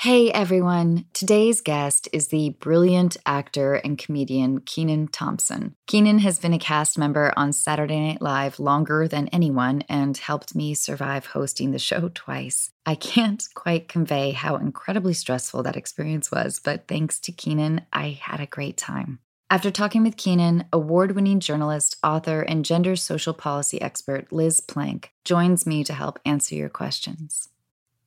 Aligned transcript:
Hey 0.00 0.32
everyone! 0.32 1.04
Today's 1.12 1.60
guest 1.60 2.08
is 2.10 2.28
the 2.28 2.56
brilliant 2.58 3.18
actor 3.26 3.74
and 3.74 3.98
comedian 3.98 4.60
Kenan 4.60 5.08
Thompson. 5.08 5.74
Kenan 5.86 6.20
has 6.20 6.38
been 6.38 6.54
a 6.54 6.58
cast 6.58 6.96
member 6.96 7.34
on 7.36 7.52
Saturday 7.52 8.00
Night 8.00 8.22
Live 8.22 8.58
longer 8.58 9.06
than 9.06 9.28
anyone 9.28 9.82
and 9.90 10.16
helped 10.16 10.54
me 10.54 10.72
survive 10.72 11.26
hosting 11.26 11.72
the 11.72 11.78
show 11.78 12.08
twice. 12.14 12.70
I 12.86 12.94
can't 12.94 13.46
quite 13.54 13.88
convey 13.88 14.30
how 14.30 14.56
incredibly 14.56 15.12
stressful 15.12 15.64
that 15.64 15.76
experience 15.76 16.32
was, 16.32 16.60
but 16.64 16.88
thanks 16.88 17.20
to 17.20 17.32
Kenan, 17.32 17.82
I 17.92 18.18
had 18.22 18.40
a 18.40 18.46
great 18.46 18.78
time. 18.78 19.18
After 19.50 19.70
talking 19.70 20.02
with 20.02 20.16
Kenan, 20.16 20.64
award 20.72 21.12
winning 21.14 21.40
journalist, 21.40 21.98
author, 22.02 22.40
and 22.40 22.64
gender 22.64 22.96
social 22.96 23.34
policy 23.34 23.78
expert 23.82 24.32
Liz 24.32 24.60
Plank 24.60 25.12
joins 25.26 25.66
me 25.66 25.84
to 25.84 25.92
help 25.92 26.18
answer 26.24 26.54
your 26.54 26.70
questions. 26.70 27.50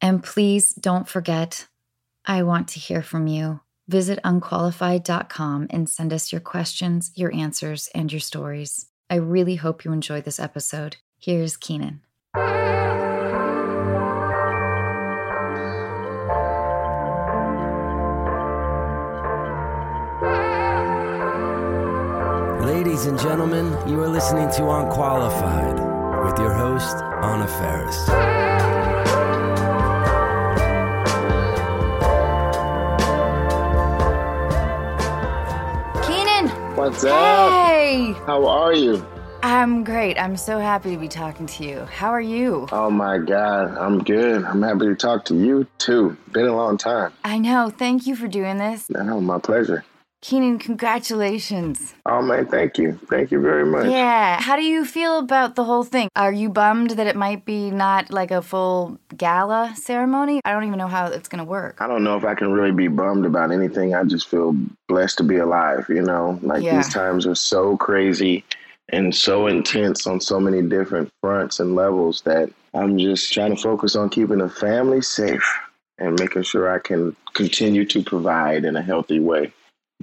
And 0.02 0.24
please 0.24 0.74
don't 0.74 1.08
forget, 1.08 1.68
I 2.26 2.44
want 2.44 2.70
to 2.70 2.80
hear 2.80 3.02
from 3.02 3.28
you. 3.28 3.60
Visit 3.88 4.20
unqualified.com 4.24 5.68
and 5.70 5.90
send 5.90 6.14
us 6.14 6.32
your 6.32 6.42
questions, 6.42 7.12
your 7.16 7.34
answers, 7.34 7.90
and 7.94 8.12
your 8.12 8.22
stories. 8.22 8.88
I 9.10 9.16
really 9.16 9.56
hope 9.56 9.84
you 9.84 9.92
enjoy 9.92 10.22
this 10.22 10.40
episode. 10.40 10.98
Here's 11.20 11.58
Kenan. 11.58 12.02
Ladies 22.66 23.06
and 23.06 23.20
gentlemen, 23.20 23.66
you 23.88 24.02
are 24.02 24.08
listening 24.08 24.50
to 24.52 24.70
Unqualified 24.70 25.76
with 26.26 26.40
your 26.40 26.54
host, 26.54 26.96
Anna 27.22 27.48
Faris. 27.48 28.53
What's 36.84 37.06
up? 37.06 37.50
Hey! 37.54 38.12
How 38.26 38.46
are 38.46 38.74
you? 38.74 39.08
I'm 39.42 39.86
great. 39.86 40.20
I'm 40.20 40.36
so 40.36 40.60
happy 40.60 40.92
to 40.92 40.98
be 40.98 41.08
talking 41.08 41.46
to 41.46 41.64
you. 41.64 41.86
How 41.86 42.10
are 42.10 42.20
you? 42.20 42.68
Oh 42.74 42.90
my 42.90 43.20
God, 43.20 43.78
I'm 43.78 44.04
good. 44.04 44.44
I'm 44.44 44.62
happy 44.62 44.88
to 44.88 44.96
talk 44.96 45.24
to 45.26 45.34
you 45.34 45.66
too. 45.78 46.18
Been 46.34 46.46
a 46.46 46.54
long 46.54 46.78
time. 46.78 47.14
I 47.24 47.38
know. 47.38 47.70
Thank 47.70 48.06
you 48.06 48.18
for 48.18 48.28
doing 48.28 48.58
this. 48.58 48.90
No, 48.90 49.22
my 49.22 49.40
pleasure. 49.40 49.86
Kenan, 50.24 50.58
congratulations. 50.58 51.94
Oh 52.06 52.22
man, 52.22 52.46
thank 52.46 52.78
you. 52.78 52.98
Thank 53.10 53.30
you 53.30 53.42
very 53.42 53.66
much. 53.66 53.88
Yeah. 53.88 54.42
How 54.42 54.56
do 54.56 54.64
you 54.64 54.86
feel 54.86 55.20
about 55.20 55.56
the 55.56 55.66
whole 55.66 55.84
thing? 55.84 56.08
Are 56.16 56.32
you 56.32 56.48
bummed 56.48 56.92
that 56.92 57.08
it 57.08 57.18
might 57.18 57.44
be 57.44 57.70
not 57.72 58.10
like 58.10 58.32
a 58.32 58.42
full 58.42 58.98
gala 59.18 59.74
ceremony? 59.76 60.40
I 60.46 60.54
don't 60.54 60.64
even 60.64 60.80
know 60.80 60.88
how 60.88 61.08
it's 61.08 61.28
going 61.28 61.44
to 61.44 61.50
work. 61.50 61.82
I 61.82 61.88
don't 61.88 62.06
know 62.06 62.16
if 62.16 62.24
I 62.24 62.36
can 62.36 62.54
really 62.54 62.72
be 62.72 62.88
bummed 62.88 63.26
about 63.26 63.52
anything. 63.52 63.96
I 63.96 64.06
just 64.06 64.30
feel 64.30 64.56
blessed 64.88 65.18
to 65.18 65.24
be 65.26 65.36
alive, 65.36 65.88
you 65.90 66.02
know? 66.02 66.40
Like 66.42 66.64
Yeah. 66.64 66.78
these 66.78 66.94
times 66.94 67.28
are 67.28 67.36
so 67.36 67.76
crazy 67.76 68.46
and 68.88 69.14
so 69.14 69.48
intense 69.48 70.08
on 70.08 70.22
so 70.22 70.40
many 70.40 70.62
different 70.62 71.12
fronts 71.20 71.60
and 71.60 71.76
levels 71.76 72.22
that 72.22 72.50
I'm 72.74 72.98
just 72.98 73.34
trying 73.34 73.54
to 73.58 73.62
focus 73.62 73.98
on 73.98 74.10
keeping 74.10 74.38
the 74.38 74.48
family 74.48 75.02
safe 75.02 75.60
and 75.98 76.18
making 76.18 76.44
sure 76.44 76.74
I 76.74 76.80
can 76.80 77.14
continue 77.34 77.84
to 77.88 78.02
provide 78.02 78.64
in 78.64 78.78
a 78.78 78.82
healthy 78.82 79.20
way. 79.20 79.52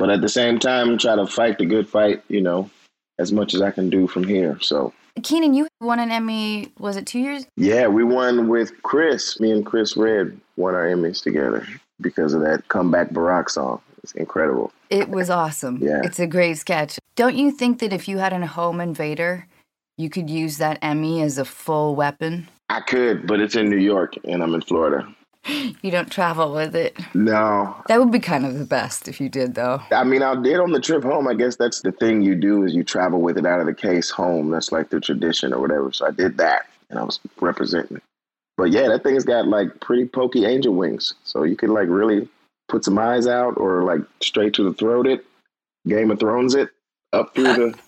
But 0.00 0.08
at 0.08 0.22
the 0.22 0.30
same 0.30 0.58
time, 0.58 0.96
try 0.96 1.14
to 1.14 1.26
fight 1.26 1.58
the 1.58 1.66
good 1.66 1.86
fight, 1.86 2.24
you 2.28 2.40
know, 2.40 2.70
as 3.18 3.32
much 3.32 3.52
as 3.52 3.60
I 3.60 3.70
can 3.70 3.90
do 3.90 4.06
from 4.06 4.24
here. 4.24 4.56
So, 4.62 4.94
Kenan, 5.22 5.52
you 5.52 5.68
won 5.82 6.00
an 6.00 6.10
Emmy, 6.10 6.72
was 6.78 6.96
it 6.96 7.06
two 7.06 7.18
years? 7.18 7.46
yeah, 7.58 7.86
we 7.86 8.02
won 8.02 8.48
with 8.48 8.82
Chris. 8.82 9.38
Me 9.40 9.50
and 9.50 9.64
Chris 9.64 9.98
Redd 9.98 10.40
won 10.56 10.74
our 10.74 10.86
Emmys 10.86 11.22
together 11.22 11.66
because 12.00 12.32
of 12.32 12.40
that 12.40 12.66
comeback 12.68 13.10
Barack 13.10 13.50
song. 13.50 13.82
It's 14.02 14.12
incredible. 14.12 14.72
It 14.88 15.10
was 15.10 15.28
awesome. 15.28 15.76
Yeah. 15.82 16.00
It's 16.02 16.18
a 16.18 16.26
great 16.26 16.56
sketch. 16.56 16.98
Don't 17.14 17.36
you 17.36 17.50
think 17.50 17.80
that 17.80 17.92
if 17.92 18.08
you 18.08 18.16
had 18.16 18.32
a 18.32 18.46
home 18.46 18.80
invader, 18.80 19.46
you 19.98 20.08
could 20.08 20.30
use 20.30 20.56
that 20.56 20.78
Emmy 20.80 21.20
as 21.20 21.36
a 21.36 21.44
full 21.44 21.94
weapon? 21.94 22.48
I 22.70 22.80
could, 22.80 23.26
but 23.26 23.38
it's 23.38 23.54
in 23.54 23.68
New 23.68 23.76
York 23.76 24.14
and 24.24 24.42
I'm 24.42 24.54
in 24.54 24.62
Florida. 24.62 25.06
You 25.82 25.90
don't 25.90 26.10
travel 26.10 26.52
with 26.52 26.76
it. 26.76 26.98
No, 27.14 27.74
That 27.88 27.98
would 28.00 28.10
be 28.12 28.20
kind 28.20 28.44
of 28.44 28.58
the 28.58 28.66
best 28.66 29.08
if 29.08 29.20
you 29.20 29.28
did, 29.30 29.54
though. 29.54 29.80
I 29.90 30.04
mean, 30.04 30.22
I 30.22 30.34
did 30.40 30.60
on 30.60 30.72
the 30.72 30.80
trip 30.80 31.02
home. 31.02 31.26
I 31.26 31.34
guess 31.34 31.56
that's 31.56 31.80
the 31.80 31.92
thing 31.92 32.20
you 32.20 32.34
do 32.34 32.64
is 32.64 32.74
you 32.74 32.84
travel 32.84 33.20
with 33.20 33.38
it 33.38 33.46
out 33.46 33.60
of 33.60 33.66
the 33.66 33.74
case 33.74 34.10
home. 34.10 34.50
That's 34.50 34.72
like 34.72 34.90
the 34.90 35.00
tradition 35.00 35.54
or 35.54 35.60
whatever. 35.60 35.90
So 35.92 36.06
I 36.06 36.10
did 36.10 36.36
that 36.36 36.66
and 36.90 36.98
I 36.98 37.02
was 37.02 37.18
representing. 37.40 38.00
But 38.56 38.72
yeah, 38.72 38.88
that 38.88 39.02
thing's 39.02 39.24
got 39.24 39.48
like 39.48 39.80
pretty 39.80 40.04
pokey 40.04 40.44
angel 40.44 40.74
wings. 40.74 41.14
So 41.24 41.44
you 41.44 41.56
could 41.56 41.70
like 41.70 41.88
really 41.88 42.28
put 42.68 42.84
some 42.84 42.98
eyes 42.98 43.26
out 43.26 43.56
or 43.56 43.82
like 43.84 44.00
straight 44.20 44.52
to 44.54 44.64
the 44.64 44.74
throat 44.74 45.06
it, 45.06 45.24
Game 45.88 46.10
of 46.10 46.20
Thrones 46.20 46.54
it, 46.54 46.68
up 47.12 47.34
through 47.34 47.54
the. 47.54 47.78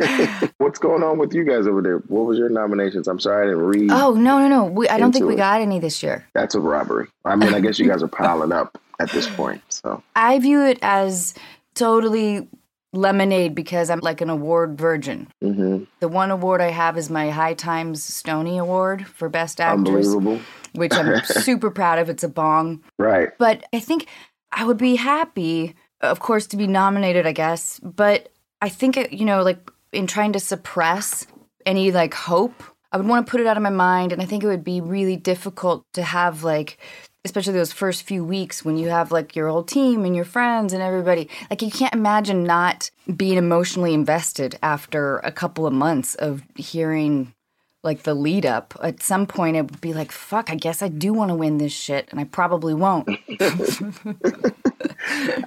What's 0.58 0.78
going 0.78 1.02
on 1.02 1.18
with 1.18 1.32
you 1.34 1.44
guys 1.44 1.66
over 1.66 1.82
there? 1.82 1.98
What 2.08 2.26
was 2.26 2.38
your 2.38 2.48
nominations? 2.48 3.08
I'm 3.08 3.20
sorry 3.20 3.46
I 3.46 3.50
didn't 3.50 3.64
read. 3.66 3.90
Oh, 3.90 4.12
no, 4.14 4.38
no, 4.38 4.48
no. 4.48 4.64
We, 4.64 4.88
I 4.88 4.98
don't 4.98 5.12
think 5.12 5.26
we 5.26 5.34
it. 5.34 5.38
got 5.38 5.60
any 5.60 5.78
this 5.78 6.02
year. 6.02 6.26
That's 6.34 6.54
a 6.54 6.60
robbery. 6.60 7.08
I 7.24 7.36
mean, 7.36 7.54
I 7.54 7.60
guess 7.60 7.78
you 7.78 7.88
guys 7.88 8.02
are 8.02 8.08
piling 8.08 8.52
up 8.52 8.78
at 8.98 9.10
this 9.10 9.28
point. 9.28 9.62
So 9.68 10.02
I 10.16 10.38
view 10.38 10.62
it 10.64 10.78
as 10.82 11.34
totally 11.74 12.48
lemonade 12.92 13.54
because 13.54 13.88
I'm 13.90 14.00
like 14.00 14.20
an 14.20 14.30
award 14.30 14.76
virgin. 14.78 15.28
hmm 15.40 15.84
The 16.00 16.08
one 16.08 16.30
award 16.30 16.60
I 16.60 16.70
have 16.70 16.96
is 16.98 17.08
my 17.10 17.30
High 17.30 17.54
Times 17.54 18.02
Stony 18.02 18.58
Award 18.58 19.06
for 19.06 19.28
Best 19.28 19.60
Actress, 19.60 20.08
unbelievable. 20.08 20.40
which 20.74 20.92
I'm 20.94 21.22
super 21.24 21.70
proud 21.70 21.98
of. 21.98 22.08
It's 22.10 22.24
a 22.24 22.28
bong. 22.28 22.82
Right. 22.98 23.28
But 23.38 23.64
I 23.72 23.78
think 23.80 24.06
I 24.50 24.64
would 24.64 24.78
be 24.78 24.96
happy, 24.96 25.76
of 26.00 26.18
course, 26.20 26.46
to 26.48 26.56
be 26.56 26.66
nominated, 26.66 27.26
I 27.26 27.32
guess. 27.32 27.78
But 27.80 28.32
I 28.60 28.68
think, 28.68 28.96
you 29.12 29.24
know, 29.24 29.42
like 29.42 29.70
in 29.92 30.06
trying 30.06 30.32
to 30.32 30.40
suppress 30.40 31.26
any 31.66 31.90
like 31.90 32.14
hope, 32.14 32.62
I 32.92 32.96
would 32.96 33.06
want 33.06 33.26
to 33.26 33.30
put 33.30 33.40
it 33.40 33.46
out 33.46 33.56
of 33.56 33.62
my 33.62 33.70
mind. 33.70 34.12
And 34.12 34.20
I 34.20 34.24
think 34.24 34.42
it 34.42 34.48
would 34.48 34.64
be 34.64 34.80
really 34.80 35.16
difficult 35.16 35.84
to 35.94 36.02
have 36.02 36.42
like, 36.42 36.78
especially 37.24 37.52
those 37.52 37.72
first 37.72 38.02
few 38.02 38.24
weeks 38.24 38.64
when 38.64 38.76
you 38.76 38.88
have 38.88 39.12
like 39.12 39.36
your 39.36 39.48
whole 39.48 39.62
team 39.62 40.04
and 40.04 40.16
your 40.16 40.24
friends 40.24 40.72
and 40.72 40.82
everybody. 40.82 41.28
Like, 41.50 41.62
you 41.62 41.70
can't 41.70 41.94
imagine 41.94 42.44
not 42.44 42.90
being 43.16 43.36
emotionally 43.36 43.94
invested 43.94 44.58
after 44.62 45.18
a 45.18 45.32
couple 45.32 45.66
of 45.66 45.72
months 45.72 46.14
of 46.16 46.42
hearing 46.56 47.34
like 47.82 48.02
the 48.02 48.14
lead 48.14 48.44
up. 48.44 48.74
At 48.82 49.02
some 49.02 49.26
point, 49.26 49.56
it 49.56 49.62
would 49.62 49.80
be 49.80 49.92
like, 49.94 50.12
fuck, 50.12 50.50
I 50.50 50.54
guess 50.54 50.82
I 50.82 50.88
do 50.88 51.12
want 51.12 51.30
to 51.30 51.34
win 51.34 51.58
this 51.58 51.72
shit, 51.72 52.08
and 52.10 52.20
I 52.20 52.24
probably 52.24 52.74
won't. 52.74 53.08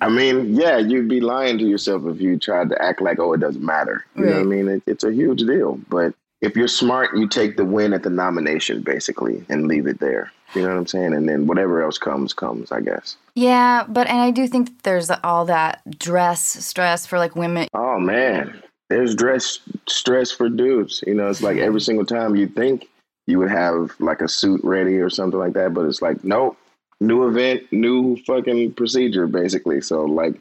I 0.01 0.09
mean, 0.09 0.55
yeah, 0.55 0.77
you'd 0.77 1.07
be 1.07 1.21
lying 1.21 1.57
to 1.59 1.63
yourself 1.63 2.05
if 2.05 2.19
you 2.19 2.37
tried 2.37 2.69
to 2.69 2.81
act 2.81 3.01
like, 3.01 3.19
oh, 3.19 3.33
it 3.33 3.39
doesn't 3.39 3.63
matter. 3.63 4.05
You 4.15 4.25
know 4.25 4.31
what 4.33 4.41
I 4.41 4.43
mean? 4.43 4.67
It, 4.67 4.83
it's 4.87 5.03
a 5.03 5.13
huge 5.13 5.41
deal. 5.41 5.79
But 5.89 6.13
if 6.41 6.55
you're 6.55 6.67
smart, 6.67 7.15
you 7.15 7.27
take 7.27 7.55
the 7.57 7.65
win 7.65 7.93
at 7.93 8.03
the 8.03 8.09
nomination, 8.09 8.81
basically, 8.81 9.45
and 9.49 9.67
leave 9.67 9.87
it 9.87 9.99
there. 9.99 10.31
You 10.55 10.61
know 10.61 10.69
what 10.69 10.77
I'm 10.77 10.87
saying? 10.87 11.13
And 11.13 11.27
then 11.27 11.47
whatever 11.47 11.81
else 11.81 11.97
comes, 11.97 12.33
comes, 12.33 12.71
I 12.71 12.81
guess. 12.81 13.17
Yeah, 13.35 13.85
but 13.87 14.07
and 14.07 14.19
I 14.19 14.31
do 14.31 14.47
think 14.47 14.83
there's 14.83 15.09
all 15.23 15.45
that 15.45 15.81
dress 15.97 16.41
stress 16.65 17.05
for 17.07 17.17
like 17.17 17.35
women. 17.35 17.67
Oh, 17.73 17.99
man. 17.99 18.61
There's 18.89 19.15
dress 19.15 19.59
stress 19.87 20.31
for 20.31 20.49
dudes. 20.49 21.03
You 21.07 21.15
know, 21.15 21.29
it's 21.29 21.41
like 21.41 21.57
every 21.57 21.79
mm-hmm. 21.79 21.85
single 21.85 22.05
time 22.05 22.35
you 22.35 22.47
think 22.47 22.87
you 23.27 23.39
would 23.39 23.51
have 23.51 23.91
like 23.99 24.21
a 24.21 24.27
suit 24.27 24.61
ready 24.63 24.97
or 24.97 25.09
something 25.09 25.39
like 25.39 25.53
that, 25.53 25.73
but 25.73 25.85
it's 25.85 26.01
like, 26.01 26.23
nope, 26.23 26.57
new 26.99 27.27
event, 27.27 27.71
new 27.71 28.17
fucking 28.25 28.73
procedure, 28.73 29.27
basically. 29.27 29.81
So, 29.81 30.05
like, 30.05 30.35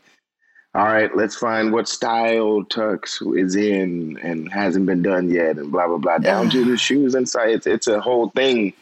all 0.74 0.86
right, 0.86 1.14
let's 1.14 1.36
find 1.36 1.72
what 1.72 1.86
style 1.86 2.64
tux 2.64 3.20
is 3.38 3.56
in 3.56 4.18
and 4.22 4.50
hasn't 4.50 4.86
been 4.86 5.02
done 5.02 5.28
yet, 5.28 5.58
and 5.58 5.70
blah 5.70 5.86
blah 5.86 5.98
blah. 5.98 6.18
Down 6.18 6.48
to 6.50 6.64
the 6.64 6.78
shoes 6.78 7.14
inside. 7.14 7.50
It's 7.50 7.66
it's 7.66 7.88
a 7.88 8.00
whole 8.00 8.30
thing 8.30 8.72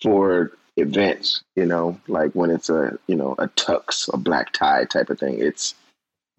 for 0.00 0.52
events. 0.76 1.42
You 1.56 1.66
know, 1.66 2.00
like 2.06 2.32
when 2.32 2.50
it's 2.50 2.70
a 2.70 2.96
you 3.08 3.16
know 3.16 3.34
a 3.38 3.48
tux, 3.48 4.12
a 4.12 4.16
black 4.16 4.52
tie 4.52 4.84
type 4.84 5.10
of 5.10 5.18
thing. 5.18 5.40
It's 5.40 5.74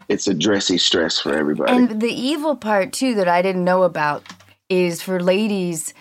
it's 0.09 0.27
a 0.27 0.33
dressy 0.33 0.77
stress 0.77 1.19
for 1.19 1.33
everybody. 1.33 1.71
And 1.71 2.01
the 2.01 2.11
evil 2.11 2.55
part 2.55 2.93
too 2.93 3.15
that 3.15 3.27
I 3.27 3.41
didn't 3.41 3.63
know 3.63 3.83
about 3.83 4.23
is 4.69 5.01
for 5.01 5.19
ladies, 5.21 5.93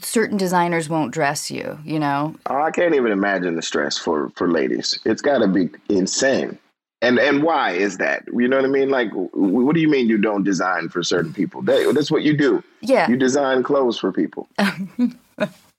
certain 0.00 0.36
designers 0.36 0.88
won't 0.88 1.12
dress 1.12 1.50
you. 1.50 1.78
You 1.84 1.98
know, 1.98 2.34
Oh, 2.46 2.60
I 2.62 2.70
can't 2.70 2.94
even 2.94 3.12
imagine 3.12 3.54
the 3.56 3.62
stress 3.62 3.96
for 3.98 4.30
for 4.36 4.50
ladies. 4.50 4.98
It's 5.04 5.22
got 5.22 5.38
to 5.38 5.48
be 5.48 5.70
insane. 5.88 6.58
And 7.00 7.18
and 7.20 7.42
why 7.44 7.72
is 7.72 7.98
that? 7.98 8.24
You 8.32 8.48
know 8.48 8.56
what 8.56 8.64
I 8.64 8.68
mean? 8.68 8.90
Like, 8.90 9.10
what 9.12 9.74
do 9.74 9.80
you 9.80 9.88
mean 9.88 10.08
you 10.08 10.18
don't 10.18 10.42
design 10.42 10.88
for 10.88 11.02
certain 11.04 11.32
people? 11.32 11.62
That, 11.62 11.92
that's 11.94 12.10
what 12.10 12.22
you 12.22 12.36
do. 12.36 12.62
yeah. 12.80 13.08
You 13.08 13.16
design 13.16 13.62
clothes 13.62 13.98
for 13.98 14.12
people. 14.12 14.48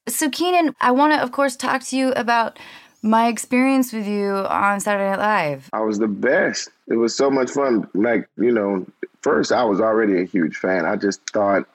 So 0.08 0.28
Kenan, 0.28 0.74
I 0.82 0.90
want 0.92 1.14
to 1.14 1.22
of 1.22 1.32
course 1.32 1.56
talk 1.56 1.84
to 1.84 1.96
you 1.96 2.12
about 2.14 2.58
my 3.04 3.28
experience 3.28 3.94
with 3.94 4.08
you 4.08 4.32
on 4.32 4.80
Saturday 4.80 5.08
Night 5.08 5.20
Live. 5.20 5.70
I 5.72 5.82
was 5.82 6.00
the 6.00 6.08
best. 6.08 6.70
It 6.90 6.96
was 6.96 7.16
so 7.16 7.30
much 7.30 7.52
fun. 7.52 7.88
Like, 7.94 8.28
you 8.38 8.52
know, 8.52 8.86
first 9.22 9.52
I 9.52 9.64
was 9.64 9.80
already 9.80 10.20
a 10.20 10.26
huge 10.26 10.56
fan. 10.58 10.86
I 10.86 10.96
just 10.96 11.22
thought 11.30 11.68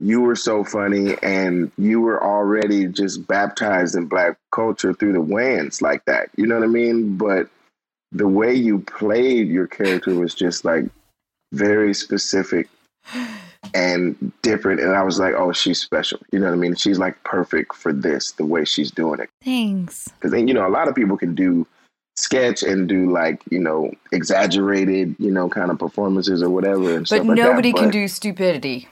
you 0.00 0.20
were 0.20 0.36
so 0.36 0.64
funny 0.64 1.16
and 1.22 1.70
you 1.78 2.00
were 2.00 2.22
already 2.22 2.86
just 2.86 3.26
baptized 3.26 3.94
in 3.94 4.06
black 4.06 4.36
culture 4.52 4.92
through 4.92 5.12
the 5.12 5.22
Wayans 5.22 5.80
like 5.80 6.04
that. 6.06 6.30
You 6.36 6.46
know 6.46 6.56
what 6.56 6.64
I 6.64 6.68
mean? 6.68 7.16
But 7.16 7.48
the 8.10 8.28
way 8.28 8.54
you 8.54 8.80
played 8.80 9.48
your 9.48 9.66
character 9.66 10.14
was 10.14 10.34
just 10.34 10.64
like 10.64 10.84
very 11.52 11.94
specific 11.94 12.68
and 13.72 14.32
different. 14.42 14.80
And 14.80 14.94
I 14.94 15.02
was 15.02 15.18
like, 15.20 15.34
oh, 15.34 15.52
she's 15.52 15.80
special. 15.80 16.18
You 16.32 16.40
know 16.40 16.46
what 16.46 16.54
I 16.54 16.58
mean? 16.58 16.74
She's 16.74 16.98
like 16.98 17.22
perfect 17.22 17.74
for 17.74 17.92
this, 17.92 18.32
the 18.32 18.44
way 18.44 18.64
she's 18.64 18.90
doing 18.90 19.20
it. 19.20 19.30
Thanks. 19.42 20.08
Because 20.08 20.32
then, 20.32 20.48
you 20.48 20.54
know, 20.54 20.66
a 20.66 20.70
lot 20.70 20.88
of 20.88 20.94
people 20.94 21.16
can 21.16 21.34
do 21.34 21.66
sketch 22.16 22.62
and 22.62 22.88
do 22.88 23.10
like, 23.10 23.42
you 23.50 23.58
know, 23.58 23.90
exaggerated, 24.12 25.16
you 25.18 25.30
know, 25.30 25.48
kind 25.48 25.70
of 25.70 25.78
performances 25.78 26.42
or 26.42 26.50
whatever. 26.50 26.96
And 26.96 27.06
but 27.08 27.24
nobody 27.24 27.72
like 27.72 27.82
can 27.82 27.90
do 27.90 28.08
stupidity 28.08 28.88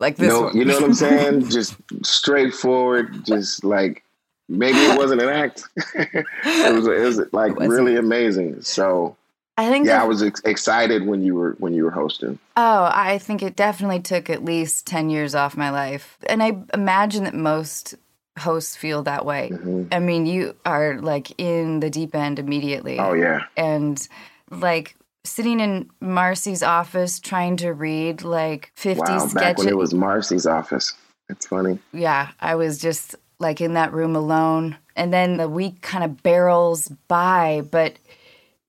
like 0.00 0.16
this 0.16 0.28
no. 0.28 0.50
You 0.52 0.64
know 0.64 0.74
what 0.74 0.84
I'm 0.84 0.94
saying? 0.94 1.48
just 1.50 1.76
straightforward, 2.02 3.24
just 3.24 3.64
like 3.64 4.02
maybe 4.48 4.78
it 4.78 4.98
wasn't 4.98 5.22
an 5.22 5.28
act. 5.28 5.64
it, 5.94 6.74
was, 6.74 6.86
it 6.86 7.00
was 7.00 7.20
like 7.32 7.52
it 7.52 7.68
really 7.68 7.96
amazing. 7.96 8.62
So 8.62 9.16
I 9.56 9.68
think 9.68 9.86
yeah, 9.86 10.02
I 10.02 10.06
was 10.06 10.22
ex- 10.22 10.42
excited 10.44 11.06
when 11.06 11.22
you 11.22 11.34
were 11.34 11.54
when 11.58 11.74
you 11.74 11.84
were 11.84 11.90
hosting. 11.90 12.38
Oh, 12.56 12.90
I 12.92 13.18
think 13.18 13.42
it 13.42 13.56
definitely 13.56 14.00
took 14.00 14.28
at 14.28 14.44
least 14.44 14.86
ten 14.86 15.10
years 15.10 15.34
off 15.34 15.56
my 15.56 15.70
life, 15.70 16.18
and 16.26 16.42
I 16.42 16.58
imagine 16.74 17.24
that 17.24 17.34
most 17.34 17.94
hosts 18.38 18.76
feel 18.76 19.02
that 19.04 19.24
way. 19.24 19.50
Mm-hmm. 19.52 19.84
I 19.92 19.98
mean, 19.98 20.26
you 20.26 20.54
are 20.64 20.98
like 21.00 21.32
in 21.38 21.80
the 21.80 21.90
deep 21.90 22.14
end 22.14 22.38
immediately. 22.38 22.98
Oh 22.98 23.12
yeah, 23.12 23.42
and 23.56 24.06
like 24.50 24.96
sitting 25.24 25.60
in 25.60 25.90
Marci's 26.00 26.62
office 26.62 27.20
trying 27.20 27.56
to 27.58 27.72
read 27.72 28.22
like 28.22 28.72
50 28.74 29.00
wow, 29.00 29.18
sketches. 29.18 29.34
Back 29.34 29.58
when 29.58 29.68
it 29.68 29.76
was 29.76 29.92
Marci's 29.92 30.46
office. 30.46 30.94
It's 31.28 31.46
funny. 31.46 31.78
Yeah, 31.92 32.30
I 32.40 32.56
was 32.56 32.78
just 32.78 33.14
like 33.38 33.60
in 33.60 33.74
that 33.74 33.92
room 33.92 34.16
alone. 34.16 34.76
And 34.96 35.12
then 35.12 35.36
the 35.36 35.48
week 35.48 35.80
kind 35.82 36.04
of 36.04 36.22
barrels 36.22 36.88
by, 37.08 37.62
but 37.70 37.94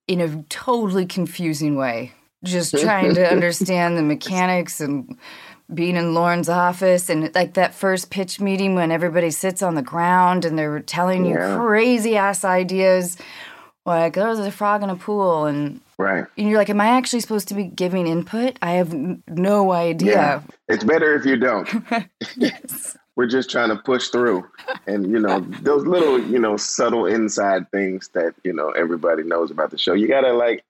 in 0.07 0.21
a 0.21 0.43
totally 0.43 1.05
confusing 1.05 1.75
way. 1.75 2.13
Just 2.43 2.77
trying 2.79 3.13
to 3.15 3.27
understand 3.31 3.97
the 3.97 4.03
mechanics 4.03 4.81
and 4.81 5.17
being 5.73 5.95
in 5.95 6.13
Lorne's 6.13 6.49
office 6.49 7.09
and 7.09 7.33
like 7.33 7.53
that 7.53 7.73
first 7.73 8.09
pitch 8.09 8.39
meeting 8.39 8.75
when 8.75 8.91
everybody 8.91 9.31
sits 9.31 9.61
on 9.61 9.75
the 9.75 9.81
ground 9.81 10.45
and 10.45 10.57
they're 10.57 10.79
telling 10.81 11.25
you 11.25 11.35
crazy 11.35 12.17
ass 12.17 12.43
ideas 12.43 13.17
like 13.85 14.17
oh, 14.17 14.35
there's 14.35 14.39
a 14.39 14.51
frog 14.51 14.83
in 14.83 14.89
a 14.89 14.95
pool 14.95 15.45
and 15.45 15.81
right. 15.97 16.25
and 16.37 16.49
you're 16.49 16.57
like 16.57 16.69
am 16.69 16.81
i 16.81 16.87
actually 16.87 17.19
supposed 17.19 17.47
to 17.47 17.53
be 17.53 17.63
giving 17.63 18.07
input? 18.07 18.57
I 18.61 18.71
have 18.71 18.93
no 19.27 19.71
idea. 19.71 20.11
Yeah. 20.11 20.41
it's 20.67 20.83
better 20.83 21.15
if 21.15 21.25
you 21.25 21.37
don't. 21.37 21.69
Yes. 22.37 22.97
We're 23.17 23.27
just 23.27 23.49
trying 23.49 23.69
to 23.69 23.75
push 23.75 24.07
through. 24.07 24.47
And 24.87 25.11
you 25.11 25.19
know 25.19 25.41
those 25.61 25.85
little 25.85 26.19
you 26.19 26.39
know 26.39 26.57
subtle 26.57 27.05
inside 27.05 27.69
things 27.71 28.09
that 28.13 28.33
you 28.43 28.53
know 28.53 28.69
everybody 28.71 29.23
knows 29.23 29.51
about 29.51 29.71
the 29.71 29.77
show. 29.77 29.93
You 29.93 30.07
gotta 30.07 30.33
like 30.33 30.63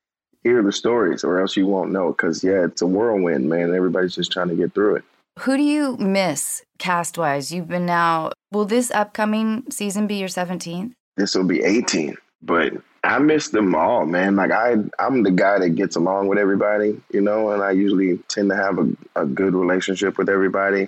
hear 0.43 0.61
the 0.61 0.71
stories 0.71 1.23
or 1.23 1.39
else 1.39 1.55
you 1.55 1.67
won't 1.67 1.91
know 1.91 2.11
because 2.11 2.43
yeah 2.43 2.65
it's 2.65 2.81
a 2.81 2.87
whirlwind 2.87 3.49
man 3.49 3.73
everybody's 3.73 4.15
just 4.15 4.31
trying 4.31 4.49
to 4.49 4.55
get 4.55 4.73
through 4.73 4.95
it 4.95 5.03
who 5.39 5.57
do 5.57 5.63
you 5.63 5.97
miss 5.97 6.63
cast 6.77 7.17
wise 7.17 7.51
you've 7.51 7.67
been 7.67 7.85
now 7.85 8.31
will 8.51 8.65
this 8.65 8.91
upcoming 8.91 9.63
season 9.69 10.07
be 10.07 10.15
your 10.15 10.29
17th 10.29 10.91
this 11.17 11.35
will 11.35 11.43
be 11.43 11.61
18 11.63 12.15
but 12.41 12.73
I 13.03 13.17
miss 13.19 13.49
them 13.49 13.73
all, 13.73 14.05
man. 14.05 14.35
Like 14.35 14.51
I, 14.51 14.75
I'm 14.99 15.23
the 15.23 15.31
guy 15.31 15.59
that 15.59 15.69
gets 15.71 15.95
along 15.95 16.27
with 16.27 16.37
everybody, 16.37 16.99
you 17.11 17.21
know, 17.21 17.51
and 17.51 17.63
I 17.63 17.71
usually 17.71 18.17
tend 18.27 18.49
to 18.49 18.55
have 18.55 18.77
a, 18.77 18.91
a 19.15 19.25
good 19.25 19.53
relationship 19.53 20.17
with 20.17 20.29
everybody. 20.29 20.87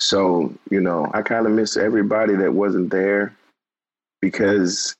So, 0.00 0.52
you 0.70 0.80
know, 0.80 1.10
I 1.12 1.22
kind 1.22 1.46
of 1.46 1.52
miss 1.52 1.76
everybody 1.76 2.34
that 2.36 2.54
wasn't 2.54 2.90
there 2.90 3.34
because 4.20 4.94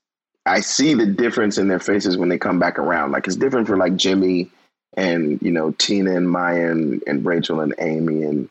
I 0.47 0.61
see 0.61 0.95
the 0.95 1.07
difference 1.07 1.59
in 1.59 1.69
their 1.69 1.81
faces 1.81 2.17
when 2.17 2.29
they 2.29 2.39
come 2.39 2.59
back 2.59 2.79
around. 2.79 3.13
Like 3.13 3.27
it's 3.27 3.37
different 3.37 3.67
for 3.67 3.77
like 3.77 3.97
Jimmy 3.97 4.51
and, 4.97 5.41
you 5.43 5.51
know, 5.51 5.73
Tina 5.73 6.17
and 6.17 6.31
Maya 6.31 6.71
and, 6.71 7.03
and 7.07 7.25
Rachel 7.25 7.61
and 7.61 7.75
Amy 7.79 8.23
and 8.23 8.49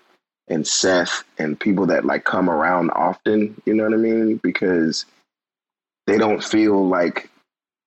and 0.48 0.68
Seth 0.68 1.24
and 1.40 1.60
people 1.60 1.88
that 1.88 2.06
like 2.06 2.24
come 2.24 2.52
around 2.52 2.92
often, 2.92 3.60
you 3.66 3.74
know 3.74 3.86
what 3.86 3.94
I 3.94 3.98
mean? 3.98 4.38
Because 4.38 5.06
they 6.06 6.20
don't 6.20 6.44
feel 6.44 6.88
like 6.88 7.32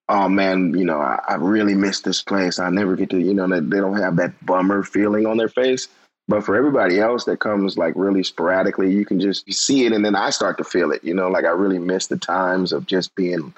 oh 0.08 0.28
man, 0.28 0.76
you 0.76 0.84
know, 0.84 0.98
I, 0.98 1.20
I 1.28 1.34
really 1.34 1.74
miss 1.74 2.00
this 2.00 2.22
place. 2.22 2.58
I 2.58 2.70
never 2.70 2.96
get 2.96 3.10
to, 3.10 3.20
you 3.20 3.34
know, 3.34 3.46
they 3.46 3.78
don't 3.78 4.00
have 4.00 4.16
that 4.16 4.44
bummer 4.44 4.82
feeling 4.82 5.26
on 5.26 5.36
their 5.36 5.48
face. 5.48 5.88
But 6.28 6.44
for 6.44 6.56
everybody 6.56 7.00
else 7.00 7.24
that 7.24 7.40
comes 7.40 7.78
like 7.78 7.94
really 7.96 8.22
sporadically, 8.22 8.92
you 8.92 9.04
can 9.06 9.18
just 9.18 9.50
see 9.52 9.86
it. 9.86 9.92
And 9.92 10.04
then 10.04 10.14
I 10.14 10.30
start 10.30 10.58
to 10.58 10.64
feel 10.64 10.92
it, 10.92 11.02
you 11.02 11.14
know, 11.14 11.28
like 11.28 11.44
I 11.44 11.50
really 11.50 11.78
miss 11.78 12.06
the 12.06 12.18
times 12.18 12.72
of 12.72 12.86
just 12.86 13.14
being 13.14 13.54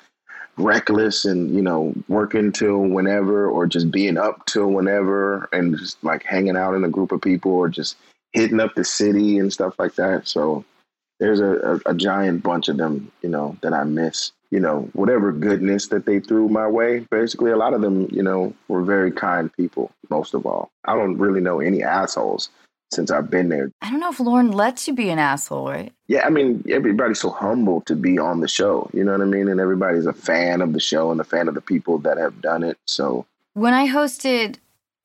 reckless 0.57 1.25
and, 1.25 1.55
you 1.55 1.63
know, 1.63 1.95
working 2.09 2.53
till 2.53 2.81
whenever 2.81 3.49
or 3.49 3.67
just 3.67 3.91
being 3.91 4.17
up 4.17 4.47
till 4.47 4.69
whenever 4.69 5.49
and 5.53 5.79
just 5.79 6.03
like 6.05 6.23
hanging 6.23 6.57
out 6.57 6.75
in 6.75 6.85
a 6.85 6.89
group 6.89 7.13
of 7.13 7.23
people 7.23 7.53
or 7.53 7.69
just 7.69 7.97
hitting 8.33 8.61
up 8.61 8.75
the 8.75 8.85
city 8.85 9.39
and 9.39 9.53
stuff 9.53 9.75
like 9.79 9.95
that. 9.95 10.29
So 10.29 10.65
there's 11.19 11.41
a, 11.41 11.81
a, 11.87 11.91
a 11.91 11.95
giant 11.95 12.43
bunch 12.43 12.69
of 12.69 12.77
them, 12.77 13.11
you 13.23 13.29
know, 13.29 13.57
that 13.63 13.73
I 13.73 13.85
miss 13.85 14.33
you 14.51 14.59
know, 14.59 14.89
whatever 14.95 15.33
goodness 15.33 15.89
that 15.89 16.07
they 16.07 16.19
threw 16.21 16.49
my 16.49 16.67
way. 16.67 17.07
Basically, 17.11 17.53
a 17.53 17.57
lot 17.57 17.73
of 17.73 17.81
them, 17.81 18.09
you 18.11 18.23
know, 18.23 18.53
were 18.69 18.83
very 18.83 19.13
kind 19.13 19.53
people, 19.53 19.93
most 20.11 20.35
of 20.35 20.45
all. 20.45 20.71
I 20.85 20.97
don't 20.97 21.19
really 21.19 21.41
know 21.41 21.61
any 21.61 21.83
assholes 21.83 22.51
since 22.93 23.11
I've 23.11 23.31
been 23.31 23.49
there. 23.49 23.71
I 23.83 23.91
don't 23.91 24.01
know 24.01 24.11
if 24.11 24.21
Lorne 24.21 24.51
lets 24.51 24.89
you 24.89 24.95
be 24.95 25.11
an 25.11 25.19
asshole, 25.19 25.69
right? 25.69 25.93
Yeah, 26.09 26.27
I 26.27 26.31
mean, 26.31 26.65
everybody's 26.69 27.21
so 27.21 27.31
humble 27.31 27.83
to 27.83 27.95
be 27.95 28.19
on 28.19 28.41
the 28.41 28.49
show, 28.49 28.91
you 28.93 29.05
know 29.05 29.13
what 29.13 29.21
I 29.21 29.27
mean? 29.27 29.49
And 29.49 29.61
everybody's 29.61 30.07
a 30.07 30.13
fan 30.13 30.61
of 30.61 30.73
the 30.73 30.81
show 30.81 31.11
and 31.11 31.21
a 31.21 31.25
fan 31.25 31.49
of 31.49 31.55
the 31.55 31.61
people 31.61 31.99
that 31.99 32.19
have 32.19 32.41
done 32.41 32.63
it. 32.63 32.79
So 32.87 33.27
when 33.55 33.75
I 33.75 33.89
hosted, 33.89 34.57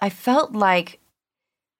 I 0.02 0.10
felt 0.10 0.54
like 0.54 1.00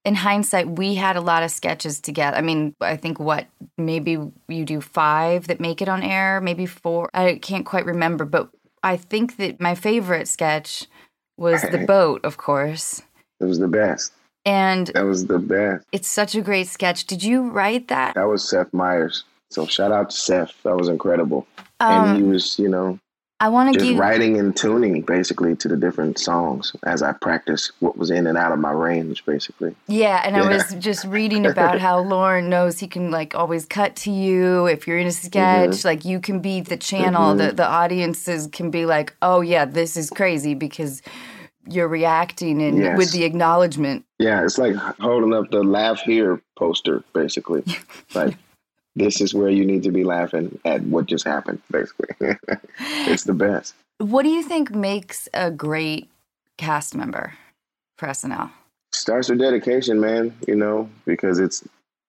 in 0.04 0.14
hindsight, 0.14 0.70
we 0.70 0.94
had 0.94 1.16
a 1.16 1.22
lot 1.22 1.42
of 1.42 1.50
sketches 1.50 2.00
together. 2.00 2.38
I 2.38 2.42
mean, 2.42 2.76
I 2.80 2.96
think 2.96 3.20
what 3.20 3.48
maybe 3.78 4.20
you 4.48 4.66
do 4.66 4.80
five 4.80 5.48
that 5.48 5.60
make 5.60 5.82
it 5.82 5.90
on 5.90 6.04
air, 6.04 6.40
maybe 6.40 6.68
four. 6.68 7.10
I 7.14 7.40
can't 7.42 7.66
quite 7.66 7.86
remember, 7.86 8.24
but 8.26 8.50
I 8.84 8.98
think 8.98 9.38
that 9.38 9.60
my 9.60 9.74
favorite 9.74 10.28
sketch 10.28 10.86
was 11.38 11.64
the 11.64 11.86
boat, 11.88 12.24
of 12.24 12.38
course. 12.38 13.02
It 13.40 13.46
was 13.46 13.58
the 13.58 13.68
best. 13.68 14.14
And 14.46 14.88
that 14.88 15.06
was 15.06 15.26
the 15.26 15.40
best. 15.40 15.86
It's 15.92 16.08
such 16.08 16.36
a 16.36 16.42
great 16.42 16.68
sketch. 16.68 17.06
Did 17.06 17.24
you 17.24 17.50
write 17.50 17.88
that? 17.88 18.16
That 18.16 18.28
was 18.28 18.48
Seth 18.48 18.74
Meyers. 18.74 19.24
So 19.50 19.66
shout 19.66 19.92
out 19.92 20.12
to 20.12 20.16
Seth. 20.16 20.54
That 20.64 20.76
was 20.76 20.88
incredible. 20.88 21.48
Um, 21.80 22.10
and 22.10 22.18
he 22.18 22.24
was, 22.24 22.60
you 22.60 22.70
know, 22.70 23.00
I 23.42 23.50
want 23.50 23.74
to 23.74 23.80
just 23.80 23.92
give 23.92 24.00
writing 24.00 24.40
and 24.40 24.56
tuning 24.56 25.02
basically 25.02 25.58
to 25.58 25.68
the 25.68 25.76
different 25.76 26.20
songs 26.20 26.74
as 26.84 27.04
I 27.04 27.12
practice 27.12 27.70
what 27.80 27.98
was 27.98 28.10
in 28.10 28.28
and 28.28 28.38
out 28.38 28.54
of 28.54 28.60
my 28.60 28.72
range, 28.72 29.26
basically. 29.26 29.76
Yeah, 29.88 30.22
and 30.24 30.38
yeah. 30.38 30.44
I 30.44 30.48
was 30.48 30.74
just 30.76 31.04
reading 31.04 31.46
about 31.46 31.80
how 31.80 32.00
Lorne 32.08 32.50
knows 32.50 32.80
he 32.80 32.88
can 32.88 33.12
like 33.12 33.36
always 33.36 33.66
cut 33.66 33.98
to 33.98 34.12
you 34.12 34.68
if 34.68 34.88
you're 34.88 34.98
in 34.98 35.08
a 35.08 35.12
sketch. 35.12 35.72
Mm-hmm. 35.72 35.88
Like 35.88 36.06
you 36.06 36.22
can 36.22 36.40
be 36.40 36.62
the 36.62 36.78
channel. 36.78 37.34
Mm-hmm. 37.34 37.48
The 37.48 37.52
the 37.56 37.68
audiences 37.68 38.48
can 38.48 38.72
be 38.72 38.86
like, 38.86 39.14
oh 39.22 39.42
yeah, 39.42 39.66
this 39.66 39.98
is 39.98 40.10
crazy 40.10 40.54
because 40.54 41.02
you're 41.68 41.88
reacting 41.88 42.62
and 42.62 42.78
yes. 42.78 42.98
with 42.98 43.12
the 43.12 43.24
acknowledgement. 43.24 44.06
Yeah, 44.20 44.44
it's 44.44 44.58
like 44.58 44.76
holding 44.76 45.34
up 45.34 45.50
the 45.52 45.64
laugh 45.64 46.02
here 46.02 46.42
poster, 46.58 47.04
basically. 47.14 47.64
like 48.14 48.38
this 48.96 49.22
is 49.22 49.34
where 49.34 49.50
you 49.50 49.66
need 49.66 49.84
to 49.84 49.92
be 49.92 50.04
laughing 50.04 50.60
at 50.66 50.82
what 50.84 51.06
just 51.06 51.26
happened, 51.26 51.62
basically. 51.72 52.10
it's 52.80 53.24
the 53.24 53.34
best. 53.34 53.76
What 53.98 54.24
do 54.24 54.30
you 54.30 54.44
think 54.44 54.72
makes 54.72 55.28
a 55.34 55.52
great 55.52 56.10
cast 56.58 56.96
member 56.96 57.34
for 57.98 58.08
SNL? 58.08 58.52
Starts 58.92 59.30
with 59.30 59.40
dedication, 59.40 60.00
man, 60.00 60.36
you 60.48 60.56
know, 60.56 60.90
because 61.06 61.40
it's 61.40 61.68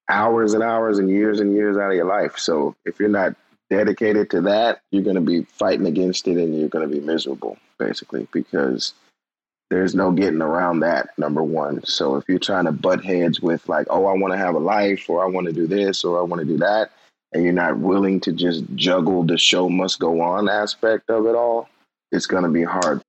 hours 0.08 0.54
and 0.54 0.62
hours 0.62 0.98
and 0.98 1.10
years 1.10 1.40
and 1.40 1.52
years 1.52 1.76
out 1.76 1.90
of 1.90 1.96
your 1.96 2.06
life. 2.06 2.38
So 2.38 2.76
if 2.84 3.00
you're 3.00 3.08
not 3.08 3.34
dedicated 3.70 4.30
to 4.30 4.40
that, 4.42 4.80
you're 4.92 5.02
going 5.02 5.16
to 5.16 5.20
be 5.20 5.42
fighting 5.42 5.86
against 5.86 6.28
it 6.28 6.36
and 6.36 6.56
you're 6.56 6.68
going 6.68 6.88
to 6.88 6.94
be 6.94 7.04
miserable, 7.04 7.56
basically, 7.78 8.28
because– 8.32 8.94
there's 9.70 9.94
no 9.94 10.12
getting 10.12 10.42
around 10.42 10.80
that 10.80 11.11
number 11.18 11.42
one. 11.42 11.85
So 11.85 12.16
if 12.16 12.25
you're 12.28 12.38
trying 12.38 12.66
to 12.66 12.73
butt 12.73 13.04
heads 13.04 13.40
with 13.40 13.68
like 13.68 13.87
oh 13.90 14.06
i 14.06 14.12
want 14.14 14.32
to 14.32 14.38
have 14.38 14.54
a 14.54 14.58
life 14.58 15.08
or 15.08 15.25
i 15.25 15.28
want 15.28 15.46
to 15.46 15.52
do 15.52 15.66
this 15.66 16.04
or 16.04 16.18
i 16.18 16.23
want 16.23 16.40
to 16.40 16.46
do 16.46 16.58
that 16.58 16.90
and 17.32 17.42
you're 17.42 17.52
not 17.52 17.78
willing 17.78 18.20
to 18.20 18.32
just 18.32 18.64
juggle 18.75 19.25
the 19.25 19.37
show 19.37 19.68
must 19.68 19.99
go 19.99 20.20
on 20.20 20.49
aspect 20.49 21.11
of 21.11 21.26
it 21.26 21.35
all 21.35 21.68
it's 22.12 22.26
going 22.26 22.44
to 22.44 22.49
be 22.49 22.62
hard. 22.62 23.02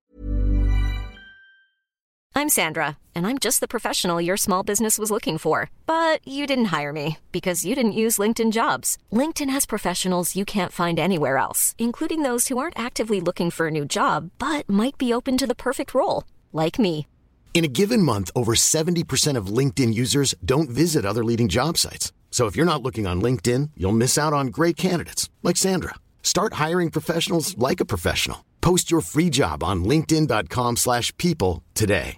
I'm 2.34 2.50
sandra 2.50 2.98
and 3.14 3.26
i'm 3.28 3.38
just 3.38 3.60
the 3.60 3.68
professional 3.68 4.22
your 4.22 4.38
small 4.38 4.64
business 4.64 4.98
was 4.98 5.12
looking 5.12 5.38
for. 5.38 5.70
But 5.86 6.28
you 6.28 6.48
didn't 6.48 6.66
hire 6.66 6.94
me 6.94 7.18
because 7.32 7.66
you 7.66 7.76
didn't 7.76 7.92
use 8.04 8.18
linkedin 8.18 8.52
jobs. 8.52 8.98
Linkedin 9.12 9.52
has 9.52 9.66
professionals 9.66 10.36
you 10.36 10.46
can't 10.46 10.72
find 10.72 10.98
anywhere 10.98 11.38
else 11.38 11.76
including 11.78 12.24
those 12.24 12.48
who 12.48 12.58
aren't 12.58 12.80
actively 12.80 13.22
looking 13.22 13.52
for 13.52 13.68
a 13.68 13.72
new 13.72 13.86
job 13.86 14.32
but 14.40 14.68
might 14.68 14.98
be 14.98 15.14
open 15.14 15.38
to 15.38 15.48
the 15.48 15.56
perfect 15.56 15.94
role 15.94 16.24
like 16.64 16.78
me. 16.78 17.08
In 17.56 17.66
a 17.66 17.76
given 17.80 18.04
month, 18.04 18.30
over 18.36 18.54
70% 18.54 19.36
of 19.36 19.48
LinkedIn 19.48 19.96
users 19.96 20.36
don't 20.46 20.70
visit 20.70 21.06
other 21.06 21.24
leading 21.24 21.48
job 21.48 21.76
sites. 21.76 22.12
So 22.30 22.46
if 22.46 22.56
you're 22.56 22.72
not 22.72 22.84
looking 22.84 23.08
on 23.08 23.20
LinkedIn, 23.20 23.72
you'll 23.76 24.02
miss 24.04 24.16
out 24.16 24.34
on 24.34 24.54
great 24.58 24.78
candidates 24.78 25.28
like 25.42 25.58
Sandra. 25.58 25.96
Start 26.22 26.54
hiring 26.66 26.92
professionals 26.92 27.58
like 27.58 27.80
a 27.80 27.90
professional. 27.94 28.46
Post 28.62 28.92
your 28.92 29.02
free 29.02 29.32
job 29.32 29.64
on 29.64 29.84
linkedin.com/people 29.84 30.76
slash 30.76 31.12
people 31.18 31.64
today. 31.74 32.18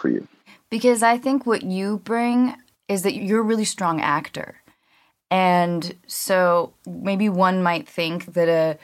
for 0.00 0.08
you. 0.08 0.26
Because 0.70 1.02
I 1.02 1.18
think 1.18 1.46
what 1.46 1.62
you 1.62 1.98
bring 1.98 2.56
is 2.88 3.02
that 3.02 3.14
you're 3.14 3.40
a 3.40 3.44
really 3.44 3.64
strong 3.64 4.00
actor. 4.00 4.56
And 5.30 5.94
so 6.06 6.72
maybe 6.86 7.28
one 7.28 7.62
might 7.62 7.88
think 7.88 8.32
that 8.34 8.48
a 8.48 8.78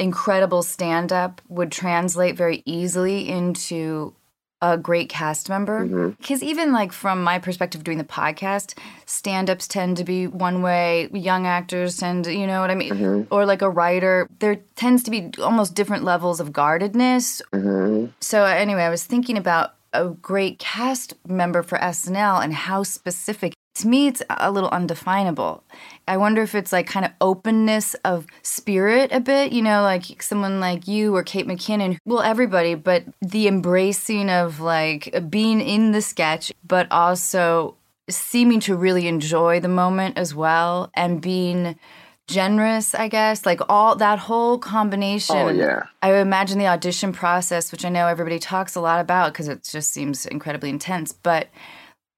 incredible 0.00 0.62
stand-up 0.62 1.40
would 1.48 1.70
translate 1.70 2.36
very 2.36 2.62
easily 2.64 3.28
into 3.28 4.14
a 4.62 4.76
great 4.76 5.08
cast 5.08 5.48
member. 5.48 5.86
Mm-hmm. 5.86 6.10
Because 6.10 6.42
even 6.42 6.72
like 6.72 6.92
from 6.92 7.22
my 7.22 7.38
perspective 7.38 7.82
doing 7.82 7.98
the 7.98 8.04
podcast 8.04 8.76
stand-ups 9.06 9.66
tend 9.66 9.96
to 9.96 10.04
be 10.04 10.26
one 10.26 10.62
way 10.62 11.08
young 11.12 11.46
actors 11.46 11.96
tend 11.96 12.24
to 12.24 12.34
you 12.34 12.46
know 12.46 12.60
what 12.60 12.70
i 12.70 12.74
mean? 12.74 12.92
Mm-hmm. 12.92 13.34
Or 13.34 13.46
like 13.46 13.62
a 13.62 13.70
writer. 13.70 14.28
There 14.38 14.56
tends 14.76 15.02
to 15.04 15.10
be 15.10 15.30
almost 15.42 15.74
different 15.74 16.04
levels 16.04 16.40
of 16.40 16.52
guardedness. 16.52 17.40
Mm-hmm. 17.52 18.12
So 18.20 18.44
anyway, 18.44 18.82
I 18.82 18.90
was 18.90 19.04
thinking 19.04 19.38
about 19.38 19.74
a 19.92 20.08
great 20.08 20.58
cast 20.58 21.14
member 21.26 21.62
for 21.62 21.78
SNL 21.78 22.42
and 22.42 22.54
how 22.54 22.82
specific. 22.82 23.54
To 23.76 23.88
me, 23.88 24.08
it's 24.08 24.22
a 24.28 24.50
little 24.50 24.68
undefinable. 24.70 25.64
I 26.08 26.16
wonder 26.16 26.42
if 26.42 26.54
it's 26.54 26.72
like 26.72 26.86
kind 26.86 27.04
of 27.06 27.12
openness 27.20 27.94
of 28.04 28.26
spirit 28.42 29.12
a 29.12 29.20
bit, 29.20 29.52
you 29.52 29.62
know, 29.62 29.82
like 29.82 30.22
someone 30.22 30.58
like 30.58 30.88
you 30.88 31.14
or 31.14 31.22
Kate 31.22 31.46
McKinnon, 31.46 31.98
well, 32.04 32.20
everybody, 32.20 32.74
but 32.74 33.04
the 33.20 33.46
embracing 33.46 34.28
of 34.28 34.60
like 34.60 35.14
being 35.30 35.60
in 35.60 35.92
the 35.92 36.02
sketch, 36.02 36.52
but 36.66 36.90
also 36.90 37.76
seeming 38.08 38.60
to 38.60 38.74
really 38.76 39.06
enjoy 39.06 39.60
the 39.60 39.68
moment 39.68 40.18
as 40.18 40.34
well 40.34 40.90
and 40.94 41.20
being 41.20 41.78
generous, 42.26 42.94
I 42.94 43.08
guess. 43.08 43.46
Like 43.46 43.60
all 43.68 43.96
that 43.96 44.18
whole 44.18 44.58
combination. 44.58 45.36
Oh, 45.36 45.48
yeah. 45.48 45.82
I 46.02 46.14
imagine 46.14 46.58
the 46.58 46.66
audition 46.66 47.12
process, 47.12 47.70
which 47.70 47.84
I 47.84 47.88
know 47.88 48.06
everybody 48.06 48.38
talks 48.38 48.74
a 48.74 48.80
lot 48.80 49.00
about 49.00 49.32
because 49.32 49.48
it 49.48 49.62
just 49.62 49.90
seems 49.90 50.26
incredibly 50.26 50.70
intense, 50.70 51.12
but 51.12 51.48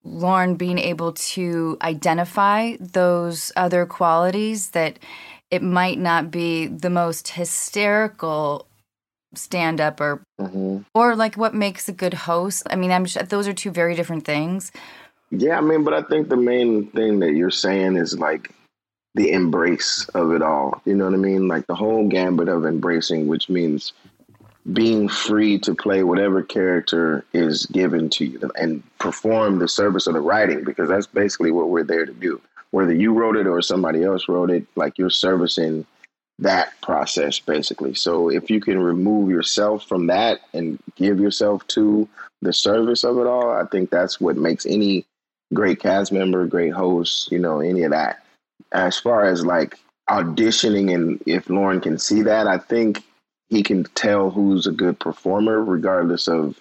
Lorne 0.04 0.56
being 0.56 0.78
able 0.78 1.12
to 1.12 1.76
identify 1.82 2.76
those 2.80 3.52
other 3.56 3.86
qualities 3.86 4.70
that 4.70 4.98
it 5.50 5.62
might 5.62 5.98
not 5.98 6.30
be 6.30 6.66
the 6.66 6.90
most 6.90 7.28
hysterical 7.28 8.66
stand 9.34 9.80
up 9.80 10.00
or 10.00 10.22
hmm 10.38 10.78
or 10.94 11.16
like 11.16 11.36
what 11.36 11.54
makes 11.54 11.88
a 11.88 11.92
good 11.92 12.14
host. 12.14 12.66
I 12.70 12.76
mean, 12.76 12.90
I'm 12.90 13.06
sure 13.06 13.22
those 13.22 13.48
are 13.48 13.52
two 13.52 13.70
very 13.70 13.94
different 13.94 14.24
things. 14.24 14.72
Yeah, 15.30 15.56
I 15.56 15.62
mean, 15.62 15.84
but 15.84 15.94
I 15.94 16.02
think 16.02 16.28
the 16.28 16.36
main 16.36 16.88
thing 16.88 17.20
that 17.20 17.32
you're 17.32 17.50
saying 17.50 17.96
is 17.96 18.18
like 18.18 18.50
the 19.14 19.30
embrace 19.32 20.06
of 20.14 20.32
it 20.32 20.42
all. 20.42 20.82
You 20.84 20.94
know 20.94 21.06
what 21.06 21.14
I 21.14 21.18
mean? 21.18 21.48
Like 21.48 21.66
the 21.66 21.74
whole 21.74 22.08
gambit 22.08 22.48
of 22.48 22.66
embracing, 22.66 23.26
which 23.26 23.48
means 23.48 23.92
being 24.70 25.08
free 25.08 25.58
to 25.58 25.74
play 25.74 26.04
whatever 26.04 26.42
character 26.42 27.24
is 27.32 27.66
given 27.66 28.08
to 28.10 28.24
you 28.24 28.50
and 28.54 28.82
perform 28.98 29.58
the 29.58 29.66
service 29.66 30.06
of 30.06 30.14
the 30.14 30.20
writing 30.20 30.62
because 30.62 30.88
that's 30.88 31.06
basically 31.06 31.50
what 31.50 31.68
we're 31.68 31.82
there 31.82 32.06
to 32.06 32.12
do. 32.12 32.40
Whether 32.70 32.94
you 32.94 33.12
wrote 33.12 33.36
it 33.36 33.46
or 33.46 33.60
somebody 33.60 34.04
else 34.04 34.28
wrote 34.28 34.50
it, 34.50 34.64
like 34.76 34.98
you're 34.98 35.10
servicing 35.10 35.84
that 36.38 36.80
process 36.80 37.40
basically. 37.40 37.94
So 37.94 38.30
if 38.30 38.50
you 38.50 38.60
can 38.60 38.78
remove 38.78 39.30
yourself 39.30 39.86
from 39.86 40.06
that 40.06 40.40
and 40.54 40.78
give 40.94 41.18
yourself 41.18 41.66
to 41.68 42.08
the 42.40 42.52
service 42.52 43.04
of 43.04 43.18
it 43.18 43.26
all, 43.26 43.50
I 43.50 43.64
think 43.66 43.90
that's 43.90 44.20
what 44.20 44.36
makes 44.36 44.64
any 44.64 45.04
great 45.52 45.80
cast 45.80 46.12
member, 46.12 46.46
great 46.46 46.72
host, 46.72 47.30
you 47.32 47.38
know, 47.38 47.60
any 47.60 47.82
of 47.82 47.90
that. 47.90 48.24
As 48.72 48.98
far 48.98 49.24
as 49.24 49.44
like 49.44 49.78
auditioning 50.08 50.94
and 50.94 51.22
if 51.26 51.50
Lorne 51.50 51.80
can 51.80 51.98
see 51.98 52.22
that, 52.22 52.46
I 52.46 52.58
think 52.58 53.02
he 53.52 53.62
can 53.62 53.84
tell 53.94 54.30
who's 54.30 54.66
a 54.66 54.72
good 54.72 54.98
performer 54.98 55.62
regardless 55.62 56.26
of 56.26 56.58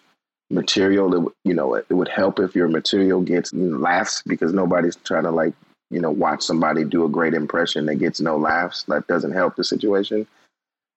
material. 0.50 1.28
It, 1.28 1.34
you 1.46 1.54
know, 1.54 1.76
it, 1.76 1.90
would 1.90 2.10
help 2.10 2.38
if 2.38 2.54
your 2.54 2.68
material 2.68 3.22
gets 3.22 3.54
laughs 3.54 4.22
because 4.28 4.52
nobody's 4.52 4.98
trying 4.98 5.24
to 5.24 5.32
like, 5.32 5.54
you 5.90 6.02
know, 6.02 6.12
watch 6.12 6.44
somebody 6.44 6.84
do 6.84 7.06
a 7.06 7.10
great 7.10 7.34
impression 7.34 7.86
that 7.86 7.96
gets 7.96 8.20
no 8.20 8.36
laughs. 8.36 8.84
That 8.84 9.08
doesn't 9.08 9.32
help 9.32 9.56
the 9.56 9.64
situation. 9.64 10.28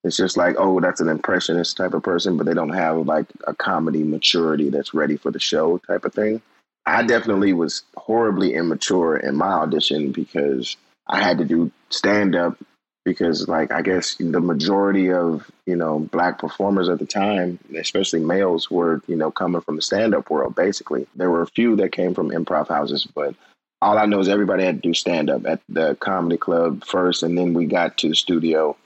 It's 0.03 0.17
just 0.17 0.37
like, 0.37 0.57
oh, 0.59 0.81
that's 0.81 1.01
an 1.01 1.09
impressionist 1.09 1.77
type 1.77 1.95
of 1.95 2.03
person, 2.03 2.37
but 2.37 2.45
they 2.45 2.55
don't 2.55 2.75
have 2.75 3.07
like 3.07 3.27
a 3.47 3.55
comedy 3.55 4.03
maturity 4.03 4.71
that's 4.71 4.95
ready 4.95 5.17
for 5.17 5.31
the 5.31 5.39
show 5.39 5.79
type 5.79 6.05
of 6.05 6.13
thing. 6.13 6.43
I 6.87 7.05
definitely 7.05 7.53
was 7.53 7.85
horribly 7.97 8.55
immature 8.55 9.17
in 9.17 9.37
my 9.37 9.53
audition 9.53 10.11
because 10.11 10.77
I 11.07 11.23
had 11.23 11.39
to 11.39 11.45
do 11.45 11.71
stand 11.91 12.35
up 12.35 12.59
because 13.05 13.49
like 13.49 13.73
I 13.73 13.83
guess 13.83 14.15
the 14.17 14.41
majority 14.41 15.13
of, 15.13 15.51
you 15.67 15.77
know, 15.77 15.99
black 15.99 16.39
performers 16.39 16.89
at 16.89 16.99
the 16.99 17.07
time, 17.07 17.59
especially 17.77 18.21
males 18.21 18.71
were, 18.71 19.03
you 19.07 19.17
know, 19.17 19.31
coming 19.31 19.61
from 19.61 19.77
the 19.77 19.83
stand 19.83 20.15
up 20.15 20.31
world 20.31 20.55
basically. 20.55 21.07
There 21.15 21.31
were 21.31 21.43
a 21.43 21.47
few 21.49 21.77
that 21.77 21.93
came 21.93 22.15
from 22.15 22.31
improv 22.31 22.69
houses, 22.69 23.07
but 23.07 23.35
all 23.83 23.99
I 23.99 24.07
know 24.07 24.21
is 24.21 24.29
everybody 24.29 24.65
had 24.65 24.83
to 24.83 24.89
do 24.89 24.95
stand 24.95 25.29
up 25.29 25.47
at 25.47 25.61
the 25.69 25.97
comedy 25.97 26.39
club 26.39 26.85
first 26.85 27.23
and 27.23 27.37
then 27.37 27.53
we 27.53 27.67
got 27.67 27.99
to 27.99 28.09
the 28.09 28.15
studio 28.15 28.77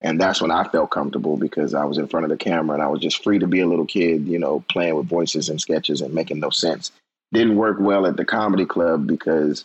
and 0.00 0.20
that's 0.20 0.40
when 0.40 0.50
I 0.50 0.64
felt 0.64 0.90
comfortable 0.90 1.36
because 1.36 1.74
I 1.74 1.84
was 1.84 1.98
in 1.98 2.06
front 2.06 2.24
of 2.24 2.30
the 2.30 2.36
camera 2.36 2.74
and 2.74 2.82
I 2.82 2.88
was 2.88 3.00
just 3.00 3.22
free 3.22 3.38
to 3.40 3.46
be 3.46 3.60
a 3.60 3.66
little 3.66 3.86
kid, 3.86 4.26
you 4.26 4.38
know, 4.38 4.64
playing 4.68 4.94
with 4.94 5.08
voices 5.08 5.48
and 5.48 5.60
sketches 5.60 6.00
and 6.00 6.14
making 6.14 6.40
no 6.40 6.50
sense. 6.50 6.92
Didn't 7.32 7.56
work 7.56 7.78
well 7.80 8.06
at 8.06 8.16
the 8.16 8.24
comedy 8.24 8.64
club 8.64 9.06
because 9.06 9.64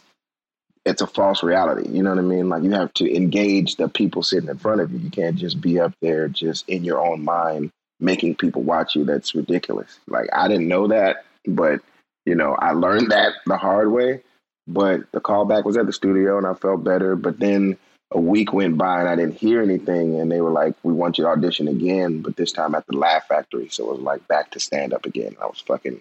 it's 0.86 1.02
a 1.02 1.08
false 1.08 1.44
reality. 1.44 1.90
You 1.90 2.04
know 2.04 2.10
what 2.10 2.20
I 2.20 2.24
mean? 2.24 2.50
Like 2.50 2.63
you 2.63 2.72
have 2.72 2.94
to 2.96 3.16
engage 3.16 3.78
the 3.78 3.88
people 3.88 4.24
sitting 4.24 4.50
in 4.50 4.58
front 4.58 4.82
of 4.82 4.92
you. 4.92 5.00
You 5.00 5.10
can't 5.10 5.36
just 5.36 5.62
be 5.62 5.80
up 5.80 5.94
there 6.02 6.28
just 6.28 6.68
in 6.68 6.84
your 6.84 7.06
own 7.06 7.24
mind 7.24 7.72
making 8.00 8.36
people 8.36 8.63
watch 8.63 8.96
you. 8.96 9.06
That's 9.06 9.34
ridiculous. 9.34 10.00
Like 10.08 10.28
I 10.34 10.48
didn't 10.48 10.68
know 10.68 10.88
that, 10.88 11.25
but 11.46 11.80
you 12.25 12.36
know, 12.36 12.56
I 12.58 12.72
learned 12.72 13.12
that 13.12 13.34
the 13.46 13.58
hard 13.58 13.92
way. 13.92 14.22
But 14.68 15.12
the 15.12 15.20
callback 15.20 15.66
was 15.66 15.75
at 15.75 15.86
the 15.86 15.94
studio 15.94 16.38
and 16.38 16.48
I 16.48 16.54
felt 16.54 16.84
better. 16.84 17.16
But 17.16 17.40
then 17.40 17.78
a 18.12 18.20
week 18.20 18.54
went 18.54 18.78
by 18.78 19.00
and 19.00 19.10
I 19.10 19.16
didn't 19.16 19.36
hear 19.36 19.62
anything. 19.62 20.20
And 20.20 20.32
they 20.32 20.40
were 20.40 20.52
like, 20.52 20.75
we 20.84 20.94
want 20.94 21.18
you 21.18 21.25
to 21.25 21.30
audition 21.32 21.68
again, 21.68 22.22
but 22.22 22.38
this 22.38 22.54
time 22.54 22.75
at 22.75 22.86
the 22.88 22.96
Laugh 22.96 23.28
Factory. 23.28 23.68
So 23.70 23.90
it 23.90 23.92
was 23.94 24.02
like 24.02 24.25
back 24.28 24.52
to 24.52 24.60
stand 24.60 24.94
up 24.94 25.06
again. 25.06 25.36
I 25.42 25.48
was 25.48 25.60
fucking 25.60 26.00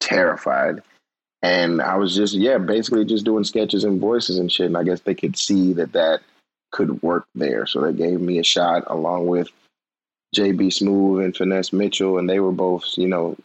terrified. 0.00 0.82
And 1.42 1.80
I 1.80 1.96
was 1.96 2.14
just, 2.14 2.34
yeah, 2.34 2.58
basically 2.58 3.04
just 3.04 3.24
doing 3.24 3.44
sketches 3.44 3.84
and 3.84 4.00
voices 4.00 4.38
and 4.38 4.50
shit. 4.50 4.66
And 4.66 4.76
I 4.76 4.82
guess 4.82 5.00
they 5.00 5.14
could 5.14 5.36
see 5.36 5.72
that 5.74 5.92
that 5.92 6.20
could 6.72 7.02
work 7.02 7.26
there. 7.34 7.66
So 7.66 7.80
they 7.80 7.92
gave 7.92 8.20
me 8.20 8.38
a 8.38 8.44
shot 8.44 8.84
along 8.88 9.26
with 9.26 9.48
JB 10.34 10.66
Smoove 10.68 11.24
and 11.24 11.36
Finesse 11.36 11.72
Mitchell. 11.72 12.18
And 12.18 12.28
they 12.28 12.40
were 12.40 12.52
both, 12.52 12.84
you 12.96 13.06
know, 13.06 13.36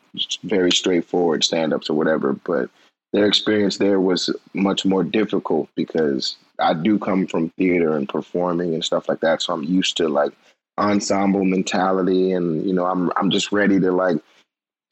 very 0.44 0.72
straightforward 0.72 1.44
stand 1.44 1.74
ups 1.74 1.90
or 1.90 1.94
whatever. 1.94 2.34
But 2.34 2.70
their 3.14 3.28
experience 3.28 3.78
there 3.78 4.00
was 4.00 4.36
much 4.54 4.86
more 4.86 5.04
difficult 5.04 5.70
because 5.76 6.36
I 6.60 6.74
do 6.74 6.98
come 6.98 7.28
from 7.28 7.50
theater 7.52 7.96
and 7.96 8.10
performing 8.10 8.74
and 8.74 8.84
stuff 8.84 9.08
like 9.08 9.20
that. 9.20 9.44
So 9.44 9.54
I'm 9.54 9.64
used 9.64 9.98
to 9.98 10.10
like 10.10 10.34
ensemble 10.80 11.46
mentality 11.46 12.32
and, 12.32 12.66
you 12.66 12.74
know, 12.74 12.86
I'm, 12.86 13.12
I'm 13.18 13.30
just 13.30 13.52
ready 13.52 13.80
to 13.80 13.92
like, 13.92 14.18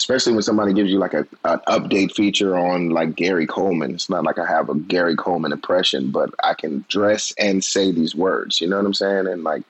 especially 0.01 0.33
when 0.33 0.41
somebody 0.41 0.73
gives 0.73 0.89
you 0.89 0.97
like 0.97 1.13
a 1.13 1.27
an 1.45 1.59
update 1.67 2.11
feature 2.13 2.57
on 2.57 2.89
like 2.89 3.15
Gary 3.15 3.45
Coleman. 3.45 3.93
It's 3.93 4.09
not 4.09 4.23
like 4.23 4.39
I 4.39 4.47
have 4.47 4.69
a 4.69 4.75
Gary 4.75 5.15
Coleman 5.15 5.51
impression, 5.51 6.09
but 6.09 6.33
I 6.43 6.55
can 6.55 6.83
dress 6.89 7.33
and 7.37 7.63
say 7.63 7.91
these 7.91 8.15
words. 8.15 8.59
You 8.59 8.67
know 8.67 8.77
what 8.77 8.85
I'm 8.85 8.93
saying? 8.95 9.27
And 9.27 9.43
like 9.43 9.63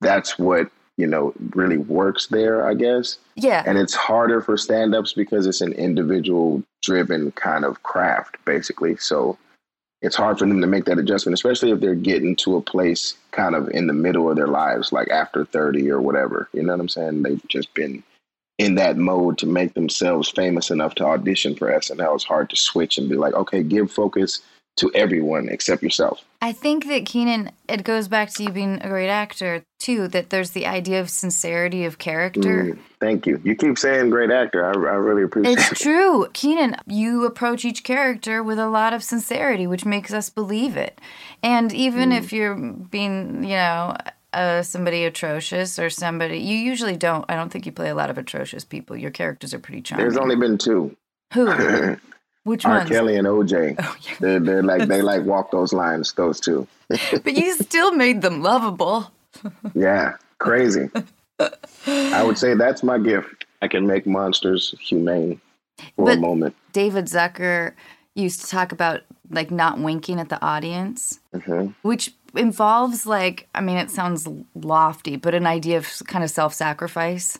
that's 0.00 0.36
what 0.38 0.70
you 0.96 1.06
know 1.06 1.32
really 1.54 1.78
works 1.78 2.26
there, 2.26 2.66
I 2.66 2.74
guess. 2.74 3.18
Yeah. 3.36 3.62
And 3.64 3.78
it's 3.78 3.94
harder 3.94 4.40
for 4.40 4.56
stand-ups 4.56 5.12
because 5.12 5.46
it's 5.46 5.60
an 5.60 5.72
individual 5.74 6.64
driven 6.82 7.30
kind 7.32 7.64
of 7.64 7.84
craft, 7.84 8.36
basically. 8.44 8.96
So 8.96 9.38
it's 10.02 10.16
hard 10.16 10.38
for 10.38 10.46
them 10.46 10.60
to 10.60 10.66
make 10.66 10.86
that 10.86 10.98
adjustment, 10.98 11.34
especially 11.34 11.70
if 11.70 11.80
they're 11.80 11.94
getting 11.94 12.34
to 12.36 12.56
a 12.56 12.62
place 12.62 13.14
kind 13.30 13.54
of 13.54 13.68
in 13.70 13.86
the 13.86 13.92
middle 13.92 14.28
of 14.28 14.36
their 14.36 14.48
lives, 14.48 14.92
like 14.92 15.08
after 15.08 15.44
30 15.44 15.88
or 15.90 16.00
whatever. 16.00 16.48
You 16.52 16.62
know 16.64 16.72
what 16.72 16.80
I'm 16.80 16.88
saying? 16.88 17.22
They've 17.22 17.48
just 17.48 17.72
been 17.74 18.02
in 18.58 18.74
that 18.74 18.96
mode 18.96 19.38
to 19.38 19.46
make 19.46 19.74
themselves 19.74 20.28
famous 20.28 20.70
enough 20.70 20.94
to 20.96 21.04
audition 21.04 21.54
for 21.54 21.70
SNL. 21.70 22.16
It's 22.16 22.24
hard 22.24 22.50
to 22.50 22.56
switch 22.56 22.98
and 22.98 23.08
be 23.08 23.16
like, 23.16 23.34
okay, 23.34 23.62
give 23.62 23.90
focus 23.90 24.40
to 24.78 24.90
everyone 24.94 25.48
except 25.48 25.82
yourself. 25.82 26.24
I 26.40 26.52
think 26.52 26.86
that 26.86 27.04
Kenan, 27.04 27.50
it 27.68 27.82
goes 27.82 28.06
back 28.06 28.32
to 28.34 28.44
you 28.44 28.50
being 28.50 28.80
a 28.80 28.88
great 28.88 29.08
actor 29.08 29.64
too, 29.80 30.06
that 30.08 30.30
there's 30.30 30.52
the 30.52 30.66
idea 30.66 31.00
of 31.00 31.10
sincerity 31.10 31.84
of 31.84 31.98
character. 31.98 32.64
Mm, 32.64 32.78
thank 33.00 33.26
you. 33.26 33.40
You 33.42 33.56
keep 33.56 33.76
saying 33.76 34.10
great 34.10 34.30
actor. 34.30 34.64
I, 34.64 34.70
I 34.70 34.94
really 34.94 35.24
appreciate 35.24 35.54
It's 35.58 35.66
it. 35.66 35.72
It's 35.72 35.80
true. 35.80 36.28
Kenan, 36.32 36.76
you 36.86 37.24
approach 37.26 37.64
each 37.64 37.82
character 37.82 38.40
with 38.40 38.58
a 38.60 38.68
lot 38.68 38.92
of 38.92 39.02
sincerity, 39.02 39.66
which 39.66 39.84
makes 39.84 40.12
us 40.12 40.30
believe 40.30 40.76
it. 40.76 41.00
And 41.42 41.72
even 41.72 42.10
Mm. 42.10 42.18
if 42.18 42.32
you're 42.32 42.54
being, 42.54 43.42
you 43.42 43.56
know, 43.56 43.96
uh, 44.32 44.62
somebody 44.62 45.04
atrocious 45.04 45.78
or 45.78 45.90
somebody, 45.90 46.38
you 46.38 46.56
usually 46.56 46.96
don't. 46.96 47.24
I 47.28 47.34
don't 47.36 47.50
think 47.50 47.66
you 47.66 47.72
play 47.72 47.88
a 47.88 47.94
lot 47.94 48.10
of 48.10 48.18
atrocious 48.18 48.64
people. 48.64 48.96
Your 48.96 49.10
characters 49.10 49.54
are 49.54 49.58
pretty 49.58 49.82
charming. 49.82 50.04
There's 50.06 50.16
only 50.18 50.36
been 50.36 50.58
two. 50.58 50.96
Who? 51.34 51.96
Which 52.44 52.64
R. 52.64 52.78
ones? 52.78 52.88
Kelly 52.88 53.16
and 53.16 53.26
OJ. 53.26 53.76
Oh, 53.78 53.96
yeah. 54.02 54.14
They're, 54.20 54.40
they're 54.40 54.62
like 54.62 54.88
they 54.88 55.02
like 55.02 55.24
walk 55.24 55.50
those 55.50 55.72
lines. 55.72 56.12
Those 56.14 56.40
two. 56.40 56.66
But 57.22 57.34
you 57.36 57.54
still 57.56 57.92
made 57.92 58.22
them 58.22 58.42
lovable. 58.42 59.10
Yeah, 59.74 60.16
crazy. 60.38 60.90
I 61.86 62.22
would 62.24 62.38
say 62.38 62.54
that's 62.54 62.82
my 62.82 62.98
gift. 62.98 63.44
I 63.62 63.68
can 63.68 63.86
make 63.86 64.06
monsters 64.06 64.74
humane 64.80 65.40
for 65.96 66.06
But- 66.06 66.18
a 66.18 66.20
moment. 66.20 66.56
David 66.72 67.04
Zucker 67.06 67.74
used 68.14 68.40
to 68.40 68.46
talk 68.48 68.72
about 68.72 69.02
like 69.30 69.50
not 69.50 69.78
winking 69.78 70.18
at 70.18 70.28
the 70.30 70.42
audience, 70.44 71.20
hmm 71.44 71.68
which 71.82 72.14
involves 72.34 73.06
like 73.06 73.48
I 73.54 73.60
mean 73.60 73.76
it 73.76 73.90
sounds 73.90 74.28
lofty, 74.54 75.16
but 75.16 75.34
an 75.34 75.46
idea 75.46 75.78
of 75.78 75.88
kind 76.06 76.24
of 76.24 76.30
self-sacrifice. 76.30 77.38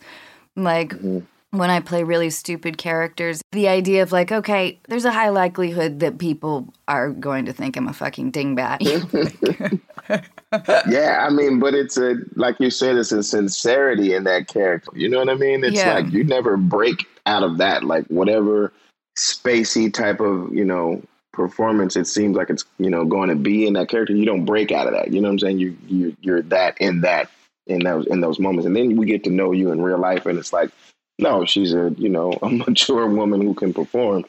Like 0.57 0.91
mm-hmm. 0.91 1.21
when 1.57 1.71
I 1.71 1.81
play 1.81 2.03
really 2.03 2.31
stupid 2.31 2.79
characters, 2.79 3.41
the 3.53 3.69
idea 3.69 4.03
of 4.03 4.13
like 4.13 4.33
okay, 4.33 4.79
there's 4.89 5.05
a 5.05 5.13
high 5.13 5.31
likelihood 5.31 6.01
that 6.01 6.19
people 6.19 6.73
are 6.87 7.11
going 7.11 7.45
to 7.47 7.53
think 7.53 7.77
I'm 7.77 7.89
a 7.89 7.93
fucking 7.93 8.33
dingbat. 8.33 9.81
Yeah, 10.89 11.27
I 11.27 11.31
mean, 11.31 11.59
but 11.59 11.75
it's 11.75 11.99
a 11.99 12.15
like 12.35 12.59
you 12.59 12.71
said, 12.71 12.97
it's 12.97 13.13
a 13.13 13.23
sincerity 13.23 14.15
in 14.15 14.25
that 14.25 14.49
character. 14.49 14.91
You 14.95 15.09
know 15.09 15.19
what 15.19 15.29
I 15.29 15.35
mean? 15.35 15.63
It's 15.63 15.77
Yeah. 15.77 15.95
like 15.95 16.11
you 16.11 16.25
never 16.25 16.57
break 16.57 17.05
out 17.27 17.43
of 17.43 17.59
that. 17.59 17.85
Like 17.85 18.07
whatever 18.07 18.73
spacey 19.19 19.93
type 19.93 20.21
of 20.21 20.55
you 20.55 20.65
know 20.65 21.03
performance 21.39 21.97
it 21.97 22.07
seems 22.07 22.37
like 22.37 22.51
it's 22.51 22.65
you 22.79 22.91
know 22.91 23.05
going 23.05 23.31
to 23.31 23.37
be 23.37 23.67
in 23.67 23.75
that 23.75 23.89
character. 23.89 24.15
You 24.15 24.27
don't 24.27 24.45
break 24.45 24.73
out 24.73 24.89
of 24.89 24.93
that. 24.93 25.13
You 25.13 25.21
know 25.21 25.29
what 25.29 25.35
I'm 25.35 25.39
saying? 25.39 25.59
You 25.61 25.77
you 25.87 26.17
you're 26.21 26.43
that 26.43 26.77
in 26.81 27.03
that 27.03 27.31
in 27.67 27.81
those 27.81 28.07
in 28.09 28.21
those 28.21 28.39
moments, 28.39 28.67
and 28.67 28.77
then 28.77 28.97
we 28.97 29.07
get 29.07 29.25
to 29.25 29.31
know 29.31 29.53
you 29.53 29.71
in 29.71 29.81
real 29.81 29.99
life, 29.99 30.27
and 30.27 30.39
it's 30.39 30.53
like, 30.53 30.71
no, 31.19 31.45
she's 31.47 31.73
a 31.73 31.95
you 31.97 32.09
know 32.09 32.33
a 32.43 32.51
mature 32.51 33.07
woman 33.07 33.41
who 33.41 33.55
can 33.55 33.73
perform. 33.73 34.25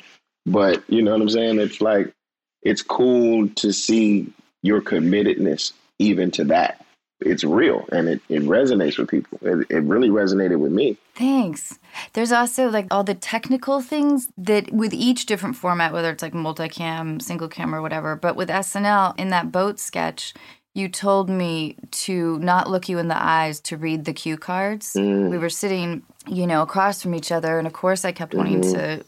But 0.46 0.84
you 0.90 1.02
know 1.02 1.12
what 1.12 1.22
I'm 1.22 1.30
saying? 1.30 1.60
It's 1.60 1.82
like 1.82 2.14
it's 2.62 2.82
cool 2.82 3.50
to 3.50 3.74
see 3.74 4.32
your 4.62 4.82
committedness 4.82 5.74
even 5.98 6.32
to 6.32 6.46
that. 6.46 6.86
It's 7.22 7.44
real 7.44 7.86
and 7.92 8.08
it, 8.08 8.22
it 8.30 8.44
resonates 8.44 8.98
with 8.98 9.10
people. 9.10 9.40
It, 9.42 9.68
it 9.70 9.84
really 9.84 10.10
resonated 10.10 10.60
with 10.60 10.72
me. 10.72 10.98
Thanks. 11.16 11.78
There's 12.14 12.32
also 12.32 12.70
like 12.70 12.88
all 12.92 13.04
the 13.04 13.14
technical 13.14 13.82
things 13.82 14.30
that 14.38 14.72
with 14.72 14.94
each 14.94 15.26
different 15.26 15.58
format, 15.58 15.92
whether 15.92 16.12
it's 16.12 16.24
like 16.24 16.34
multicam, 16.34 17.22
single 17.22 17.50
camera, 17.50 17.82
whatever. 17.82 18.16
But 18.16 18.36
with 18.36 18.48
SNL, 18.50 19.20
in 19.20 19.30
that 19.30 19.52
boat 19.52 19.80
sketch, 19.80 20.34
you 20.74 20.88
told 20.88 21.30
me 21.30 21.76
to 21.92 22.40
not 22.40 22.70
look 22.70 22.88
you 22.88 23.00
in 23.00 23.08
the 23.08 23.22
eyes 23.22 23.60
to 23.62 23.78
read 23.78 24.06
the 24.06 24.14
cue 24.14 24.38
cards. 24.38 24.94
Mm. 24.94 25.30
We 25.30 25.38
were 25.38 25.50
sitting, 25.50 26.04
you 26.28 26.48
know, 26.48 26.62
across 26.62 27.02
from 27.02 27.16
each 27.16 27.32
other. 27.32 27.58
And 27.58 27.68
of 27.68 27.74
course, 27.74 28.06
I 28.06 28.12
kept 28.12 28.34
wanting 28.34 28.62
mm-hmm. 28.62 29.02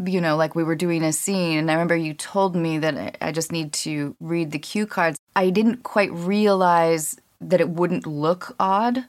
to, 0.00 0.10
you 0.10 0.20
know, 0.20 0.36
like 0.36 0.54
we 0.54 0.64
were 0.64 0.74
doing 0.74 1.04
a 1.04 1.12
scene. 1.12 1.58
And 1.58 1.70
I 1.70 1.74
remember 1.74 1.94
you 1.94 2.14
told 2.14 2.56
me 2.56 2.78
that 2.78 3.18
I 3.20 3.32
just 3.32 3.52
need 3.52 3.72
to 3.74 4.16
read 4.18 4.50
the 4.50 4.58
cue 4.58 4.86
cards. 4.86 5.18
I 5.36 5.50
didn't 5.50 5.82
quite 5.82 6.10
realize 6.12 7.16
that 7.40 7.60
it 7.60 7.70
wouldn't 7.70 8.06
look 8.06 8.54
odd 8.58 9.04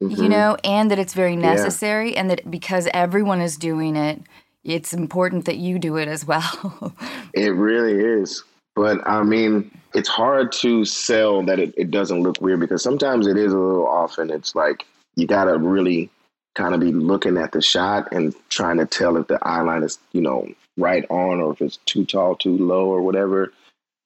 you 0.00 0.08
mm-hmm. 0.08 0.28
know, 0.28 0.56
and 0.62 0.90
that 0.90 0.98
it's 0.98 1.14
very 1.14 1.36
necessary, 1.36 2.16
and 2.16 2.28
that 2.30 2.50
because 2.50 2.86
everyone 2.92 3.40
is 3.40 3.56
doing 3.56 3.96
it, 3.96 4.20
it's 4.62 4.92
important 4.92 5.46
that 5.46 5.56
you 5.56 5.78
do 5.78 5.96
it 5.96 6.08
as 6.08 6.26
well. 6.26 6.94
It 7.34 7.50
really 7.50 8.02
is. 8.02 8.44
But 8.74 9.06
I 9.06 9.22
mean, 9.22 9.70
it's 9.92 10.08
hard 10.08 10.52
to 10.52 10.86
sell 10.86 11.42
that 11.42 11.58
it, 11.58 11.74
it 11.76 11.90
doesn't 11.90 12.22
look 12.22 12.40
weird 12.40 12.60
because 12.60 12.82
sometimes 12.82 13.26
it 13.26 13.36
is 13.36 13.52
a 13.52 13.58
little 13.58 13.86
off 13.86 14.16
and 14.16 14.30
it's 14.30 14.54
like 14.54 14.86
you 15.16 15.26
got 15.26 15.44
to 15.44 15.58
really 15.58 16.08
kind 16.54 16.74
of 16.74 16.80
be 16.80 16.92
looking 16.92 17.36
at 17.36 17.52
the 17.52 17.60
shot 17.60 18.10
and 18.10 18.34
trying 18.48 18.78
to 18.78 18.86
tell 18.86 19.18
if 19.18 19.26
the 19.26 19.38
eye 19.42 19.60
line 19.60 19.82
is, 19.82 19.98
you 20.12 20.22
know, 20.22 20.48
right 20.78 21.04
on 21.10 21.40
or 21.40 21.52
if 21.52 21.60
it's 21.60 21.76
too 21.84 22.06
tall, 22.06 22.36
too 22.36 22.56
low 22.56 22.86
or 22.86 23.02
whatever. 23.02 23.52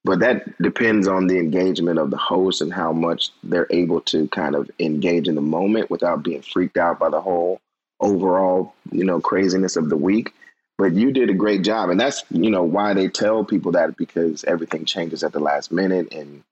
But 0.05 0.21
that 0.21 0.61
depends 0.63 1.07
on 1.07 1.27
the 1.27 1.39
engagement 1.39 1.99
of 1.99 2.11
the 2.11 2.17
host 2.17 2.63
and 2.63 2.73
how 2.73 2.93
much 2.93 3.31
they're 3.43 3.67
able 3.71 4.01
to 4.03 4.29
kind 4.29 4.55
of 4.55 4.71
engage 4.79 5.29
in 5.29 5.35
the 5.35 5.43
moment 5.43 5.91
without 5.91 6.23
being 6.23 6.43
freaked 6.43 6.79
out 6.79 6.99
by 6.99 7.11
the 7.11 7.21
whole 7.21 7.61
overall, 8.01 8.75
you 8.93 9.05
know, 9.05 9.21
craziness 9.21 9.77
of 9.77 9.91
the 9.91 9.97
week. 9.97 10.33
But 10.79 10.95
you 10.95 11.13
did 11.13 11.29
a 11.29 11.35
great 11.35 11.63
job. 11.63 11.91
And 11.91 12.01
that's 12.01 12.25
you 12.31 12.51
know 12.51 12.63
why 12.63 12.95
they 12.95 13.09
tell 13.09 13.45
people 13.45 13.73
that 13.73 13.97
because 13.97 14.45
everything 14.45 14.87
changes 14.87 15.23
at 15.23 15.33
the 15.33 15.41
last 15.41 15.71
minute. 15.71 16.15
And 16.15 16.43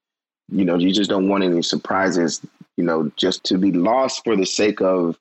you 0.51 0.65
know 0.65 0.77
you 0.77 0.91
just 0.91 1.09
don't 1.09 1.29
want 1.29 1.43
any 1.43 1.61
surprises 1.61 2.41
you 2.77 2.83
know 2.83 3.11
just 3.15 3.43
to 3.45 3.57
be 3.57 3.71
lost 3.71 4.23
for 4.23 4.35
the 4.35 4.45
sake 4.45 4.81
of 4.81 5.17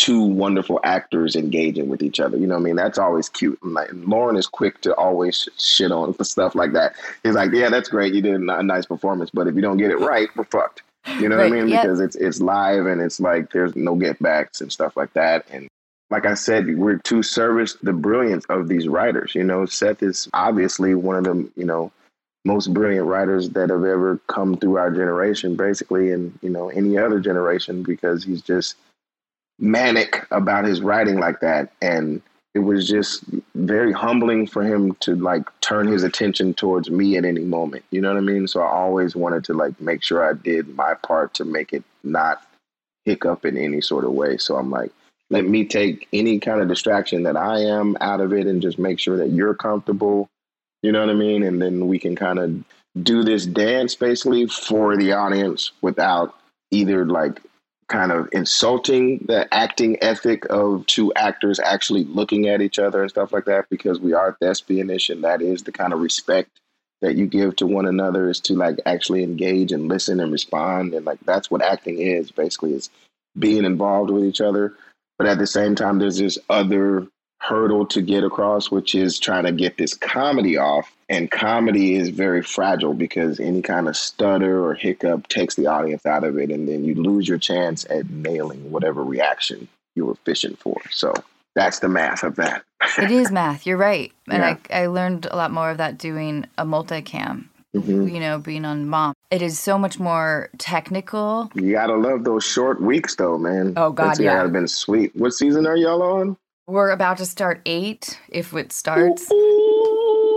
two 0.00 0.22
wonderful 0.22 0.80
actors 0.82 1.36
engaging 1.36 1.88
with 1.90 2.02
each 2.02 2.20
other. 2.20 2.36
You 2.38 2.46
know 2.46 2.54
what 2.54 2.60
i 2.62 2.64
mean? 2.64 2.76
That's 2.76 2.98
always 2.98 3.28
cute. 3.28 3.58
And 3.62 3.74
like 3.74 3.90
Lorne 3.92 4.36
is 4.36 4.46
quick 4.46 4.80
to 4.82 4.94
always 4.94 5.46
shit 5.58 5.92
on 5.92 6.14
for 6.14 6.24
stuff 6.24 6.54
like 6.54 6.72
that. 6.72 6.94
He's 7.22 7.34
like 7.34 7.50
yeah 7.52 7.68
that's 7.68 7.88
great. 7.90 8.14
You 8.14 8.22
did 8.22 8.34
a 8.40 8.62
nice 8.62 8.86
performance 8.86 9.30
but 9.32 9.46
if 9.46 9.54
you 9.54 9.60
don't 9.62 9.76
get 9.76 9.90
it 9.90 9.98
right 10.00 10.28
we're 10.36 10.44
fucked. 10.44 10.82
You 11.18 11.28
know 11.28 11.36
Right, 11.36 11.50
what 11.50 11.58
i 11.58 11.60
mean? 11.60 11.68
yep. 11.68 11.82
because 11.82 12.00
it's 12.00 12.16
it's 12.16 12.40
live 12.40 12.86
and 12.86 13.00
it's 13.00 13.20
like 13.20 13.52
there's 13.52 13.74
no 13.76 13.94
get 13.94 14.18
backs 14.22 14.60
and 14.62 14.72
stuff 14.72 14.96
like 14.96 15.12
that. 15.14 15.46
And 15.50 15.68
like 16.10 16.26
I 16.26 16.34
said, 16.34 16.76
we're 16.76 16.98
to 16.98 17.22
service 17.22 17.74
the 17.82 17.92
brilliance 17.92 18.44
of 18.48 18.68
these 18.68 18.88
writers. 18.88 19.34
You 19.34 19.44
know, 19.44 19.64
Seth 19.66 20.02
is 20.02 20.28
obviously 20.34 20.94
one 20.94 21.16
of 21.16 21.24
the, 21.24 21.48
you 21.56 21.64
know, 21.64 21.92
most 22.44 22.72
brilliant 22.74 23.06
writers 23.06 23.50
that 23.50 23.70
have 23.70 23.84
ever 23.84 24.18
come 24.26 24.56
through 24.56 24.76
our 24.78 24.90
generation, 24.90 25.54
basically, 25.56 26.10
and, 26.10 26.36
you 26.42 26.50
know, 26.50 26.68
any 26.70 26.98
other 26.98 27.20
generation, 27.20 27.82
because 27.84 28.24
he's 28.24 28.42
just 28.42 28.74
manic 29.60 30.26
about 30.30 30.64
his 30.64 30.80
writing 30.80 31.20
like 31.20 31.40
that. 31.40 31.72
And 31.80 32.22
it 32.54 32.60
was 32.60 32.88
just 32.88 33.24
very 33.54 33.92
humbling 33.92 34.46
for 34.46 34.64
him 34.64 34.94
to 35.00 35.14
like 35.14 35.44
turn 35.60 35.86
his 35.86 36.02
attention 36.02 36.54
towards 36.54 36.90
me 36.90 37.16
at 37.16 37.24
any 37.24 37.44
moment. 37.44 37.84
You 37.90 38.00
know 38.00 38.08
what 38.08 38.16
I 38.16 38.22
mean? 38.22 38.48
So 38.48 38.60
I 38.60 38.70
always 38.70 39.14
wanted 39.14 39.44
to 39.44 39.54
like 39.54 39.80
make 39.80 40.02
sure 40.02 40.28
I 40.28 40.32
did 40.32 40.74
my 40.74 40.94
part 40.94 41.34
to 41.34 41.44
make 41.44 41.72
it 41.72 41.84
not 42.02 42.42
hiccup 43.04 43.44
in 43.44 43.56
any 43.56 43.80
sort 43.80 44.04
of 44.04 44.12
way. 44.12 44.36
So 44.38 44.56
I'm 44.56 44.70
like, 44.70 44.90
let 45.30 45.44
me 45.44 45.64
take 45.64 46.08
any 46.12 46.40
kind 46.40 46.60
of 46.60 46.68
distraction 46.68 47.22
that 47.22 47.36
I 47.36 47.60
am 47.60 47.96
out 48.00 48.20
of 48.20 48.32
it 48.32 48.46
and 48.46 48.60
just 48.60 48.80
make 48.80 48.98
sure 48.98 49.16
that 49.18 49.30
you're 49.30 49.54
comfortable. 49.54 50.28
You 50.82 50.90
know 50.90 51.00
what 51.00 51.10
I 51.10 51.14
mean? 51.14 51.44
And 51.44 51.62
then 51.62 51.86
we 51.86 52.00
can 52.00 52.16
kind 52.16 52.38
of 52.40 52.64
do 53.00 53.22
this 53.22 53.46
dance 53.46 53.94
basically 53.94 54.46
for 54.46 54.96
the 54.96 55.12
audience 55.12 55.70
without 55.82 56.34
either 56.72 57.04
like 57.04 57.40
kind 57.90 58.12
of 58.12 58.28
insulting 58.32 59.18
the 59.26 59.52
acting 59.52 60.02
ethic 60.02 60.46
of 60.48 60.86
two 60.86 61.12
actors 61.14 61.58
actually 61.58 62.04
looking 62.04 62.48
at 62.48 62.62
each 62.62 62.78
other 62.78 63.02
and 63.02 63.10
stuff 63.10 63.32
like 63.32 63.44
that 63.44 63.68
because 63.68 63.98
we 63.98 64.14
are 64.14 64.36
thespianish 64.40 65.10
and 65.10 65.24
that 65.24 65.42
is 65.42 65.64
the 65.64 65.72
kind 65.72 65.92
of 65.92 66.00
respect 66.00 66.48
that 67.02 67.16
you 67.16 67.26
give 67.26 67.56
to 67.56 67.66
one 67.66 67.86
another 67.86 68.30
is 68.30 68.40
to 68.40 68.54
like 68.54 68.78
actually 68.86 69.24
engage 69.24 69.72
and 69.72 69.88
listen 69.88 70.20
and 70.20 70.30
respond 70.32 70.94
and 70.94 71.04
like 71.04 71.18
that's 71.24 71.50
what 71.50 71.62
acting 71.62 71.98
is 71.98 72.30
basically 72.30 72.74
is 72.74 72.90
being 73.38 73.64
involved 73.64 74.10
with 74.10 74.24
each 74.24 74.40
other. 74.40 74.74
But 75.18 75.26
at 75.26 75.38
the 75.38 75.46
same 75.46 75.74
time 75.74 75.98
there's 75.98 76.18
this 76.18 76.38
other 76.48 77.08
hurdle 77.40 77.86
to 77.86 78.02
get 78.02 78.22
across 78.22 78.70
which 78.70 78.94
is 78.94 79.18
trying 79.18 79.44
to 79.44 79.52
get 79.52 79.76
this 79.78 79.94
comedy 79.94 80.56
off 80.58 80.92
and 81.08 81.30
comedy 81.30 81.94
is 81.96 82.10
very 82.10 82.42
fragile 82.42 82.94
because 82.94 83.40
any 83.40 83.62
kind 83.62 83.88
of 83.88 83.96
stutter 83.96 84.62
or 84.64 84.74
hiccup 84.74 85.26
takes 85.28 85.54
the 85.56 85.66
audience 85.66 86.04
out 86.06 86.22
of 86.22 86.38
it 86.38 86.50
and 86.50 86.68
then 86.68 86.84
you 86.84 86.94
lose 86.94 87.26
your 87.26 87.38
chance 87.38 87.84
at 87.90 88.08
nailing 88.10 88.70
whatever 88.70 89.02
reaction 89.02 89.66
you 89.96 90.04
were 90.06 90.14
fishing 90.26 90.54
for 90.56 90.76
so 90.90 91.12
that's 91.54 91.78
the 91.80 91.88
math 91.88 92.22
of 92.22 92.36
that 92.36 92.62
it 92.98 93.10
is 93.10 93.30
math. 93.30 93.66
You're 93.66 93.76
right, 93.76 94.10
and 94.28 94.38
Yeah. 94.42 94.56
I 94.70 94.82
I 94.84 94.86
learned 94.86 95.26
a 95.30 95.36
lot 95.36 95.50
more 95.50 95.70
of 95.70 95.76
that 95.78 95.98
doing 95.98 96.46
a 96.56 96.64
multicam. 96.64 97.44
Mhm. 97.76 98.10
You 98.10 98.18
know, 98.20 98.38
being 98.38 98.64
on 98.64 98.88
mom, 98.88 99.12
it 99.30 99.42
is 99.42 99.58
so 99.58 99.76
much 99.78 99.98
more 100.00 100.48
technical. 100.58 101.50
you 101.54 101.72
gotta 101.72 101.94
love 101.96 102.24
those 102.24 102.42
short 102.44 102.80
weeks 102.80 103.16
though 103.16 103.36
man 103.38 103.74
Oh, 103.76 103.90
God, 103.92 104.08
That's 104.08 104.20
yeah. 104.20 104.36
gotta 104.36 104.48
been 104.48 104.66
sweet 104.68 105.14
what 105.14 105.32
season 105.34 105.66
are 105.66 105.76
y'all 105.76 106.02
on 106.02 106.36
We're 106.70 106.90
about 106.90 107.18
to 107.18 107.26
start 107.26 107.62
eight 107.66 108.20
if 108.28 108.54
it 108.54 108.72
starts. 108.72 109.28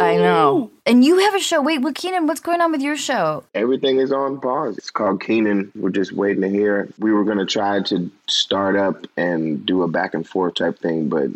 I 0.01 0.17
know. 0.17 0.71
And 0.83 1.05
you 1.05 1.19
have 1.19 1.35
a 1.35 1.39
show. 1.39 1.61
Wait, 1.61 1.81
what 1.81 1.93
Kenan, 1.93 2.25
what's 2.25 2.41
going 2.41 2.59
on 2.59 2.71
with 2.71 2.81
your 2.81 2.97
show? 2.97 3.43
Everything 3.53 3.99
is 3.99 4.11
on 4.11 4.41
pause. 4.41 4.75
It's 4.79 4.89
called 4.89 5.21
Kenan. 5.21 5.71
We're 5.75 5.91
just 5.91 6.11
waiting 6.11 6.41
to 6.41 6.49
hear. 6.49 6.89
We 6.97 7.11
were 7.11 7.23
going 7.23 7.37
to 7.37 7.45
try 7.45 7.83
to 7.83 8.09
start 8.27 8.75
up 8.75 9.05
and 9.15 9.63
do 9.63 9.83
a 9.83 9.87
back 9.87 10.15
and 10.15 10.27
forth 10.27 10.55
type 10.55 10.79
thing, 10.79 11.07
but 11.07 11.27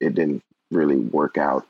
it 0.00 0.14
didn't 0.14 0.42
really 0.70 0.96
work 0.96 1.36
out 1.36 1.66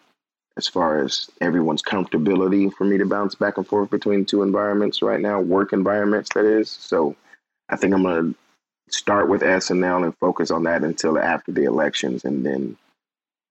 as 0.56 0.68
far 0.68 1.02
as 1.04 1.28
everyone's 1.40 1.82
comfortability 1.82 2.72
for 2.72 2.84
me 2.84 2.98
to 2.98 3.04
bounce 3.04 3.34
back 3.34 3.56
and 3.56 3.66
forth 3.66 3.90
between 3.90 4.24
two 4.24 4.44
environments 4.44 5.02
right 5.02 5.20
now, 5.20 5.40
work 5.40 5.72
environments, 5.72 6.30
that 6.34 6.44
is. 6.44 6.70
So 6.70 7.16
I 7.68 7.74
think 7.74 7.92
I'm 7.92 8.04
going 8.04 8.32
to 8.32 8.38
start 8.88 9.28
with 9.28 9.42
SNL 9.42 10.04
and 10.04 10.16
focus 10.18 10.50
on 10.50 10.64
that 10.64 10.84
until 10.84 11.18
after 11.18 11.52
the 11.52 11.64
elections 11.64 12.24
and 12.24 12.44
then 12.44 12.76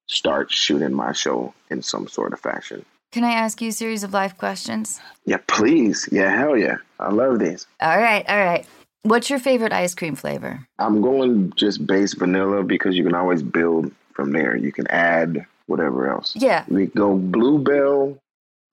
start 0.07 0.51
shooting 0.51 0.93
my 0.93 1.11
show 1.11 1.53
in 1.69 1.81
some 1.81 2.07
sort 2.07 2.33
of 2.33 2.39
fashion. 2.39 2.85
Can 3.11 3.23
I 3.23 3.31
ask 3.31 3.61
you 3.61 3.69
a 3.69 3.71
series 3.71 4.03
of 4.03 4.13
life 4.13 4.37
questions? 4.37 4.99
Yeah, 5.25 5.37
please. 5.47 6.09
Yeah, 6.11 6.35
hell 6.37 6.57
yeah. 6.57 6.77
I 6.99 7.11
love 7.11 7.39
these. 7.39 7.65
All 7.81 7.97
right, 7.97 8.25
all 8.27 8.43
right. 8.43 8.65
What's 9.03 9.29
your 9.29 9.39
favorite 9.39 9.71
ice 9.71 9.93
cream 9.93 10.15
flavor? 10.15 10.67
I'm 10.79 11.01
going 11.01 11.53
just 11.55 11.85
base 11.85 12.13
vanilla 12.13 12.63
because 12.63 12.95
you 12.95 13.03
can 13.03 13.15
always 13.15 13.43
build 13.43 13.91
from 14.13 14.31
there. 14.31 14.55
You 14.55 14.71
can 14.71 14.87
add 14.87 15.45
whatever 15.67 16.09
else. 16.09 16.35
Yeah. 16.35 16.65
We 16.67 16.87
go 16.87 17.15
Blue 17.15 17.59
Bell, 17.59 18.17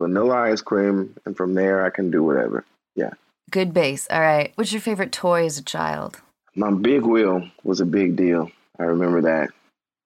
vanilla 0.00 0.50
ice 0.50 0.60
cream, 0.60 1.14
and 1.24 1.36
from 1.36 1.54
there 1.54 1.84
I 1.84 1.90
can 1.90 2.10
do 2.10 2.22
whatever. 2.22 2.64
Yeah. 2.96 3.10
Good 3.50 3.74
base. 3.74 4.06
All 4.10 4.20
right. 4.20 4.52
What's 4.54 4.72
your 4.72 4.80
favorite 4.80 5.12
toy 5.12 5.44
as 5.44 5.58
a 5.58 5.62
child? 5.62 6.20
My 6.54 6.70
big 6.70 7.02
wheel 7.02 7.48
was 7.64 7.80
a 7.80 7.86
big 7.86 8.16
deal. 8.16 8.50
I 8.78 8.84
remember 8.84 9.22
that. 9.22 9.50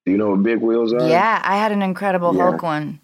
Do 0.04 0.12
you 0.12 0.18
know 0.18 0.30
what 0.30 0.42
big 0.42 0.61
wheels 0.61 0.92
are? 0.92 1.09
Yeah, 1.09 1.40
I 1.44 1.56
had 1.56 1.72
an 1.72 1.82
Incredible 1.82 2.35
Yeah. 2.35 2.42
Hulk 2.50 2.62
one. 2.62 3.00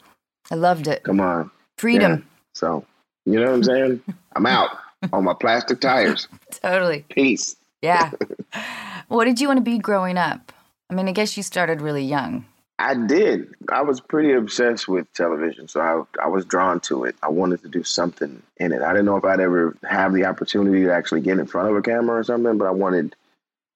I 0.50 0.55
loved 0.55 0.87
it. 0.87 1.02
Come 1.02 1.20
on. 1.20 1.50
Freedom. 1.78 2.24
So, 2.55 2.85
you 3.24 3.40
know 3.40 3.46
what 3.46 3.55
I'm 3.55 3.64
saying? 3.64 4.02
I'm 4.37 4.46
out 4.46 4.70
on 5.12 5.24
my 5.24 5.35
plastic 5.35 5.81
tires. 5.81 6.28
Totally. 6.50 7.05
Peace. 7.09 7.57
Yeah. 7.81 8.12
what 9.09 9.24
did 9.24 9.40
you 9.40 9.48
want 9.48 9.59
to 9.59 9.64
be 9.64 9.78
growing 9.78 10.16
up? 10.18 10.52
I 10.90 10.94
mean, 10.94 11.09
I 11.09 11.12
guess 11.12 11.37
you 11.37 11.42
started 11.42 11.81
really 11.81 12.05
young. 12.05 12.44
I 12.78 12.94
did. 12.94 13.48
I 13.70 13.83
was 13.83 14.00
pretty 14.00 14.33
obsessed 14.33 14.88
with 14.88 15.12
television, 15.12 15.68
so 15.68 15.81
I, 15.81 16.24
I 16.24 16.28
was 16.28 16.44
drawn 16.44 16.81
to 16.81 17.05
it. 17.05 17.14
I 17.22 17.28
wanted 17.28 17.62
to 17.62 17.68
do 17.68 17.85
something 17.85 18.42
in 18.57 18.72
it. 18.72 18.83
I 18.83 18.90
didn't 18.92 19.07
know 19.07 19.16
if 19.16 19.24
I'd 19.24 19.40
ever 19.40 19.76
have 19.88 20.12
the 20.12 20.24
opportunity 20.24 20.83
to 20.85 20.92
actually 20.92 21.20
get 21.20 21.38
in 21.38 21.46
front 21.46 21.70
of 21.70 21.76
a 21.76 21.83
camera 21.83 22.18
or 22.18 22.24
something, 22.24 22.59
but 22.59 22.66
I 22.66 22.72
wanted 22.72 23.14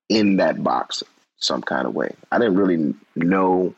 in 0.08 0.36
that 0.36 0.62
box 0.62 1.02
some 1.38 1.62
kind 1.62 1.86
of 1.86 1.94
way. 1.94 2.14
I 2.32 2.38
didn't 2.38 2.56
really 2.56 2.94
know 3.14 3.74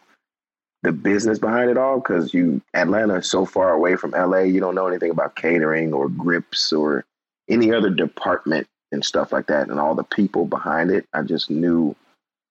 the 0.82 0.92
business 0.92 1.38
behind 1.38 1.70
it 1.70 1.76
all 1.76 1.98
because 1.98 2.32
you 2.32 2.62
Atlanta 2.74 3.16
is 3.16 3.30
so 3.30 3.44
far 3.44 3.72
away 3.72 3.96
from 3.96 4.12
LA. 4.12 4.40
You 4.40 4.60
don't 4.60 4.74
know 4.74 4.86
anything 4.86 5.10
about 5.10 5.36
catering 5.36 5.92
or 5.92 6.08
grips 6.08 6.72
or 6.72 7.04
any 7.48 7.72
other 7.72 7.90
department 7.90 8.66
and 8.92 9.04
stuff 9.04 9.32
like 9.32 9.46
that, 9.48 9.68
and 9.68 9.80
all 9.80 9.94
the 9.94 10.04
people 10.04 10.46
behind 10.46 10.90
it. 10.90 11.06
I 11.12 11.22
just 11.22 11.50
knew 11.50 11.94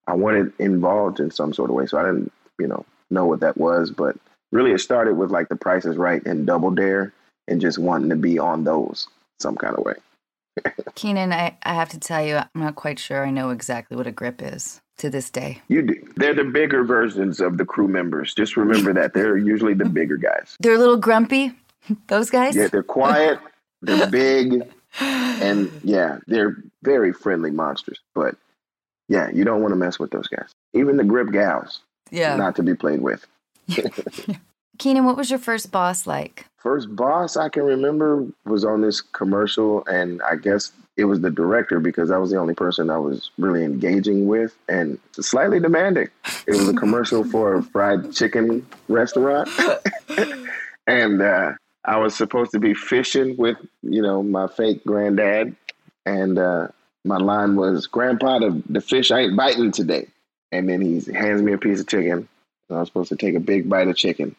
I 0.08 0.14
wanted 0.14 0.54
involved 0.60 1.20
in 1.20 1.32
some 1.32 1.54
sort 1.54 1.70
of 1.70 1.76
way, 1.76 1.86
so 1.88 1.98
I 1.98 2.04
didn't, 2.04 2.32
you 2.60 2.68
know, 2.68 2.86
know 3.10 3.26
what 3.26 3.40
that 3.40 3.58
was. 3.58 3.92
But 3.92 4.18
really, 4.52 4.72
it 4.72 4.80
started 4.80 5.16
with 5.16 5.32
like 5.32 5.50
The 5.50 5.56
Price 5.56 5.86
is 5.86 5.98
Right 5.98 6.24
and 6.26 6.46
Double 6.46 6.72
Dare, 6.72 7.14
and 7.48 7.62
just 7.62 7.80
wanting 7.80 8.10
to 8.10 8.16
be 8.16 8.38
on 8.40 8.64
those 8.66 9.08
some 9.40 9.56
kind 9.56 9.76
of 9.76 9.86
way. 9.86 9.96
Kenan, 10.96 11.32
I, 11.34 11.58
I 11.64 11.74
have 11.74 11.90
to 11.90 12.00
tell 12.00 12.26
you, 12.26 12.38
I'm 12.38 12.48
not 12.56 12.76
quite 12.76 13.00
sure 13.00 13.26
I 13.26 13.32
know 13.32 13.50
exactly 13.50 13.96
what 13.98 14.08
a 14.08 14.12
grip 14.12 14.42
is 14.42 14.82
to 14.98 15.10
this 15.10 15.30
day. 15.30 15.62
You 15.68 15.84
do. 15.84 16.08
They're 16.16 16.34
the 16.34 16.44
bigger 16.44 16.84
versions 16.84 17.40
of 17.40 17.58
the 17.58 17.66
crew 17.66 17.88
members. 17.88 18.34
Just 18.34 18.58
remember 18.58 18.94
that 18.94 19.14
they're 19.14 19.38
usually 19.38 19.74
the 19.74 19.86
bigger 19.86 20.18
guys. 20.18 20.56
They're 20.60 20.76
a 20.76 20.80
little 20.80 20.98
grumpy, 20.98 21.54
those 22.08 22.30
guys? 22.30 22.56
Yeah, 22.56 22.68
they're 22.68 22.84
quiet, 22.84 23.40
they're 23.82 24.08
big, 24.12 24.64
and 25.00 25.72
yeah, 25.84 26.20
they're 26.28 26.58
very 26.84 27.14
friendly 27.14 27.52
monsters. 27.52 28.00
But 28.16 28.36
yeah, 29.08 29.30
you 29.30 29.44
don't 29.44 29.62
want 29.62 29.72
to 29.72 29.78
mess 29.78 30.00
with 30.00 30.12
those 30.12 30.28
guys. 30.28 30.50
Even 30.74 30.98
the 30.98 31.04
grip 31.04 31.32
gals, 31.32 31.82
yeah. 32.12 32.36
not 32.36 32.56
to 32.58 32.64
be 32.64 32.76
played 32.76 33.02
with. 33.02 33.26
Kenan, 34.78 35.06
what 35.06 35.18
was 35.18 35.30
your 35.30 35.40
first 35.40 35.72
boss 35.72 36.06
like? 36.06 36.46
First 36.58 36.96
boss 36.96 37.36
I 37.36 37.50
can 37.50 37.64
remember 37.64 38.28
was 38.46 38.64
on 38.64 38.82
this 38.82 39.02
commercial, 39.02 39.84
and 39.88 40.22
I 40.22 40.36
guess 40.36 40.72
it 40.98 41.06
was 41.06 41.22
the 41.22 41.32
director 41.32 41.80
because 41.80 42.12
I 42.12 42.18
was 42.18 42.32
the 42.32 42.38
only 42.38 42.54
person 42.54 42.90
I 42.90 42.98
was 42.98 43.32
really 43.38 43.64
engaging 43.64 44.28
with, 44.28 44.56
and 44.68 45.00
slightly 45.14 45.60
demanding. 45.60 46.10
It 46.46 46.52
was 46.52 46.70
a 46.70 46.74
commercial 46.84 47.24
for 47.24 47.56
a 47.56 47.64
fried 47.64 48.14
chicken 48.14 48.66
restaurant, 48.88 49.50
and 50.88 51.22
uh, 51.22 51.54
I 51.86 51.98
was 51.98 52.16
supposed 52.16 52.52
to 52.52 52.60
be 52.60 52.74
fishing 52.74 53.36
with 53.38 53.58
you 53.82 54.02
know 54.02 54.22
my 54.22 54.48
fake 54.48 54.84
granddad, 54.86 55.56
and 56.06 56.38
uh, 56.38 56.68
my 57.04 57.18
line 57.18 57.56
was, 57.56 57.88
"Grandpa, 57.88 58.40
the, 58.40 58.62
the 58.70 58.82
fish 58.82 59.12
ain't 59.12 59.38
biting 59.38 59.72
today," 59.72 60.08
and 60.52 60.70
then 60.70 60.82
he 60.82 61.02
hands 61.14 61.42
me 61.42 61.54
a 61.54 61.58
piece 61.58 61.80
of 61.80 61.88
chicken, 61.88 62.28
and 62.70 62.78
I 62.78 62.80
was 62.80 62.90
supposed 62.90 63.10
to 63.10 63.16
take 63.16 63.36
a 63.36 63.40
big 63.40 63.70
bite 63.70 63.88
of 63.88 63.96
chicken 63.96 64.36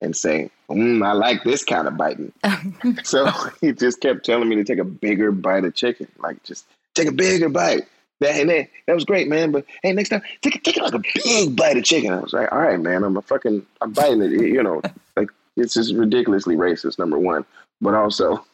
and 0.00 0.16
say, 0.16 0.50
mm, 0.70 1.04
I 1.04 1.12
like 1.12 1.42
this 1.44 1.64
kind 1.64 1.88
of 1.88 1.96
biting. 1.96 2.32
so 3.04 3.30
he 3.60 3.72
just 3.72 4.00
kept 4.00 4.24
telling 4.24 4.48
me 4.48 4.56
to 4.56 4.64
take 4.64 4.78
a 4.78 4.84
bigger 4.84 5.32
bite 5.32 5.64
of 5.64 5.74
chicken, 5.74 6.08
like 6.18 6.42
just 6.44 6.66
take 6.94 7.08
a 7.08 7.12
bigger 7.12 7.48
bite. 7.48 7.82
That, 8.20 8.34
and 8.34 8.50
then, 8.50 8.68
that 8.86 8.94
was 8.94 9.04
great, 9.04 9.28
man. 9.28 9.52
But 9.52 9.64
hey, 9.82 9.92
next 9.92 10.08
time, 10.08 10.22
take, 10.42 10.56
a- 10.56 10.60
take 10.60 10.76
like 10.76 10.94
a 10.94 11.02
big 11.14 11.54
bite 11.54 11.76
of 11.76 11.84
chicken. 11.84 12.12
I 12.12 12.18
was 12.18 12.32
like, 12.32 12.50
all 12.50 12.58
right, 12.58 12.80
man, 12.80 13.04
I'm 13.04 13.16
a 13.16 13.22
fucking, 13.22 13.64
I'm 13.80 13.92
biting 13.92 14.22
it. 14.22 14.32
You 14.32 14.62
know, 14.62 14.82
like 15.16 15.28
it's 15.56 15.74
just 15.74 15.94
ridiculously 15.94 16.56
racist, 16.56 16.98
number 16.98 17.18
one. 17.18 17.44
But 17.80 17.94
also, 17.94 18.44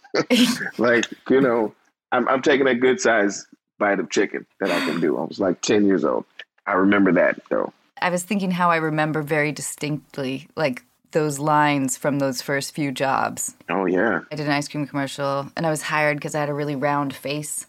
like, 0.76 1.06
you 1.30 1.40
know, 1.40 1.74
I'm, 2.12 2.28
I'm 2.28 2.42
taking 2.42 2.66
a 2.66 2.74
good 2.74 3.00
size 3.00 3.46
bite 3.78 4.00
of 4.00 4.10
chicken 4.10 4.46
that 4.60 4.70
I 4.70 4.78
can 4.86 5.00
do. 5.00 5.18
I 5.18 5.24
was 5.24 5.40
like 5.40 5.60
10 5.62 5.86
years 5.86 6.04
old. 6.04 6.24
I 6.66 6.72
remember 6.72 7.12
that 7.12 7.40
though. 7.50 7.72
I 8.00 8.10
was 8.10 8.22
thinking 8.22 8.50
how 8.50 8.70
I 8.70 8.76
remember 8.76 9.22
very 9.22 9.52
distinctly, 9.52 10.48
like 10.56 10.84
those 11.14 11.38
lines 11.38 11.96
from 11.96 12.18
those 12.18 12.42
first 12.42 12.74
few 12.74 12.92
jobs. 12.92 13.54
Oh, 13.70 13.86
yeah. 13.86 14.20
I 14.30 14.36
did 14.36 14.46
an 14.46 14.52
ice 14.52 14.68
cream 14.68 14.86
commercial 14.86 15.50
and 15.56 15.66
I 15.66 15.70
was 15.70 15.80
hired 15.80 16.18
because 16.18 16.34
I 16.34 16.40
had 16.40 16.50
a 16.50 16.54
really 16.54 16.76
round 16.76 17.14
face. 17.14 17.66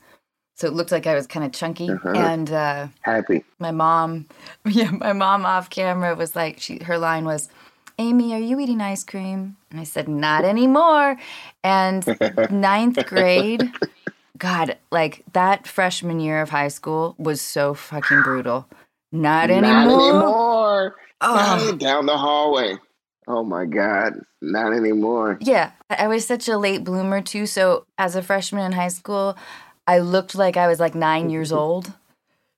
So 0.56 0.68
it 0.68 0.74
looked 0.74 0.92
like 0.92 1.08
I 1.08 1.16
was 1.16 1.28
kind 1.28 1.46
of 1.46 1.54
chunky. 1.54 1.90
Uh-huh. 1.90 2.10
And 2.10 2.52
uh, 2.52 2.88
Happy. 3.02 3.44
my 3.60 3.72
mom, 3.72 4.26
yeah, 4.66 4.92
my 4.92 5.14
mom 5.14 5.46
off 5.46 5.70
camera 5.70 6.16
was 6.16 6.36
like, 6.36 6.60
she, 6.60 6.84
her 6.84 6.98
line 6.98 7.26
was, 7.26 7.50
Amy, 7.98 8.34
are 8.34 8.40
you 8.40 8.60
eating 8.60 8.82
ice 8.82 9.04
cream? 9.04 9.56
And 9.72 9.80
I 9.80 9.86
said, 9.86 10.10
not 10.10 10.44
anymore. 10.44 11.18
And 11.64 12.06
ninth 12.52 13.06
grade, 13.06 13.72
God, 14.38 14.78
like 14.92 15.24
that 15.34 15.66
freshman 15.66 16.20
year 16.20 16.42
of 16.42 16.50
high 16.50 16.68
school 16.68 17.16
was 17.18 17.42
so 17.42 17.74
fucking 17.74 18.22
brutal. 18.22 18.68
Not 19.12 19.50
anymore. 19.50 19.72
Not 19.72 20.10
anymore. 20.10 20.96
Oh. 21.22 21.76
Down 21.78 22.06
the 22.06 22.18
hallway. 22.18 22.78
Oh 23.28 23.44
my 23.44 23.66
God. 23.66 24.22
Not 24.42 24.74
anymore. 24.74 25.38
Yeah, 25.42 25.72
I 25.90 26.06
I 26.06 26.08
was 26.08 26.26
such 26.28 26.48
a 26.48 26.58
late 26.58 26.84
bloomer 26.84 27.22
too. 27.22 27.46
So 27.46 27.86
as 27.98 28.16
a 28.16 28.22
freshman 28.22 28.66
in 28.66 28.72
high 28.74 28.90
school, 28.90 29.36
I 29.88 30.00
looked 30.00 30.36
like 30.36 30.58
I 30.58 30.68
was 30.68 30.80
like 30.80 30.96
nine 30.96 31.30
years 31.30 31.52
old. 31.62 31.92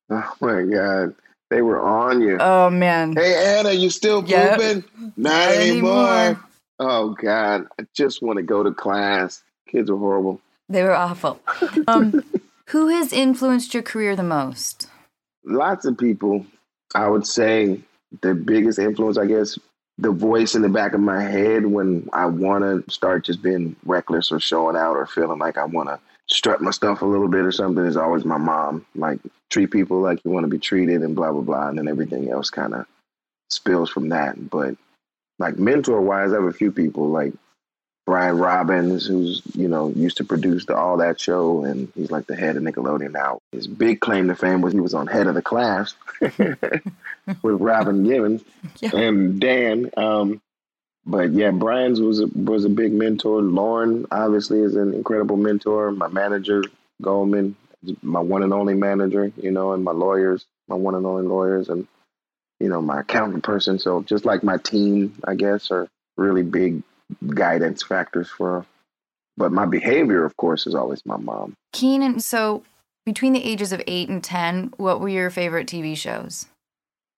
Oh 0.09 0.33
my 0.41 0.63
God. 0.63 1.15
They 1.49 1.61
were 1.61 1.79
on 1.81 2.21
you. 2.21 2.37
Oh 2.39 2.69
man. 2.69 3.13
hey, 3.15 3.57
Anna, 3.59 3.71
you 3.71 3.89
still 3.89 4.23
Yep. 4.25 4.57
pooping? 4.57 4.83
Not 4.99 5.13
Not 5.17 5.51
anymore. 5.51 6.13
anymore. 6.17 6.39
Oh 6.79 7.09
God. 7.21 7.67
I 7.79 7.85
just 7.93 8.21
want 8.21 8.37
to 8.37 8.43
go 8.43 8.63
to 8.63 8.71
class. 8.73 9.41
Kids 9.69 9.89
are 9.89 9.97
horrible. 9.97 10.41
They 10.69 10.83
were 10.83 10.93
awful. 10.95 11.39
Um, 11.87 12.21
who 12.69 12.87
has 12.89 13.13
influenced 13.13 13.73
your 13.73 13.83
career 13.83 14.15
the 14.17 14.23
most? 14.23 14.87
Lots 15.45 15.85
of 15.85 15.97
people. 15.97 16.45
I 16.93 17.07
would 17.07 17.25
say 17.25 17.79
the 18.21 18.33
biggest 18.35 18.79
influence, 18.79 19.17
I 19.17 19.25
guess, 19.25 19.57
the 19.97 20.11
voice 20.11 20.55
in 20.55 20.61
the 20.61 20.69
back 20.69 20.93
of 20.93 20.99
my 20.99 21.21
head 21.21 21.65
when 21.65 22.07
I 22.13 22.25
want 22.25 22.63
to 22.63 22.91
start 22.91 23.25
just 23.25 23.41
being 23.41 23.75
reckless 23.85 24.31
or 24.31 24.39
showing 24.39 24.75
out 24.75 24.95
or 24.95 25.07
feeling 25.07 25.39
like 25.39 25.57
I 25.57 25.65
want 25.65 25.89
to 25.89 25.99
strut 26.27 26.61
my 26.61 26.71
stuff 26.71 27.01
a 27.01 27.05
little 27.05 27.27
bit 27.27 27.45
or 27.45 27.51
something 27.51 27.85
is 27.85 27.97
always 27.97 28.25
my 28.25 28.37
mom. 28.37 28.85
Like, 28.95 29.19
treat 29.49 29.71
people 29.71 29.99
like 29.99 30.23
you 30.23 30.31
want 30.31 30.43
to 30.43 30.49
be 30.49 30.59
treated 30.59 31.01
and 31.01 31.15
blah, 31.15 31.31
blah, 31.31 31.41
blah. 31.41 31.69
And 31.69 31.77
then 31.77 31.87
everything 31.87 32.29
else 32.29 32.49
kind 32.49 32.75
of 32.75 32.85
spills 33.49 33.89
from 33.89 34.09
that. 34.09 34.49
But, 34.49 34.75
like, 35.39 35.57
mentor 35.57 36.01
wise, 36.01 36.31
I 36.31 36.35
have 36.35 36.43
a 36.43 36.53
few 36.53 36.71
people 36.71 37.09
like 37.09 37.33
Brian 38.07 38.37
Robbins, 38.37 39.05
who's, 39.05 39.41
you 39.53 39.67
know, 39.67 39.89
used 39.89 40.15
to 40.17 40.23
produce 40.23 40.65
the 40.65 40.77
All 40.77 40.95
That 40.97 41.19
show, 41.19 41.65
and 41.65 41.91
he's 41.93 42.09
like 42.09 42.25
the 42.25 42.37
head 42.37 42.55
of 42.55 42.63
Nickelodeon 42.63 43.11
now. 43.11 43.39
His 43.51 43.67
big 43.67 43.99
claim 43.99 44.29
to 44.29 44.35
fame 44.35 44.61
was 44.61 44.71
he 44.73 44.79
was 44.79 44.93
on 44.93 45.07
Head 45.07 45.27
of 45.27 45.35
the 45.35 45.41
Class 45.41 45.93
with 46.21 46.81
Robin 47.43 48.05
Givens 48.05 48.43
Yeah. 48.79 48.95
and 48.95 49.41
Dan. 49.41 49.91
Um, 49.97 50.41
but 51.05 51.31
yeah, 51.33 51.51
Brian's 51.51 51.99
was 51.99 52.21
a, 52.21 52.27
was 52.27 52.63
a 52.63 52.69
big 52.69 52.93
mentor. 52.93 53.41
Lorne 53.41 54.05
obviously 54.09 54.61
is 54.61 54.75
an 54.75 54.93
incredible 54.93 55.35
mentor. 55.37 55.91
My 55.91 56.07
manager 56.07 56.63
Goldman, 57.01 57.57
my 58.01 58.21
one 58.21 58.41
and 58.41 58.53
only 58.53 58.73
manager, 58.73 59.31
you 59.35 59.51
know, 59.51 59.73
and 59.73 59.83
my 59.83 59.91
lawyers, 59.91 60.45
my 60.69 60.75
one 60.75 60.95
and 60.95 61.05
only 61.05 61.27
lawyers, 61.27 61.67
and 61.69 61.87
you 62.61 62.69
know 62.69 62.81
my 62.81 63.01
accountant 63.01 63.43
person. 63.43 63.79
So 63.79 64.01
just 64.01 64.23
like 64.25 64.43
my 64.43 64.57
team, 64.57 65.15
I 65.25 65.35
guess, 65.35 65.71
are 65.71 65.87
really 66.15 66.43
big 66.43 66.83
guidance 67.27 67.83
factors 67.83 68.29
for. 68.29 68.65
But 69.37 69.51
my 69.51 69.65
behavior, 69.65 70.25
of 70.25 70.35
course, 70.37 70.65
is 70.65 70.73
always 70.73 71.05
my 71.05 71.17
mom. 71.17 71.53
Kenan, 71.71 72.19
so 72.19 72.63
between 73.05 73.33
the 73.33 73.43
ages 73.43 73.71
of 73.71 73.81
eight 73.85 74.09
and 74.09 74.23
10, 74.23 74.73
what 74.77 74.99
were 74.99 75.09
your 75.09 75.29
favorite 75.29 75.67
TV 75.67 75.95
shows? 75.95 76.47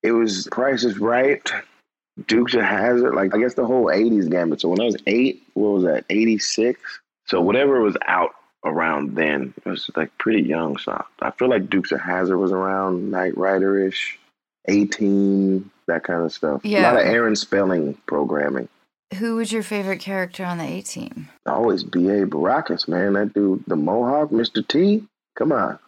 it 0.04 0.12
was 0.12 0.47
Price 0.52 0.84
is 0.84 0.97
Right, 0.97 1.47
Dukes 2.28 2.54
of 2.54 2.62
Hazzard, 2.62 3.15
like 3.15 3.34
I 3.36 3.39
guess 3.39 3.54
the 3.54 3.65
whole 3.65 3.86
'80s 3.86 4.30
gambit. 4.30 4.62
So 4.62 4.69
when 4.69 4.82
I 4.82 4.86
was 4.86 4.97
eight, 5.08 5.43
what 5.54 5.69
was 5.69 5.84
that? 5.84 6.06
'86. 6.10 6.80
So 7.28 7.41
whatever 7.41 7.82
was 7.82 7.97
out 8.08 8.32
around 8.65 9.15
then, 9.15 9.54
it 9.58 9.69
was 9.69 9.89
like 9.95 10.15
pretty 10.17 10.41
young. 10.43 10.78
So 10.78 11.04
I 11.21 11.32
feel 11.32 11.49
like 11.49 11.69
Dukes 11.69 11.91
of 11.91 12.02
Hazzard 12.02 12.38
was 12.38 12.52
around 12.52 13.12
Knight 13.12 13.38
Rider 13.38 13.86
ish, 13.86 14.17
18, 14.67 15.69
that 15.88 16.04
kind 16.04 16.23
of 16.23 16.34
stuff. 16.34 16.65
A 16.65 16.82
lot 16.82 16.95
of 16.95 17.06
Aaron 17.06 17.36
Spelling 17.36 17.95
programming. 18.06 18.67
Who 19.15 19.36
was 19.36 19.52
your 19.52 19.63
favorite 19.63 20.00
character 20.00 20.45
on 20.45 20.60
the 20.60 20.65
A 20.65 20.82
team? 20.82 21.30
Always 21.45 21.84
B.A. 21.84 22.26
Baracus, 22.26 22.88
man. 22.88 23.13
That 23.13 23.34
dude, 23.34 23.63
the 23.67 23.76
Mohawk, 23.76 24.30
Mr. 24.30 24.65
T. 24.67 25.04
Come 25.36 25.52
on, 25.52 25.80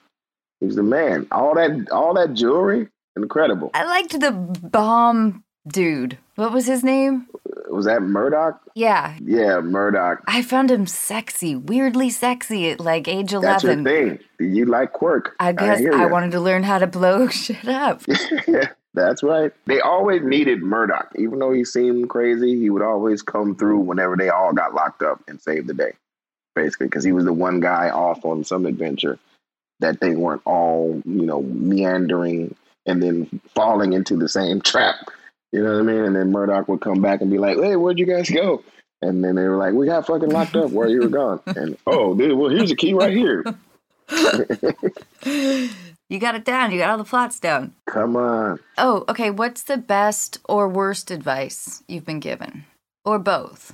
he's 0.60 0.76
the 0.76 0.84
man. 0.84 1.28
All 1.32 1.54
that, 1.56 1.90
all 1.92 2.14
that 2.16 2.34
jewelry, 2.34 2.88
incredible. 3.16 3.70
I 3.74 3.86
liked 3.86 4.20
the 4.20 4.32
bomb 4.32 5.44
dude. 5.68 6.18
What 6.36 6.52
was 6.52 6.66
his 6.66 6.84
name? 6.84 7.28
Was 7.70 7.86
that 7.86 8.02
Murdock? 8.02 8.60
Yeah. 8.76 9.16
Yeah, 9.24 9.60
Murdock. 9.60 10.24
I 10.28 10.42
found 10.42 10.72
him 10.72 10.88
sexy, 10.88 11.56
weirdly 11.56 12.10
sexy 12.10 12.70
at 12.72 12.80
like 12.80 13.08
age 13.08 13.34
11. 13.34 13.42
That's 13.42 13.64
your 13.64 13.74
11. 13.74 14.18
thing. 14.18 14.20
You 14.40 14.66
like 14.66 14.94
quirk. 14.94 15.36
I 15.40 15.52
guess 15.52 15.80
hear 15.80 15.94
I 15.94 16.08
wanted 16.08 16.32
to 16.32 16.40
learn 16.40 16.64
how 16.64 16.80
to 16.80 16.88
blow 16.88 17.28
shit 17.30 17.68
up. 17.68 18.02
That's 18.94 19.24
right. 19.24 19.52
They 19.66 19.80
always 19.80 20.22
needed 20.22 20.62
Murdock. 20.62 21.12
Even 21.18 21.40
though 21.40 21.54
he 21.54 21.64
seemed 21.64 22.10
crazy, 22.10 22.60
he 22.60 22.70
would 22.70 22.82
always 22.82 23.22
come 23.22 23.56
through 23.56 23.80
whenever 23.80 24.18
they 24.18 24.30
all 24.30 24.54
got 24.54 24.74
locked 24.74 25.02
up 25.02 25.22
and 25.28 25.42
save 25.42 25.68
the 25.68 25.74
day, 25.74 25.94
basically, 26.56 26.88
because 26.88 27.04
he 27.04 27.14
was 27.14 27.26
the 27.26 27.34
one 27.34 27.62
guy 27.62 27.90
off 27.90 28.26
on 28.26 28.44
some 28.44 28.66
adventure 28.66 29.18
that 29.80 30.00
they 30.02 30.16
weren't 30.16 30.42
all, 30.46 31.02
you 31.06 31.26
know, 31.26 31.42
meandering 31.42 32.56
and 32.86 33.02
then 33.02 33.42
falling 33.56 33.94
into 33.94 34.18
the 34.18 34.30
same 34.30 34.62
trap. 34.64 34.96
You 35.52 35.64
know 35.64 35.74
what 35.74 35.80
I 35.80 35.84
mean? 35.84 36.04
And 36.04 36.16
then 36.16 36.32
Murdock 36.32 36.68
would 36.68 36.82
come 36.82 37.02
back 37.02 37.22
and 37.22 37.32
be 37.32 37.38
like, 37.38 37.58
hey, 37.58 37.76
where'd 37.76 38.00
you 38.00 38.06
guys 38.06 38.30
go? 38.30 38.64
And 39.02 39.24
then 39.24 39.36
they 39.36 39.48
were 39.48 39.58
like, 39.58 39.74
we 39.74 39.86
got 39.86 40.06
fucking 40.06 40.30
locked 40.30 40.56
up 40.56 40.72
where 40.72 40.88
you 40.88 41.02
were 41.02 41.08
gone. 41.08 41.42
And, 41.48 41.78
oh, 41.88 42.14
dude, 42.14 42.38
well, 42.38 42.50
here's 42.50 42.72
a 42.72 42.76
key 42.76 42.94
right 42.94 43.16
here. 43.16 43.44
You 46.12 46.20
got 46.20 46.36
it 46.36 46.44
down. 46.44 46.72
You 46.72 46.78
got 46.78 46.90
all 46.90 46.98
the 46.98 47.06
plots 47.06 47.40
down. 47.40 47.74
Come 47.86 48.18
on. 48.18 48.60
Oh, 48.78 49.06
okay. 49.08 49.30
What's 49.30 49.64
the 49.64 49.78
best 49.78 50.40
or 50.44 50.68
worst 50.68 51.10
advice 51.10 51.84
you've 51.88 52.06
been 52.06 52.20
given? 52.20 52.66
Or 53.06 53.18
both? 53.18 53.74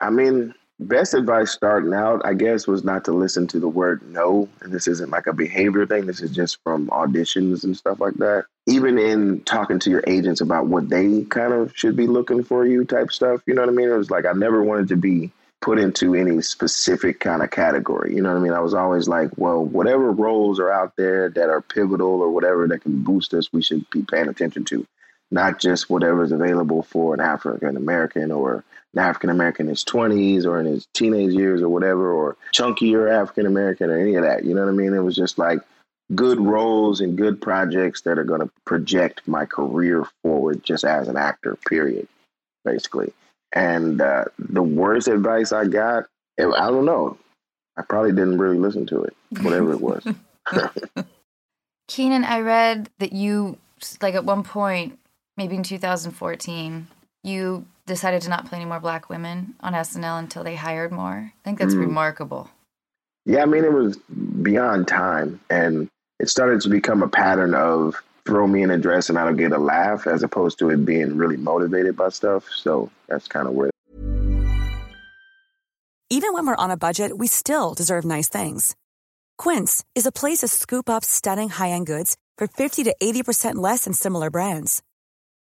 I 0.00 0.08
mean, 0.08 0.54
best 0.80 1.12
advice 1.12 1.50
starting 1.50 1.92
out, 1.92 2.22
I 2.24 2.32
guess, 2.32 2.66
was 2.66 2.84
not 2.84 3.04
to 3.04 3.12
listen 3.12 3.46
to 3.48 3.60
the 3.60 3.68
word 3.68 4.00
no. 4.08 4.48
And 4.62 4.72
this 4.72 4.88
isn't 4.88 5.10
like 5.10 5.26
a 5.26 5.34
behavior 5.34 5.84
thing. 5.84 6.06
This 6.06 6.22
is 6.22 6.30
just 6.30 6.56
from 6.64 6.86
auditions 6.86 7.64
and 7.64 7.76
stuff 7.76 8.00
like 8.00 8.14
that. 8.14 8.46
Even 8.66 8.96
in 8.96 9.42
talking 9.42 9.78
to 9.80 9.90
your 9.90 10.04
agents 10.06 10.40
about 10.40 10.68
what 10.68 10.88
they 10.88 11.24
kind 11.24 11.52
of 11.52 11.76
should 11.76 11.96
be 11.96 12.06
looking 12.06 12.42
for 12.42 12.64
you 12.64 12.86
type 12.86 13.12
stuff. 13.12 13.42
You 13.44 13.52
know 13.52 13.60
what 13.60 13.68
I 13.68 13.72
mean? 13.72 13.90
It 13.90 13.98
was 13.98 14.10
like 14.10 14.24
I 14.24 14.32
never 14.32 14.62
wanted 14.62 14.88
to 14.88 14.96
be 14.96 15.30
put 15.64 15.78
into 15.78 16.14
any 16.14 16.42
specific 16.42 17.20
kind 17.20 17.42
of 17.42 17.50
category. 17.50 18.14
You 18.14 18.20
know 18.20 18.28
what 18.28 18.38
I 18.38 18.42
mean? 18.42 18.52
I 18.52 18.60
was 18.60 18.74
always 18.74 19.08
like, 19.08 19.30
well, 19.38 19.64
whatever 19.64 20.10
roles 20.12 20.60
are 20.60 20.70
out 20.70 20.94
there 20.98 21.30
that 21.30 21.48
are 21.48 21.62
pivotal 21.62 22.20
or 22.20 22.28
whatever 22.28 22.68
that 22.68 22.82
can 22.82 23.02
boost 23.02 23.32
us, 23.32 23.50
we 23.50 23.62
should 23.62 23.88
be 23.88 24.02
paying 24.02 24.28
attention 24.28 24.66
to. 24.66 24.86
Not 25.30 25.58
just 25.58 25.88
whatever 25.88 26.22
is 26.22 26.32
available 26.32 26.82
for 26.82 27.14
an 27.14 27.20
African 27.20 27.78
American 27.78 28.30
or 28.30 28.62
an 28.92 28.98
African 28.98 29.30
American 29.30 29.64
in 29.64 29.70
his 29.70 29.84
20s 29.84 30.44
or 30.44 30.60
in 30.60 30.66
his 30.66 30.86
teenage 30.92 31.32
years 31.32 31.62
or 31.62 31.70
whatever, 31.70 32.12
or 32.12 32.36
chunkier 32.54 33.10
African 33.10 33.46
American 33.46 33.88
or 33.88 33.98
any 33.98 34.16
of 34.16 34.22
that. 34.22 34.44
You 34.44 34.54
know 34.54 34.66
what 34.66 34.70
I 34.70 34.76
mean? 34.76 34.92
It 34.92 34.98
was 34.98 35.16
just 35.16 35.38
like 35.38 35.60
good 36.14 36.38
roles 36.38 37.00
and 37.00 37.16
good 37.16 37.40
projects 37.40 38.02
that 38.02 38.18
are 38.18 38.24
going 38.24 38.42
to 38.42 38.50
project 38.66 39.26
my 39.26 39.46
career 39.46 40.04
forward 40.20 40.62
just 40.62 40.84
as 40.84 41.08
an 41.08 41.16
actor, 41.16 41.56
period, 41.66 42.06
basically. 42.66 43.14
And 43.54 44.00
uh, 44.00 44.24
the 44.38 44.62
worst 44.62 45.08
advice 45.08 45.52
I 45.52 45.66
got, 45.66 46.04
I 46.38 46.42
don't 46.42 46.84
know. 46.84 47.16
I 47.76 47.82
probably 47.88 48.10
didn't 48.12 48.38
really 48.38 48.58
listen 48.58 48.84
to 48.86 49.02
it, 49.04 49.16
whatever 49.42 49.72
it 49.72 49.80
was. 49.80 50.04
Kenan, 51.88 52.24
I 52.24 52.40
read 52.40 52.90
that 52.98 53.12
you, 53.12 53.58
like 54.00 54.14
at 54.14 54.24
one 54.24 54.42
point, 54.42 54.98
maybe 55.36 55.56
in 55.56 55.62
2014, 55.62 56.86
you 57.22 57.64
decided 57.86 58.22
to 58.22 58.28
not 58.28 58.46
play 58.46 58.56
any 58.58 58.64
more 58.64 58.80
black 58.80 59.08
women 59.08 59.54
on 59.60 59.72
SNL 59.72 60.18
until 60.18 60.42
they 60.44 60.56
hired 60.56 60.92
more. 60.92 61.32
I 61.32 61.44
think 61.44 61.58
that's 61.58 61.74
Mm. 61.74 61.80
remarkable. 61.80 62.50
Yeah, 63.26 63.42
I 63.42 63.46
mean, 63.46 63.64
it 63.64 63.72
was 63.72 63.96
beyond 64.42 64.86
time. 64.88 65.40
And 65.50 65.88
it 66.20 66.28
started 66.28 66.60
to 66.62 66.68
become 66.68 67.02
a 67.02 67.08
pattern 67.08 67.54
of 67.54 68.02
throw 68.26 68.46
me 68.46 68.62
in 68.62 68.70
a 68.70 68.78
dress 68.78 69.10
and 69.10 69.18
I'll 69.18 69.34
get 69.34 69.52
a 69.52 69.58
laugh 69.58 70.06
as 70.06 70.22
opposed 70.22 70.58
to 70.60 70.70
it 70.70 70.84
being 70.84 71.16
really 71.16 71.36
motivated 71.36 71.96
by 71.96 72.08
stuff. 72.08 72.48
So 72.50 72.90
that's 73.08 73.28
kind 73.28 73.46
of 73.46 73.54
where 73.54 73.70
Even 76.10 76.32
when 76.32 76.46
we're 76.46 76.56
on 76.56 76.70
a 76.70 76.76
budget, 76.76 77.16
we 77.18 77.26
still 77.26 77.74
deserve 77.74 78.04
nice 78.04 78.28
things. 78.28 78.76
Quince 79.36 79.84
is 79.94 80.06
a 80.06 80.12
place 80.12 80.38
to 80.38 80.48
scoop 80.48 80.88
up 80.88 81.04
stunning 81.04 81.48
high-end 81.48 81.86
goods 81.86 82.16
for 82.38 82.46
50 82.46 82.84
to 82.84 82.94
80% 83.02 83.56
less 83.56 83.84
than 83.84 83.94
similar 83.94 84.30
brands. 84.30 84.82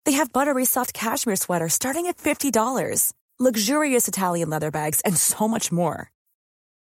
They 0.07 0.13
have 0.13 0.33
buttery 0.33 0.65
soft 0.65 0.95
cashmere 0.95 1.37
sweaters 1.37 1.75
starting 1.75 2.07
at 2.07 2.17
$50, 2.17 3.13
luxurious 3.39 4.09
Italian 4.09 4.49
leather 4.49 4.71
bags, 4.71 5.03
and 5.03 5.17
so 5.17 5.47
much 5.47 5.71
more. 5.71 6.11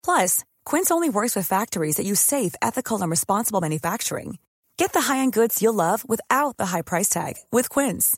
Plus, 0.03 0.45
Quince 0.63 0.91
only 0.91 1.09
works 1.09 1.35
with 1.35 1.47
factories 1.47 1.97
that 1.97 2.05
use 2.05 2.21
safe, 2.21 2.55
ethical, 2.61 3.01
and 3.01 3.11
responsible 3.11 3.61
manufacturing. 3.61 4.37
Get 4.77 4.91
the 4.91 5.01
high-end 5.01 5.33
goods 5.33 5.61
you'll 5.61 5.73
love 5.73 6.07
without 6.07 6.57
the 6.57 6.67
high 6.67 6.81
price 6.81 7.09
tag 7.09 7.35
with 7.51 7.69
Quince. 7.69 8.17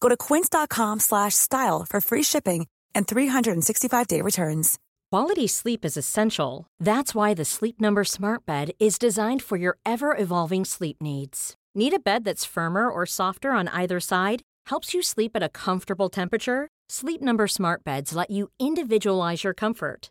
Go 0.00 0.08
to 0.08 0.16
quince.com 0.16 1.00
slash 1.00 1.34
style 1.34 1.86
for 1.88 2.00
free 2.00 2.22
shipping 2.22 2.66
and 2.94 3.06
365-day 3.06 4.20
returns. 4.22 4.78
Quality 5.10 5.46
sleep 5.46 5.84
is 5.84 5.96
essential. 5.96 6.66
That's 6.78 7.14
why 7.14 7.34
the 7.34 7.44
Sleep 7.44 7.80
Number 7.80 8.04
Smart 8.04 8.46
Bed 8.46 8.70
is 8.78 8.98
designed 8.98 9.42
for 9.42 9.56
your 9.56 9.76
ever 9.84 10.16
evolving 10.16 10.64
sleep 10.64 10.96
needs. 11.00 11.54
Need 11.74 11.92
a 11.94 11.98
bed 11.98 12.24
that's 12.24 12.44
firmer 12.44 12.88
or 12.88 13.06
softer 13.06 13.50
on 13.50 13.68
either 13.68 14.00
side? 14.00 14.42
Helps 14.66 14.94
you 14.94 15.02
sleep 15.02 15.32
at 15.34 15.42
a 15.42 15.48
comfortable 15.48 16.08
temperature? 16.08 16.68
Sleep 16.88 17.20
Number 17.20 17.46
Smart 17.46 17.84
Beds 17.84 18.14
let 18.14 18.30
you 18.30 18.48
individualize 18.58 19.44
your 19.44 19.54
comfort 19.54 20.10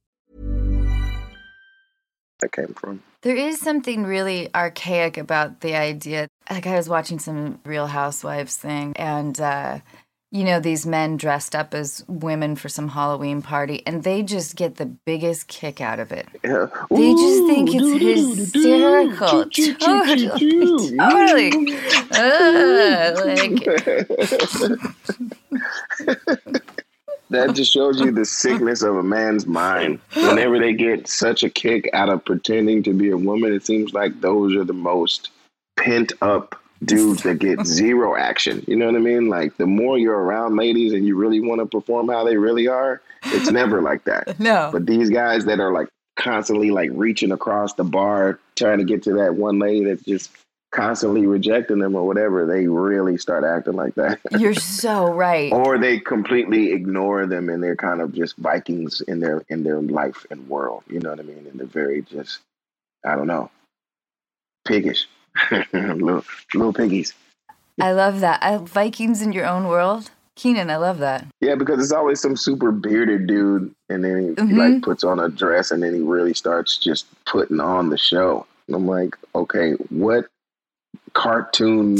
that 2.41 2.51
came 2.51 2.73
from. 2.73 3.01
There 3.21 3.35
is 3.35 3.59
something 3.59 4.03
really 4.03 4.49
archaic 4.53 5.17
about 5.17 5.61
the 5.61 5.75
idea. 5.75 6.27
Like 6.49 6.67
I 6.67 6.75
was 6.75 6.89
watching 6.89 7.19
some 7.19 7.59
Real 7.63 7.87
Housewives 7.87 8.57
thing, 8.57 8.93
and 8.95 9.39
uh, 9.39 9.79
you 10.31 10.43
know 10.43 10.59
these 10.59 10.85
men 10.85 11.17
dressed 11.17 11.55
up 11.55 11.73
as 11.73 12.03
women 12.07 12.55
for 12.55 12.69
some 12.69 12.89
Halloween 12.89 13.41
party, 13.41 13.83
and 13.85 14.03
they 14.03 14.23
just 14.23 14.55
get 14.55 14.75
the 14.75 14.85
biggest 14.85 15.47
kick 15.47 15.81
out 15.81 15.99
of 15.99 16.11
it. 16.11 16.27
Yeah. 16.43 16.67
They 16.89 17.13
just 17.13 17.45
think 17.47 17.69
it's 17.73 18.53
hysterical. 18.53 19.45
Totally, 19.79 20.97
totally. 20.97 21.77
Like 26.01 26.61
that 27.31 27.55
just 27.55 27.73
shows 27.73 27.99
you 27.99 28.11
the 28.11 28.25
sickness 28.25 28.81
of 28.81 28.95
a 28.95 29.03
man's 29.03 29.45
mind. 29.45 29.99
Whenever 30.13 30.59
they 30.59 30.73
get 30.73 31.07
such 31.07 31.43
a 31.43 31.49
kick 31.49 31.89
out 31.93 32.09
of 32.09 32.23
pretending 32.23 32.83
to 32.83 32.93
be 32.93 33.09
a 33.09 33.17
woman, 33.17 33.53
it 33.53 33.65
seems 33.65 33.93
like 33.93 34.21
those 34.21 34.55
are 34.55 34.63
the 34.63 34.73
most 34.73 35.29
pent 35.77 36.13
up 36.21 36.61
dudes 36.83 37.23
that 37.23 37.39
get 37.39 37.65
zero 37.65 38.15
action. 38.15 38.63
You 38.67 38.75
know 38.75 38.87
what 38.87 38.95
I 38.95 38.99
mean? 38.99 39.29
Like 39.29 39.57
the 39.57 39.67
more 39.67 39.97
you're 39.97 40.17
around 40.17 40.55
ladies 40.55 40.93
and 40.93 41.05
you 41.05 41.15
really 41.15 41.39
want 41.39 41.59
to 41.61 41.65
perform 41.65 42.09
how 42.09 42.23
they 42.23 42.37
really 42.37 42.67
are, 42.67 43.01
it's 43.23 43.51
never 43.51 43.81
like 43.81 44.03
that. 44.05 44.39
no. 44.39 44.69
But 44.71 44.85
these 44.85 45.09
guys 45.09 45.45
that 45.45 45.59
are 45.59 45.71
like 45.71 45.89
constantly 46.15 46.71
like 46.71 46.89
reaching 46.93 47.31
across 47.31 47.73
the 47.73 47.83
bar 47.83 48.39
trying 48.55 48.79
to 48.79 48.83
get 48.83 49.03
to 49.03 49.13
that 49.13 49.35
one 49.35 49.59
lady 49.59 49.85
that's 49.85 50.03
just 50.03 50.31
constantly 50.71 51.27
rejecting 51.27 51.79
them 51.79 51.95
or 51.95 52.05
whatever, 52.07 52.45
they 52.45 52.67
really 52.67 53.17
start 53.17 53.43
acting 53.43 53.73
like 53.73 53.93
that. 53.95 54.19
You're 54.39 54.53
so 54.53 55.11
right. 55.13 55.51
or 55.51 55.77
they 55.77 55.99
completely 55.99 56.71
ignore 56.71 57.25
them 57.25 57.49
and 57.49 57.61
they're 57.61 57.75
kind 57.75 58.01
of 58.01 58.13
just 58.13 58.37
Vikings 58.37 59.01
in 59.01 59.19
their 59.19 59.43
in 59.49 59.63
their 59.63 59.81
life 59.81 60.25
and 60.31 60.47
world. 60.47 60.83
You 60.87 60.99
know 60.99 61.09
what 61.11 61.19
I 61.19 61.23
mean? 61.23 61.45
And 61.49 61.59
they're 61.59 61.67
very 61.67 62.01
just 62.03 62.39
I 63.05 63.15
don't 63.15 63.27
know, 63.27 63.49
piggish, 64.65 65.07
little 65.73 66.23
little 66.53 66.73
piggies. 66.73 67.13
I 67.79 67.93
love 67.93 68.19
that. 68.19 68.41
I, 68.43 68.57
Vikings 68.57 69.21
in 69.21 69.33
your 69.33 69.45
own 69.45 69.67
world. 69.67 70.11
Kenan, 70.35 70.69
I 70.69 70.77
love 70.77 70.99
that. 70.99 71.25
Yeah, 71.41 71.55
because 71.55 71.79
it's 71.81 71.91
always 71.91 72.21
some 72.21 72.37
super 72.37 72.71
bearded 72.71 73.27
dude, 73.27 73.73
and 73.89 74.03
then 74.03 74.19
he, 74.21 74.27
he 74.29 74.33
Mhm. 74.53 74.57
like 74.73 74.81
puts 74.83 75.03
on 75.03 75.19
a 75.19 75.29
dress, 75.29 75.71
and 75.71 75.83
then 75.83 75.93
he 75.93 75.99
really 75.99 76.33
starts 76.33 76.77
just 76.77 77.05
putting 77.25 77.59
on 77.59 77.89
the 77.89 77.97
show. 77.97 78.45
And 78.67 78.75
I'm 78.75 78.87
like, 78.87 79.15
okay, 79.35 79.73
what 79.89 80.27
cartoon 81.13 81.97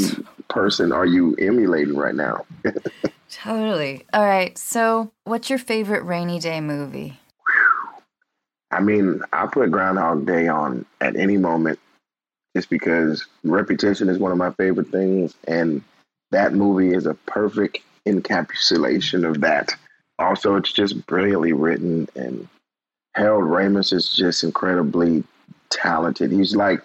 person 0.48 0.92
are 0.92 1.06
you 1.06 1.34
emulating 1.36 1.96
right 1.96 2.14
now? 2.14 2.44
Totally. 3.30 4.04
All 4.12 4.24
right. 4.24 4.56
So, 4.58 5.10
what's 5.24 5.48
your 5.48 5.58
favorite 5.58 6.02
rainy 6.02 6.38
day 6.38 6.60
movie? 6.60 7.18
I 8.70 8.80
mean, 8.80 9.20
I 9.32 9.46
put 9.46 9.70
Groundhog 9.70 10.26
Day 10.26 10.48
on 10.48 10.86
at 11.00 11.16
any 11.16 11.36
moment 11.36 11.78
just 12.56 12.70
because 12.70 13.26
Reputation 13.44 14.08
is 14.08 14.18
one 14.18 14.32
of 14.32 14.38
my 14.38 14.50
favorite 14.52 14.88
things, 14.88 15.34
and 15.46 15.82
that 16.30 16.54
movie 16.54 16.94
is 16.94 17.06
a 17.06 17.14
perfect 17.14 17.78
encapsulation 18.06 19.28
of 19.28 19.40
that. 19.42 19.74
Also, 20.18 20.56
it's 20.56 20.72
just 20.72 21.06
brilliantly 21.06 21.52
written, 21.52 22.08
and 22.14 22.48
Harold 23.14 23.44
Ramis 23.44 23.92
is 23.92 24.12
just 24.12 24.42
incredibly 24.44 25.24
talented. 25.70 26.32
He's 26.32 26.54
like 26.56 26.80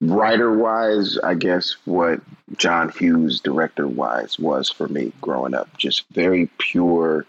writer 0.00 0.52
wise, 0.52 1.18
I 1.18 1.34
guess 1.34 1.76
what 1.84 2.20
John 2.56 2.90
Hughes 2.90 3.40
director 3.40 3.86
wise 3.86 4.38
was 4.38 4.70
for 4.70 4.88
me 4.88 5.12
growing 5.20 5.54
up. 5.54 5.76
Just 5.78 6.04
very 6.10 6.50
pure, 6.58 7.26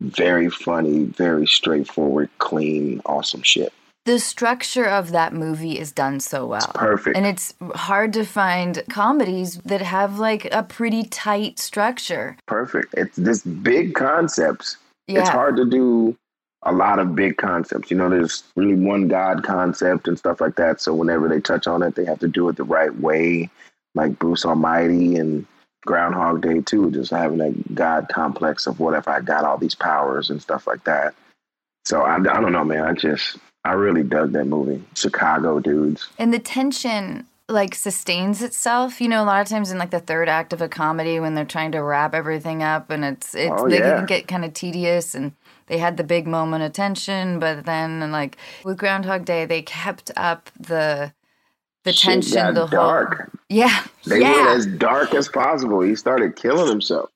very 0.00 0.50
funny, 0.50 1.04
very 1.04 1.46
straightforward, 1.46 2.30
clean, 2.38 3.00
awesome 3.06 3.42
shit. 3.42 3.72
The 4.04 4.18
structure 4.18 4.84
of 4.84 5.12
that 5.12 5.32
movie 5.32 5.78
is 5.78 5.90
done 5.90 6.20
so 6.20 6.44
well. 6.44 6.70
perfect. 6.74 7.16
And 7.16 7.24
it's 7.24 7.54
hard 7.74 8.12
to 8.12 8.24
find 8.24 8.82
comedies 8.90 9.56
that 9.64 9.80
have 9.80 10.18
like 10.18 10.46
a 10.52 10.62
pretty 10.62 11.04
tight 11.04 11.58
structure. 11.58 12.36
Perfect. 12.46 12.92
It's 12.98 13.16
this 13.16 13.42
big 13.42 13.94
concepts. 13.94 14.76
Yeah. 15.08 15.20
It's 15.20 15.30
hard 15.30 15.56
to 15.56 15.64
do 15.64 16.16
a 16.64 16.72
lot 16.72 16.98
of 16.98 17.14
big 17.14 17.36
concepts. 17.36 17.90
You 17.90 17.96
know, 17.96 18.08
there's 18.08 18.42
really 18.56 18.74
one 18.74 19.08
God 19.08 19.44
concept 19.44 20.08
and 20.08 20.18
stuff 20.18 20.40
like 20.40 20.56
that. 20.56 20.80
So 20.80 20.94
whenever 20.94 21.28
they 21.28 21.40
touch 21.40 21.66
on 21.66 21.82
it, 21.82 21.94
they 21.94 22.04
have 22.04 22.20
to 22.20 22.28
do 22.28 22.48
it 22.48 22.56
the 22.56 22.64
right 22.64 22.94
way, 22.98 23.50
like 23.94 24.18
Bruce 24.18 24.44
Almighty 24.44 25.16
and 25.16 25.46
Groundhog 25.86 26.40
Day 26.40 26.60
too, 26.62 26.90
just 26.90 27.10
having 27.10 27.38
that 27.38 27.74
God 27.74 28.08
complex 28.08 28.66
of 28.66 28.80
what 28.80 28.94
if 28.94 29.06
I 29.06 29.20
got 29.20 29.44
all 29.44 29.58
these 29.58 29.74
powers 29.74 30.30
and 30.30 30.40
stuff 30.40 30.66
like 30.66 30.84
that. 30.84 31.14
So 31.84 32.00
I, 32.00 32.16
I 32.16 32.40
don't 32.40 32.52
know, 32.52 32.64
man. 32.64 32.82
I 32.84 32.92
just 32.94 33.36
I 33.64 33.72
really 33.72 34.02
dug 34.02 34.32
that 34.32 34.46
movie. 34.46 34.82
Chicago 34.94 35.60
dudes. 35.60 36.08
And 36.18 36.32
the 36.32 36.38
tension 36.38 37.26
like 37.46 37.74
sustains 37.74 38.42
itself. 38.42 39.02
You 39.02 39.08
know, 39.08 39.22
a 39.22 39.26
lot 39.26 39.42
of 39.42 39.48
times 39.48 39.70
in 39.70 39.76
like 39.76 39.90
the 39.90 40.00
third 40.00 40.30
act 40.30 40.54
of 40.54 40.62
a 40.62 40.68
comedy 40.68 41.20
when 41.20 41.34
they're 41.34 41.44
trying 41.44 41.72
to 41.72 41.82
wrap 41.82 42.14
everything 42.14 42.62
up 42.62 42.88
and 42.88 43.04
it's 43.04 43.34
it's 43.34 43.52
Oh, 43.54 43.68
they 43.68 43.80
yeah. 43.80 43.96
can 43.98 44.06
get 44.06 44.26
kind 44.28 44.46
of 44.46 44.54
tedious 44.54 45.14
and 45.14 45.32
they 45.66 45.78
had 45.78 45.96
the 45.96 46.04
big 46.04 46.26
moment 46.26 46.62
of 46.62 46.72
tension, 46.72 47.38
but 47.38 47.64
then 47.64 48.10
like 48.10 48.36
with 48.64 48.78
Groundhog 48.78 49.24
Day 49.24 49.44
they 49.46 49.62
kept 49.62 50.10
up 50.16 50.50
the 50.58 51.12
the 51.84 51.92
Shit 51.92 52.22
tension 52.22 52.54
the 52.54 52.66
whole. 52.66 53.06
Yeah. 53.48 53.84
They 54.06 54.20
yeah. 54.20 54.32
went 54.32 54.58
as 54.58 54.66
dark 54.66 55.14
as 55.14 55.28
possible. 55.28 55.80
He 55.82 55.94
started 55.96 56.36
killing 56.36 56.68
himself. 56.68 57.10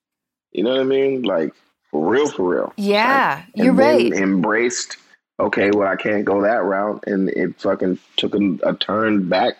You 0.52 0.64
know 0.64 0.72
what 0.72 0.80
I 0.80 0.84
mean? 0.84 1.22
Like 1.22 1.54
for 1.90 2.06
real, 2.06 2.28
for 2.30 2.48
real. 2.48 2.72
Yeah, 2.76 3.42
Like, 3.54 3.64
you're 3.64 3.70
and 3.70 3.78
right. 3.78 4.12
Embraced. 4.12 4.96
Okay, 5.40 5.70
well, 5.70 5.88
I 5.88 5.96
can't 5.96 6.24
go 6.24 6.42
that 6.42 6.64
route, 6.64 7.04
and 7.06 7.28
it 7.30 7.60
fucking 7.60 7.98
took 8.16 8.34
a, 8.34 8.58
a 8.64 8.74
turn 8.74 9.28
back 9.28 9.54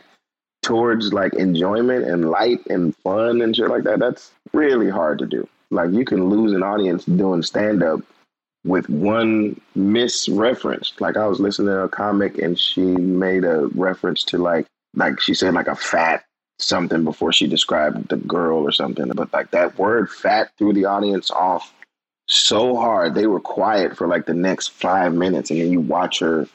towards 0.62 1.12
like 1.12 1.34
enjoyment 1.34 2.04
and 2.04 2.30
light 2.30 2.58
and 2.68 2.96
fun 2.96 3.40
and 3.40 3.54
shit 3.54 3.68
like 3.68 3.84
that. 3.84 4.00
That's 4.00 4.32
really 4.52 4.90
hard 4.90 5.18
to 5.20 5.26
do. 5.26 5.48
Like 5.70 5.90
you 5.92 6.04
can 6.04 6.28
lose 6.28 6.52
an 6.52 6.62
audience 6.62 7.04
doing 7.04 7.42
stand 7.42 7.82
up 7.82 8.00
with 8.64 8.88
one 8.88 9.60
misreference. 9.74 10.92
Like 11.00 11.16
I 11.16 11.26
was 11.26 11.40
listening 11.40 11.68
to 11.68 11.82
a 11.82 11.88
comic 11.88 12.38
and 12.38 12.58
she 12.58 12.82
made 12.82 13.44
a 13.44 13.66
reference 13.74 14.24
to 14.24 14.38
like 14.38 14.66
like 14.94 15.20
she 15.20 15.34
said 15.34 15.54
like 15.54 15.68
a 15.68 15.76
fat 15.76 16.24
something 16.58 17.04
before 17.04 17.32
she 17.32 17.46
described 17.46 18.08
the 18.08 18.16
girl 18.16 18.58
or 18.58 18.72
something. 18.72 19.08
But 19.14 19.32
like 19.32 19.50
that 19.52 19.78
word 19.78 20.10
fat 20.10 20.50
threw 20.58 20.72
the 20.72 20.86
audience 20.86 21.30
off 21.30 21.72
so 22.26 22.76
hard. 22.76 23.14
They 23.14 23.26
were 23.26 23.40
quiet 23.40 23.96
for 23.96 24.06
like 24.06 24.26
the 24.26 24.34
next 24.34 24.68
five 24.68 25.14
minutes 25.14 25.50
and 25.50 25.60
then 25.60 25.72
you 25.72 25.80
watch 25.80 26.18
her 26.18 26.46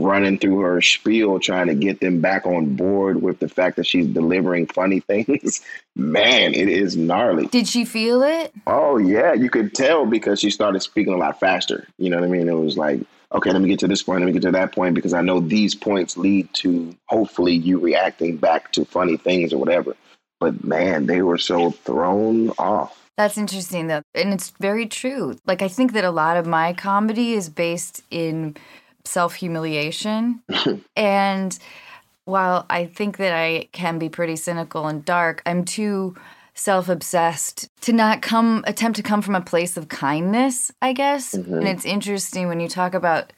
running 0.00 0.38
through 0.38 0.60
her 0.60 0.80
spiel 0.80 1.38
trying 1.38 1.66
to 1.66 1.74
get 1.74 2.00
them 2.00 2.20
back 2.20 2.46
on 2.46 2.74
board 2.74 3.22
with 3.22 3.38
the 3.38 3.48
fact 3.48 3.76
that 3.76 3.86
she's 3.86 4.06
delivering 4.06 4.66
funny 4.66 5.00
things. 5.08 5.60
Man, 5.96 6.54
it 6.54 6.68
is 6.68 6.96
gnarly. 6.96 7.46
Did 7.46 7.68
she 7.68 7.84
feel 7.84 8.22
it? 8.22 8.52
Oh 8.66 8.96
yeah, 8.96 9.32
you 9.32 9.50
could 9.50 9.74
tell 9.74 10.06
because 10.06 10.40
she 10.40 10.50
started 10.50 10.80
speaking 10.80 11.12
a 11.12 11.18
lot 11.18 11.40
faster. 11.40 11.86
You 11.98 12.10
know 12.10 12.16
what 12.16 12.24
I 12.24 12.28
mean? 12.28 12.48
It 12.48 12.52
was 12.52 12.78
like, 12.78 13.00
okay, 13.32 13.50
let 13.50 13.60
me 13.60 13.68
get 13.68 13.78
to 13.80 13.88
this 13.88 14.02
point, 14.02 14.20
let 14.20 14.26
me 14.26 14.32
get 14.32 14.42
to 14.42 14.50
that 14.52 14.72
point 14.72 14.94
because 14.94 15.14
I 15.14 15.20
know 15.20 15.40
these 15.40 15.74
points 15.74 16.16
lead 16.16 16.52
to 16.54 16.94
hopefully 17.06 17.54
you 17.54 17.78
reacting 17.78 18.36
back 18.36 18.72
to 18.72 18.84
funny 18.84 19.16
things 19.16 19.52
or 19.52 19.58
whatever. 19.58 19.96
But 20.40 20.64
man, 20.64 21.06
they 21.06 21.22
were 21.22 21.38
so 21.38 21.70
thrown 21.70 22.50
off. 22.58 22.96
That's 23.16 23.36
interesting 23.36 23.88
though. 23.88 24.02
And 24.14 24.32
it's 24.32 24.50
very 24.60 24.86
true. 24.86 25.36
Like 25.46 25.60
I 25.60 25.68
think 25.68 25.92
that 25.92 26.04
a 26.04 26.10
lot 26.10 26.38
of 26.38 26.46
my 26.46 26.72
comedy 26.72 27.34
is 27.34 27.50
based 27.50 28.02
in 28.10 28.56
self-humiliation. 29.10 30.42
and 30.96 31.58
while 32.24 32.66
I 32.70 32.86
think 32.86 33.16
that 33.18 33.32
I 33.32 33.68
can 33.72 33.98
be 33.98 34.08
pretty 34.08 34.36
cynical 34.36 34.86
and 34.86 35.04
dark, 35.04 35.42
I'm 35.44 35.64
too 35.64 36.16
self-obsessed 36.54 37.68
to 37.82 37.92
not 37.92 38.22
come 38.22 38.64
attempt 38.66 38.96
to 38.96 39.02
come 39.02 39.22
from 39.22 39.34
a 39.34 39.40
place 39.40 39.76
of 39.76 39.88
kindness, 39.88 40.70
I 40.82 40.92
guess. 40.92 41.34
And 41.34 41.46
mm-hmm. 41.46 41.66
it's 41.66 41.84
interesting 41.84 42.48
when 42.48 42.60
you 42.60 42.68
talk 42.68 42.94
about 42.94 43.32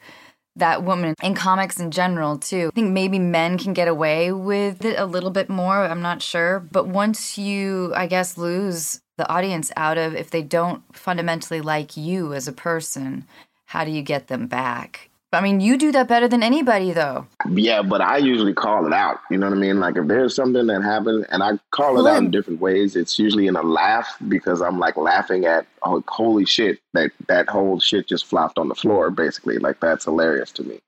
that 0.55 0.83
woman 0.83 1.15
in 1.23 1.33
comics 1.33 1.79
in 1.79 1.89
general 1.89 2.37
too. 2.37 2.69
I 2.71 2.75
think 2.75 2.91
maybe 2.91 3.17
men 3.17 3.57
can 3.57 3.73
get 3.73 3.87
away 3.87 4.31
with 4.31 4.85
it 4.85 4.99
a 4.99 5.05
little 5.05 5.31
bit 5.31 5.49
more, 5.49 5.83
I'm 5.83 6.01
not 6.01 6.21
sure, 6.21 6.59
but 6.59 6.87
once 6.87 7.37
you 7.37 7.91
I 7.95 8.05
guess 8.05 8.37
lose 8.37 9.01
the 9.17 9.27
audience 9.29 9.71
out 9.77 9.97
of 9.97 10.15
if 10.15 10.29
they 10.29 10.43
don't 10.43 10.83
fundamentally 10.95 11.61
like 11.61 11.97
you 11.97 12.33
as 12.33 12.47
a 12.47 12.53
person, 12.53 13.25
how 13.65 13.83
do 13.83 13.91
you 13.91 14.03
get 14.03 14.27
them 14.27 14.47
back? 14.47 15.09
I 15.33 15.41
mean, 15.41 15.59
you 15.59 15.77
do 15.77 15.91
that 15.91 16.07
better 16.07 16.27
than 16.27 16.43
anybody 16.43 16.91
though. 16.91 17.27
Yeah, 17.49 17.81
but 17.81 18.01
I 18.01 18.17
usually 18.17 18.53
call 18.53 18.85
it 18.85 18.93
out. 18.93 19.19
You 19.29 19.37
know 19.37 19.47
what 19.47 19.57
I 19.57 19.59
mean? 19.59 19.79
Like 19.79 19.97
if 19.97 20.07
there's 20.07 20.35
something 20.35 20.67
that 20.67 20.81
happened 20.81 21.25
and 21.29 21.43
I 21.43 21.59
call 21.71 22.05
it 22.05 22.09
out 22.09 22.23
in 22.23 22.31
different 22.31 22.61
ways, 22.61 22.95
it's 22.95 23.17
usually 23.17 23.47
in 23.47 23.55
a 23.55 23.63
laugh 23.63 24.15
because 24.27 24.61
I'm 24.61 24.79
like 24.79 24.97
laughing 24.97 25.45
at 25.45 25.65
oh 25.83 26.03
holy 26.07 26.45
shit, 26.45 26.79
that 26.93 27.11
that 27.27 27.49
whole 27.49 27.79
shit 27.79 28.07
just 28.07 28.25
flopped 28.25 28.57
on 28.57 28.67
the 28.69 28.75
floor 28.75 29.09
basically. 29.09 29.57
Like 29.57 29.79
that's 29.79 30.05
hilarious 30.05 30.51
to 30.53 30.63
me. 30.63 30.79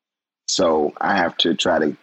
So 0.48 0.94
I 1.02 1.18
have 1.18 1.36
to 1.38 1.54
try 1.56 1.80
to 1.80 1.98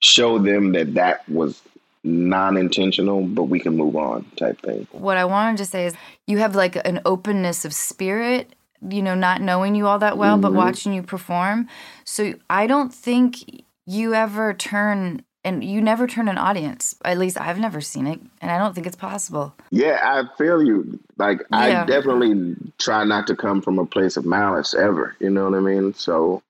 show 0.00 0.38
them 0.38 0.72
that 0.72 0.94
that 0.94 1.28
was 1.28 1.62
non-intentional, 2.04 3.22
but 3.22 3.44
we 3.44 3.58
can 3.58 3.76
move 3.76 3.96
on 3.96 4.24
type 4.36 4.60
thing. 4.60 4.86
What 4.92 5.16
I 5.16 5.24
wanted 5.24 5.56
to 5.58 5.64
say 5.64 5.86
is 5.86 5.94
you 6.26 6.38
have 6.38 6.54
like 6.54 6.76
an 6.86 7.00
openness 7.04 7.64
of 7.64 7.72
spirit, 7.72 8.54
you 8.88 9.02
know, 9.02 9.14
not 9.14 9.40
knowing 9.40 9.74
you 9.74 9.86
all 9.86 9.98
that 9.98 10.18
well, 10.18 10.38
but 10.38 10.48
mm-hmm. 10.48 10.58
watching 10.58 10.92
you 10.92 11.02
perform. 11.02 11.68
So 12.04 12.34
I 12.50 12.66
don't 12.66 12.92
think 12.92 13.64
you 13.86 14.14
ever 14.14 14.54
turn 14.54 15.22
and 15.44 15.62
you 15.62 15.82
never 15.82 16.06
turn 16.06 16.28
an 16.28 16.38
audience. 16.38 16.96
At 17.04 17.18
least 17.18 17.38
I've 17.38 17.58
never 17.58 17.80
seen 17.80 18.06
it, 18.06 18.18
and 18.40 18.50
I 18.50 18.58
don't 18.58 18.74
think 18.74 18.86
it's 18.86 18.96
possible. 18.96 19.54
Yeah, 19.70 20.00
I 20.02 20.36
feel 20.36 20.62
you. 20.62 20.98
Like 21.18 21.40
Yeah. 21.50 21.82
I 21.82 21.86
definitely 21.86 22.56
try 22.78 23.04
not 23.04 23.26
to 23.26 23.36
come 23.36 23.60
from 23.60 23.78
a 23.78 23.86
place 23.86 24.16
of 24.16 24.24
malice 24.24 24.74
ever. 24.74 25.14
You 25.20 25.30
know 25.30 25.44
what 25.44 25.56
I 25.56 25.60
mean? 25.60 25.92
So 25.94 26.42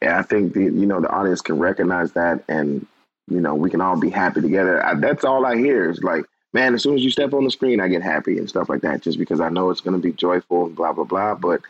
yeah, 0.00 0.18
I 0.18 0.22
think 0.22 0.54
the 0.54 0.64
you 0.64 0.86
know 0.86 1.00
the 1.00 1.10
audience 1.10 1.40
can 1.40 1.58
recognize 1.58 2.12
that, 2.12 2.44
and 2.48 2.86
you 3.28 3.40
know 3.40 3.54
we 3.54 3.70
can 3.70 3.80
all 3.80 3.98
be 3.98 4.10
happy 4.10 4.40
together. 4.40 4.84
I, 4.84 4.94
that's 4.94 5.24
all 5.24 5.44
I 5.44 5.56
hear 5.56 5.90
is 5.90 6.02
like, 6.02 6.24
man, 6.52 6.74
as 6.74 6.82
soon 6.82 6.96
as 6.96 7.04
you 7.04 7.10
step 7.10 7.32
on 7.32 7.44
the 7.44 7.50
screen, 7.50 7.80
I 7.80 7.88
get 7.88 8.02
happy 8.02 8.38
and 8.38 8.48
stuff 8.48 8.68
like 8.68 8.82
that, 8.82 9.02
just 9.02 9.18
because 9.18 9.40
I 9.40 9.48
know 9.48 9.70
it's 9.70 9.80
going 9.80 10.00
to 10.00 10.02
be 10.02 10.12
joyful 10.12 10.66
and 10.66 10.76
blah 10.76 10.92
blah 10.92 11.04
blah. 11.04 11.34
But 11.34 11.62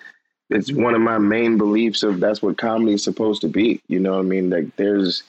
it's 0.50 0.70
mm-hmm. 0.70 0.82
one 0.82 0.94
of 0.94 1.00
my 1.00 1.18
main 1.18 1.58
beliefs 1.58 2.02
of 2.02 2.20
that's 2.20 2.42
what 2.42 2.58
comedy 2.58 2.94
is 2.94 3.04
supposed 3.04 3.40
to 3.42 3.48
be. 3.48 3.80
You 3.88 3.98
know 4.00 4.12
what 4.12 4.20
I 4.20 4.22
mean? 4.22 4.50
Like 4.50 4.76
there's 4.76 5.22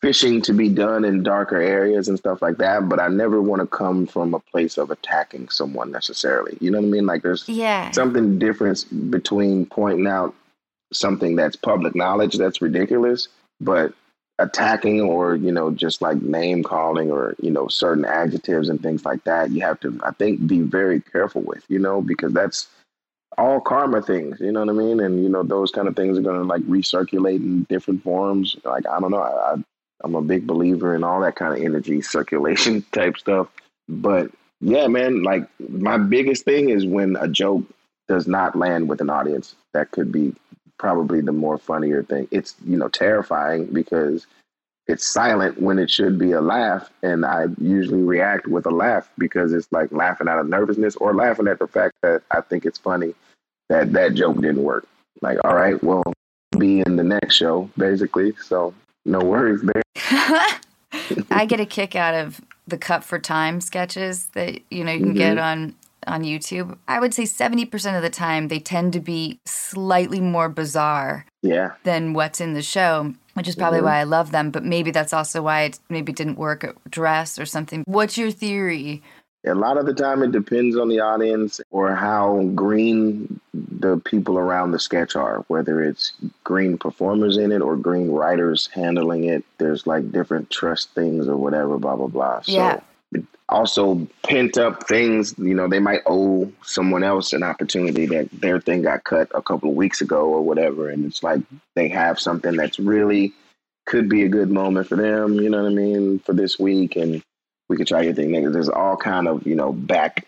fishing 0.00 0.40
to 0.40 0.52
be 0.52 0.68
done 0.68 1.04
in 1.04 1.22
darker 1.22 1.60
areas 1.60 2.08
and 2.08 2.18
stuff 2.18 2.40
like 2.40 2.56
that, 2.56 2.88
but 2.88 2.98
I 2.98 3.08
never 3.08 3.42
want 3.42 3.60
to 3.60 3.66
come 3.66 4.06
from 4.06 4.32
a 4.32 4.40
place 4.40 4.78
of 4.78 4.90
attacking 4.90 5.50
someone 5.50 5.90
necessarily. 5.90 6.56
You 6.60 6.70
know 6.70 6.78
what 6.78 6.86
I 6.86 6.90
mean? 6.90 7.06
Like 7.06 7.22
there's 7.22 7.46
Yeah. 7.48 7.90
something 7.90 8.38
different 8.38 9.10
between 9.10 9.66
pointing 9.66 10.06
out 10.06 10.34
something 10.92 11.36
that's 11.36 11.54
public 11.54 11.94
knowledge 11.94 12.36
that's 12.36 12.62
ridiculous, 12.62 13.28
but 13.60 13.92
attacking 14.40 15.00
or, 15.02 15.34
you 15.34 15.52
know, 15.52 15.70
just 15.70 16.02
like 16.02 16.20
name 16.22 16.62
calling 16.62 17.10
or, 17.10 17.34
you 17.40 17.50
know, 17.50 17.68
certain 17.68 18.04
adjectives 18.04 18.68
and 18.68 18.82
things 18.82 19.04
like 19.04 19.22
that, 19.24 19.50
you 19.50 19.60
have 19.60 19.78
to, 19.80 20.00
I 20.04 20.12
think, 20.12 20.46
be 20.46 20.60
very 20.60 21.00
careful 21.00 21.42
with, 21.42 21.64
you 21.68 21.78
know, 21.78 22.00
because 22.00 22.32
that's 22.32 22.68
all 23.38 23.60
karma 23.60 24.02
things, 24.02 24.40
you 24.40 24.52
know 24.52 24.60
what 24.60 24.68
I 24.68 24.72
mean? 24.72 25.00
And, 25.00 25.22
you 25.22 25.28
know, 25.28 25.42
those 25.42 25.70
kind 25.70 25.88
of 25.88 25.96
things 25.96 26.18
are 26.18 26.22
going 26.22 26.40
to 26.40 26.44
like 26.44 26.62
recirculate 26.62 27.36
in 27.36 27.64
different 27.64 28.02
forms. 28.02 28.56
Like, 28.64 28.86
I 28.86 28.98
don't 28.98 29.10
know. 29.10 29.22
I, 29.22 29.52
I, 29.52 29.56
I'm 30.02 30.14
a 30.14 30.22
big 30.22 30.46
believer 30.46 30.94
in 30.94 31.04
all 31.04 31.20
that 31.20 31.36
kind 31.36 31.52
of 31.52 31.62
energy 31.62 32.00
circulation 32.02 32.84
type 32.92 33.18
stuff. 33.18 33.48
But 33.88 34.30
yeah, 34.60 34.86
man, 34.88 35.22
like 35.22 35.48
my 35.68 35.98
biggest 35.98 36.44
thing 36.44 36.70
is 36.70 36.86
when 36.86 37.16
a 37.16 37.28
joke 37.28 37.64
does 38.08 38.26
not 38.26 38.56
land 38.56 38.88
with 38.88 39.00
an 39.00 39.10
audience. 39.10 39.54
That 39.72 39.90
could 39.92 40.10
be 40.10 40.34
probably 40.80 41.20
the 41.20 41.30
more 41.30 41.58
funnier 41.58 42.02
thing. 42.02 42.26
It's, 42.30 42.54
you 42.64 42.78
know, 42.78 42.88
terrifying 42.88 43.66
because 43.66 44.26
it's 44.86 45.06
silent 45.06 45.60
when 45.60 45.78
it 45.78 45.90
should 45.90 46.18
be 46.18 46.32
a 46.32 46.40
laugh. 46.40 46.90
And 47.02 47.26
I 47.26 47.48
usually 47.60 48.02
react 48.02 48.46
with 48.48 48.64
a 48.64 48.70
laugh 48.70 49.10
because 49.18 49.52
it's 49.52 49.70
like 49.70 49.92
laughing 49.92 50.26
out 50.26 50.38
of 50.38 50.48
nervousness 50.48 50.96
or 50.96 51.14
laughing 51.14 51.48
at 51.48 51.58
the 51.58 51.68
fact 51.68 51.96
that 52.02 52.22
I 52.30 52.40
think 52.40 52.64
it's 52.64 52.78
funny 52.78 53.14
that 53.68 53.92
that 53.92 54.14
joke 54.14 54.36
didn't 54.40 54.62
work. 54.62 54.88
Like, 55.20 55.36
all 55.44 55.54
right, 55.54 55.80
well, 55.84 56.02
be 56.56 56.80
in 56.80 56.96
the 56.96 57.04
next 57.04 57.36
show, 57.36 57.68
basically. 57.76 58.32
So 58.42 58.72
no 59.04 59.18
worries 59.18 59.60
there. 59.60 59.82
I 61.30 61.44
get 61.46 61.60
a 61.60 61.66
kick 61.66 61.94
out 61.94 62.14
of 62.14 62.40
the 62.66 62.78
cut 62.78 63.04
for 63.04 63.18
time 63.18 63.60
sketches 63.60 64.28
that 64.28 64.60
you 64.70 64.82
know 64.82 64.92
you 64.92 65.00
can 65.00 65.14
get 65.14 65.36
mm-hmm. 65.36 65.44
on 65.44 65.74
on 66.06 66.22
YouTube. 66.22 66.76
I 66.88 67.00
would 67.00 67.14
say 67.14 67.24
70% 67.24 67.96
of 67.96 68.02
the 68.02 68.10
time 68.10 68.48
they 68.48 68.58
tend 68.58 68.92
to 68.94 69.00
be 69.00 69.38
slightly 69.46 70.20
more 70.20 70.48
bizarre 70.48 71.26
Yeah. 71.42 71.72
than 71.84 72.12
what's 72.14 72.40
in 72.40 72.54
the 72.54 72.62
show. 72.62 73.14
which 73.34 73.46
is 73.46 73.54
probably 73.54 73.78
Mhm. 73.78 73.84
why 73.84 73.96
I 74.00 74.02
love 74.02 74.32
them. 74.32 74.50
But 74.50 74.64
maybe 74.64 74.90
that's 74.90 75.12
also 75.12 75.40
why 75.40 75.62
it 75.62 75.78
maybe 75.88 76.12
didn't 76.12 76.36
work 76.36 76.64
at 76.64 76.74
dress 76.90 77.38
or 77.38 77.46
something. 77.46 77.84
What's 77.86 78.18
your 78.18 78.30
theory? 78.32 79.02
A 79.46 79.54
lot 79.54 79.78
of 79.78 79.86
the 79.86 79.94
time, 79.94 80.22
it 80.24 80.32
depends 80.32 80.76
on 80.76 80.88
the 80.88 80.98
audience 81.00 81.60
or 81.70 81.94
how 81.94 82.42
green 82.56 83.40
the 83.54 83.98
people 84.04 84.36
around 84.36 84.72
the 84.72 84.80
sketch 84.80 85.14
are, 85.14 85.44
whether 85.46 85.80
it's 85.80 86.12
green 86.42 86.76
performers 86.76 87.38
in 87.38 87.52
it 87.52 87.62
or 87.62 87.76
green 87.76 88.10
writers 88.10 88.68
handling 88.74 89.24
it. 89.24 89.44
There's 89.58 89.86
like 89.86 90.10
different 90.12 90.50
trust 90.50 90.90
things 90.90 91.28
or 91.28 91.36
whatever, 91.36 91.78
blah, 91.78 91.96
blah, 91.96 92.08
blah. 92.08 92.40
So 92.42 92.52
Yeah. 92.52 92.80
Also 93.50 94.06
pent 94.22 94.56
up 94.56 94.86
things, 94.86 95.34
you 95.36 95.54
know, 95.54 95.68
they 95.68 95.80
might 95.80 96.00
owe 96.06 96.50
someone 96.62 97.02
else 97.02 97.32
an 97.32 97.42
opportunity 97.42 98.06
that 98.06 98.30
their 98.30 98.60
thing 98.60 98.82
got 98.82 99.04
cut 99.04 99.28
a 99.34 99.42
couple 99.42 99.70
of 99.70 99.76
weeks 99.76 100.00
ago 100.00 100.24
or 100.26 100.42
whatever. 100.42 100.88
And 100.88 101.04
it's 101.04 101.22
like 101.22 101.40
they 101.74 101.88
have 101.88 102.18
something 102.18 102.56
that's 102.56 102.78
really 102.78 103.32
could 103.86 104.08
be 104.08 104.22
a 104.22 104.28
good 104.28 104.50
moment 104.50 104.88
for 104.88 104.96
them, 104.96 105.34
you 105.34 105.50
know 105.50 105.62
what 105.62 105.72
I 105.72 105.74
mean, 105.74 106.20
for 106.20 106.32
this 106.32 106.58
week. 106.58 106.94
And 106.96 107.22
we 107.68 107.76
could 107.76 107.88
try 107.88 108.02
your 108.02 108.14
thing. 108.14 108.32
There's 108.52 108.68
all 108.68 108.96
kind 108.96 109.26
of, 109.26 109.46
you 109.46 109.56
know, 109.56 109.72
back 109.72 110.26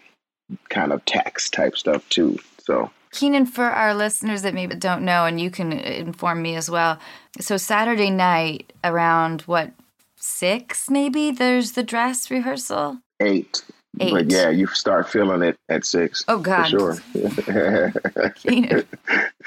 kind 0.69 0.93
of 0.93 1.05
tax 1.05 1.49
type 1.49 1.77
stuff 1.77 2.09
too. 2.09 2.39
So 2.65 2.91
Kenan, 3.13 3.47
for 3.47 3.65
our 3.65 3.95
listeners 3.95 4.43
that 4.43 4.55
maybe 4.55 4.75
don't 4.75 5.05
know, 5.05 5.27
and 5.27 5.41
you 5.41 5.51
can 5.51 5.73
inform 5.73 6.43
me 6.43 6.57
as 6.57 6.71
well. 6.71 6.99
So 7.41 7.57
Saturday 7.57 8.11
night 8.11 8.73
around 8.83 9.43
what 9.43 9.71
six 10.17 10.89
maybe 10.89 11.31
there's 11.31 11.73
the 11.73 11.83
dress 11.83 12.31
rehearsal. 12.31 12.99
Eight. 13.23 13.65
Eight. 14.01 14.13
But 14.13 14.31
yeah, 14.31 14.49
you 14.49 14.67
start 14.69 15.09
feeling 15.09 15.43
it 15.43 15.59
at 15.69 15.85
six. 15.85 16.25
Oh, 16.27 16.39
God. 16.39 16.71
For 16.71 17.03
sure. 17.15 17.93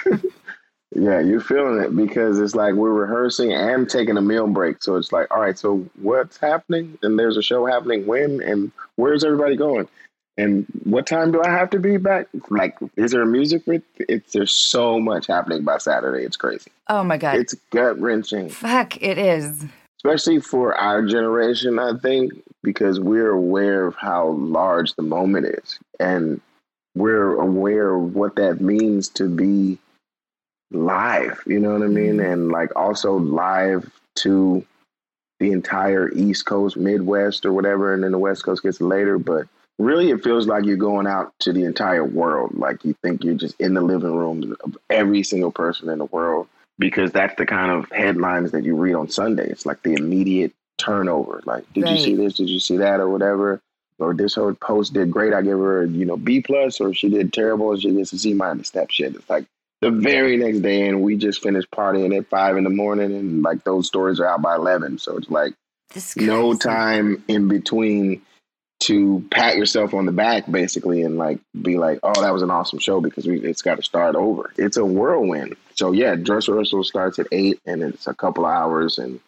Yeah, 0.95 1.19
you're 1.19 1.41
feeling 1.41 1.82
it 1.84 1.93
because 1.93 2.39
it's 2.39 2.55
like 2.55 2.73
we're 2.73 2.93
rehearsing 2.93 3.51
and 3.51 3.89
taking 3.89 4.15
a 4.15 4.21
meal 4.21 4.47
break. 4.47 4.82
So 4.82 4.95
it's 4.95 5.11
like, 5.11 5.30
all 5.30 5.41
right, 5.41 5.57
so 5.57 5.86
what's 6.01 6.38
happening? 6.38 6.97
And 7.03 7.19
there's 7.19 7.36
a 7.36 7.41
show 7.41 7.65
happening 7.65 8.07
when 8.07 8.41
and 8.41 8.71
where's 8.95 9.26
everybody 9.26 9.57
going? 9.57 9.89
And 10.38 10.65
what 10.86 11.05
time 11.05 11.34
do 11.34 11.41
I 11.43 11.49
have 11.49 11.69
to 11.71 11.80
be 11.80 11.97
back? 11.97 12.28
Like, 12.49 12.78
is 12.95 13.11
there 13.11 13.21
a 13.21 13.26
music? 13.26 13.63
With 13.67 13.84
it's 13.99 14.32
there's 14.32 14.55
so 14.55 14.99
much 14.99 15.28
happening 15.28 15.63
by 15.63 15.80
Saturday. 15.80 16.23
It's 16.23 16.38
crazy. 16.38 16.71
Oh 16.88 17.03
my 17.03 17.17
God. 17.17 17.36
It's 17.36 17.55
gut 17.71 17.99
wrenching, 17.99 18.49
Fuck, 18.49 19.01
it 19.01 19.17
is. 19.17 19.65
Especially 20.06 20.39
for 20.39 20.76
our 20.76 21.01
generation. 21.01 21.80
I 21.80 21.97
think 21.97 22.34
because 22.64 22.99
we're 22.99 23.32
aware 23.32 23.88
of 23.88 23.95
how 23.95 24.30
large 24.30 24.93
the 24.93 25.01
moment 25.01 25.47
is, 25.47 25.80
and 25.99 26.41
we're 26.95 27.36
aware 27.39 27.95
of 27.95 28.16
what 28.16 28.36
that 28.36 28.62
means 28.62 29.10
to 29.10 29.28
be 29.28 29.80
live, 30.72 31.41
you 31.47 31.60
know 31.60 31.74
what 31.74 31.82
I 31.82 31.88
mean? 31.88 32.18
Mm-hmm. 32.18 32.32
And 32.32 32.51
like 32.51 32.76
also 32.76 33.18
live 33.18 33.91
to 34.18 34.66
the 35.39 35.51
entire 35.51 36.10
East 36.14 36.45
Coast, 36.45 36.78
Midwest, 36.78 37.45
or 37.45 37.51
whatever, 37.51 37.93
and 37.93 38.03
then 38.03 38.12
the 38.12 38.20
West 38.20 38.43
Coast 38.43 38.62
gets 38.62 38.80
later. 38.80 39.18
But 39.18 39.47
really, 39.80 40.12
it 40.12 40.24
feels 40.24 40.45
like 40.45 40.66
you're 40.66 40.78
going 40.78 41.08
out 41.08 41.34
to 41.39 41.51
the 41.51 41.66
entire 41.66 42.06
world. 42.06 42.56
Like 42.56 42.86
you 42.86 42.95
think 43.01 43.24
you're 43.24 43.34
just 43.34 43.60
in 43.60 43.74
the 43.74 43.82
living 43.82 44.16
rooms 44.16 44.56
of 44.64 44.78
every 44.89 45.24
single 45.24 45.51
person 45.51 45.89
in 45.89 45.97
the 45.97 46.06
world 46.06 46.47
because 46.78 47.11
that's 47.11 47.36
the 47.36 47.45
kind 47.45 47.71
of 47.71 47.89
headlines 47.91 48.51
that 48.51 48.63
you 48.63 48.76
read 48.76 48.95
on 48.95 49.09
Sunday. 49.09 49.47
It's 49.49 49.65
like 49.65 49.82
the 49.84 49.93
immediate 49.93 50.53
turnover. 50.78 51.41
Like, 51.45 51.71
did 51.73 51.88
you 51.88 51.97
see 51.97 52.15
this? 52.15 52.36
Did 52.36 52.49
you 52.49 52.59
see 52.59 52.78
that? 52.78 52.99
Or 52.99 53.09
whatever. 53.09 53.61
Or 53.97 54.13
this 54.13 54.36
whole 54.36 54.53
post 54.53 54.93
did 54.93 55.09
great. 55.09 55.34
I 55.34 55.41
give 55.41 55.57
her, 55.57 55.86
you 55.86 56.05
know, 56.05 56.17
B 56.17 56.41
plus, 56.41 56.82
or 56.82 56.93
she 56.93 57.09
did 57.09 57.32
terrible, 57.32 57.71
and 57.71 57.82
she 57.82 57.93
gets 57.93 58.11
a 58.11 58.19
C 58.19 58.34
minus. 58.34 58.71
That 58.71 58.91
shit. 58.91 59.15
It's 59.15 59.30
like 59.30 59.45
the 59.82 59.91
very 59.91 60.36
next 60.36 60.59
day, 60.59 60.88
and 60.88 61.01
we 61.01 61.15
just 61.15 61.41
finished 61.41 61.71
partying 61.71 62.17
at 62.17 62.28
five 62.28 62.57
in 62.57 62.65
the 62.65 62.69
morning, 62.69 63.15
and 63.15 63.41
like 63.41 63.63
those 63.63 63.88
stories 63.88 64.19
are 64.19 64.26
out 64.26 64.41
by 64.41 64.55
eleven. 64.55 64.97
So 64.97 65.15
it's 65.15 65.30
like 65.30 65.53
no 66.17 66.55
time 66.55 67.23
in 67.30 67.47
between 67.47 68.21
to 68.82 69.26
pat 69.32 69.55
yourself 69.55 69.93
on 69.93 70.05
the 70.05 70.11
back, 70.11 70.51
basically, 70.51 71.01
and 71.03 71.17
like 71.17 71.39
be 71.61 71.78
like, 71.78 71.99
"Oh, 72.03 72.21
that 72.21 72.34
was 72.34 72.41
an 72.41 72.51
awesome 72.51 72.80
show," 72.80 72.99
because 72.99 73.26
we, 73.26 73.39
it's 73.39 73.61
got 73.61 73.76
to 73.76 73.84
start 73.84 74.15
over. 74.15 74.51
It's 74.57 74.76
a 74.76 74.86
whirlwind. 74.86 75.55
So 75.76 75.91
yeah, 75.91 76.15
dress 76.15 76.47
rehearsal 76.47 76.84
starts 76.84 77.19
at 77.19 77.28
eight, 77.32 77.59
and 77.65 77.84
it's 77.84 78.07
a 78.07 78.13
couple 78.13 78.45
of 78.45 78.51
hours, 78.51 78.97
and 78.97 79.19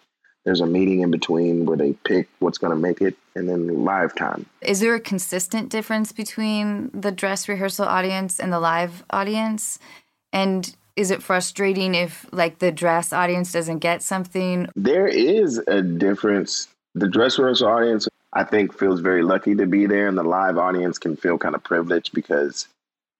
there's 0.46 0.62
a 0.62 0.66
meeting 0.66 1.02
in 1.02 1.12
between 1.12 1.66
where 1.66 1.76
they 1.76 1.94
pick 2.06 2.30
what's 2.40 2.58
going 2.58 2.72
to 2.72 2.80
make 2.80 3.02
it, 3.02 3.16
and 3.36 3.50
then 3.50 3.84
live 3.84 4.16
time. 4.16 4.46
Is 4.62 4.80
there 4.80 4.96
a 4.96 5.00
consistent 5.00 5.70
difference 5.70 6.14
between 6.14 6.90
the 6.94 7.12
dress 7.12 7.50
rehearsal 7.50 7.86
audience 7.86 8.40
and 8.40 8.52
the 8.52 8.60
live 8.60 9.04
audience? 9.10 9.78
And 10.32 10.74
is 10.96 11.12
it 11.12 11.22
frustrating 11.22 11.96
if 11.96 12.26
like 12.32 12.60
the 12.60 12.72
dress 12.72 13.12
audience 13.12 13.52
doesn't 13.52 13.80
get 13.80 14.02
something? 14.02 14.70
There 14.76 15.08
is 15.08 15.62
a 15.68 15.82
difference. 15.82 16.70
The 16.96 17.10
dress 17.10 17.38
rehearsal 17.38 17.68
audience, 17.68 18.08
I 18.32 18.46
think, 18.46 18.78
feels 18.78 19.02
very 19.02 19.22
lucky 19.22 19.54
to 19.56 19.66
be 19.66 19.86
there, 19.86 20.08
and 20.08 20.18
the 20.18 20.24
live 20.24 20.58
audience 20.58 20.98
can 20.98 21.18
feel 21.18 21.38
kind 21.38 21.56
of 21.56 21.64
privileged 21.64 22.14
because 22.14 22.68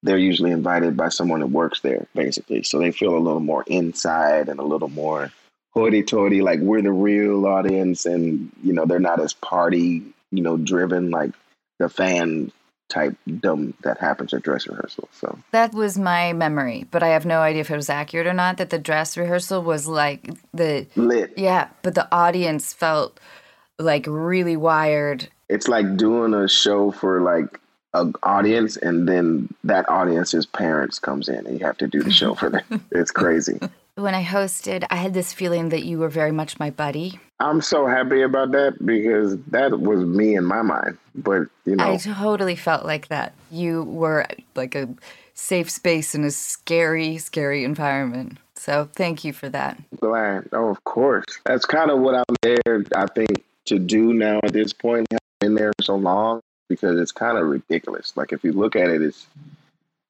they're 0.04 0.18
usually 0.18 0.52
invited 0.52 0.96
by 0.96 1.10
someone 1.10 1.40
that 1.40 1.48
works 1.48 1.82
there, 1.82 2.06
basically. 2.14 2.64
So 2.64 2.80
they 2.80 2.92
feel 2.92 3.16
a 3.18 3.20
little 3.20 3.40
more 3.40 3.64
inside 3.68 4.50
and 4.50 4.60
a 4.60 4.64
little 4.64 4.90
more 4.90 5.32
hoity-toity, 5.74 6.42
like 6.42 6.60
we're 6.60 6.82
the 6.82 6.92
real 6.92 7.46
audience, 7.46 8.06
and 8.06 8.52
you 8.64 8.74
know 8.74 8.86
they're 8.86 9.00
not 9.00 9.20
as 9.20 9.34
party, 9.34 10.04
you 10.32 10.42
know, 10.44 10.58
driven 10.58 11.12
like 11.12 11.32
the 11.80 11.90
fan 11.90 12.52
type 12.90 13.16
dumb 13.42 13.74
that 13.84 14.00
happens 14.00 14.34
at 14.34 14.42
dress 14.42 14.66
rehearsal. 14.66 15.10
So 15.12 15.38
That 15.52 15.74
was 15.74 15.98
my 15.98 16.32
memory, 16.34 16.86
but 16.90 17.04
I 17.04 17.10
have 17.10 17.26
no 17.26 17.42
idea 17.42 17.62
if 17.62 17.70
it 17.70 17.76
was 17.76 17.90
accurate 17.90 18.28
or 18.28 18.34
not. 18.34 18.58
That 18.58 18.70
the 18.70 18.80
dress 18.80 19.18
rehearsal 19.18 19.62
was 19.62 19.88
like 19.88 20.30
the 20.54 20.88
lit. 20.96 21.34
yeah, 21.38 21.68
but 21.82 21.96
the 21.96 22.08
audience 22.14 22.74
felt 22.74 23.20
like 23.78 24.06
really 24.08 24.56
wired. 24.58 25.28
it's 25.50 25.68
like 25.68 25.98
doing 25.98 26.34
a 26.34 26.48
show 26.48 26.92
for 26.92 27.22
like 27.22 27.60
an 27.94 28.14
audience 28.24 28.78
and 28.78 29.08
then 29.08 29.48
that 29.64 29.88
audience's 29.90 30.46
parents 30.46 31.00
comes 31.00 31.30
in 31.30 31.46
and 31.48 31.60
you 31.60 31.66
have 31.66 31.78
to 31.78 31.88
do 31.88 32.02
the 32.04 32.12
show 32.12 32.36
for 32.36 32.50
them 32.50 32.64
it's 32.92 33.12
crazy 33.12 33.60
When 33.96 34.14
I 34.14 34.24
hosted, 34.24 34.86
I 34.92 34.98
had 34.98 35.16
this 35.16 35.34
feeling 35.34 35.70
that 35.70 35.84
you 35.84 35.98
were 35.98 36.08
very 36.10 36.32
much 36.32 36.60
my 36.60 36.70
buddy. 36.70 37.20
i'm 37.40 37.62
so 37.62 37.88
happy 37.88 38.22
about 38.22 38.52
that 38.52 38.74
because 38.86 39.38
that 39.48 39.80
was 39.80 40.02
me 40.06 40.36
in 40.36 40.46
my 40.46 40.62
mind 40.62 40.98
but 41.16 41.48
you 41.66 41.76
know 41.76 41.94
I 41.94 41.98
totally 41.98 42.56
felt 42.56 42.86
like 42.86 43.08
that. 43.08 43.34
You 43.50 43.84
were 43.84 44.28
like 44.56 44.76
a 44.76 44.88
safe 45.34 45.70
space 45.72 46.14
in 46.14 46.24
a 46.24 46.30
scary, 46.32 47.18
scary 47.18 47.64
environment. 47.64 48.38
So 48.56 48.88
thank 48.94 49.24
you 49.24 49.34
for 49.34 49.50
that. 49.50 49.80
glad 50.00 50.48
oh 50.54 50.70
of 50.70 50.84
course 50.84 51.26
that's 51.46 51.66
kind 51.66 51.90
of 51.90 51.98
what 52.00 52.14
i'm 52.16 52.36
there 52.42 52.84
i 52.96 53.06
think 53.16 53.44
to 53.66 53.80
do 53.80 54.14
now 54.14 54.40
at 54.44 54.54
this 54.54 54.74
point 54.74 55.08
I've 55.12 55.20
been 55.40 55.56
there 55.56 55.74
so 55.82 55.96
long 55.96 56.42
because 56.68 57.00
it's 57.00 57.12
kind 57.12 57.38
of 57.38 57.48
ridiculous. 57.48 58.14
Like 58.16 58.32
if 58.32 58.44
you 58.44 58.54
look 58.54 58.76
at 58.76 58.90
it 58.90 59.02
it's 59.02 59.28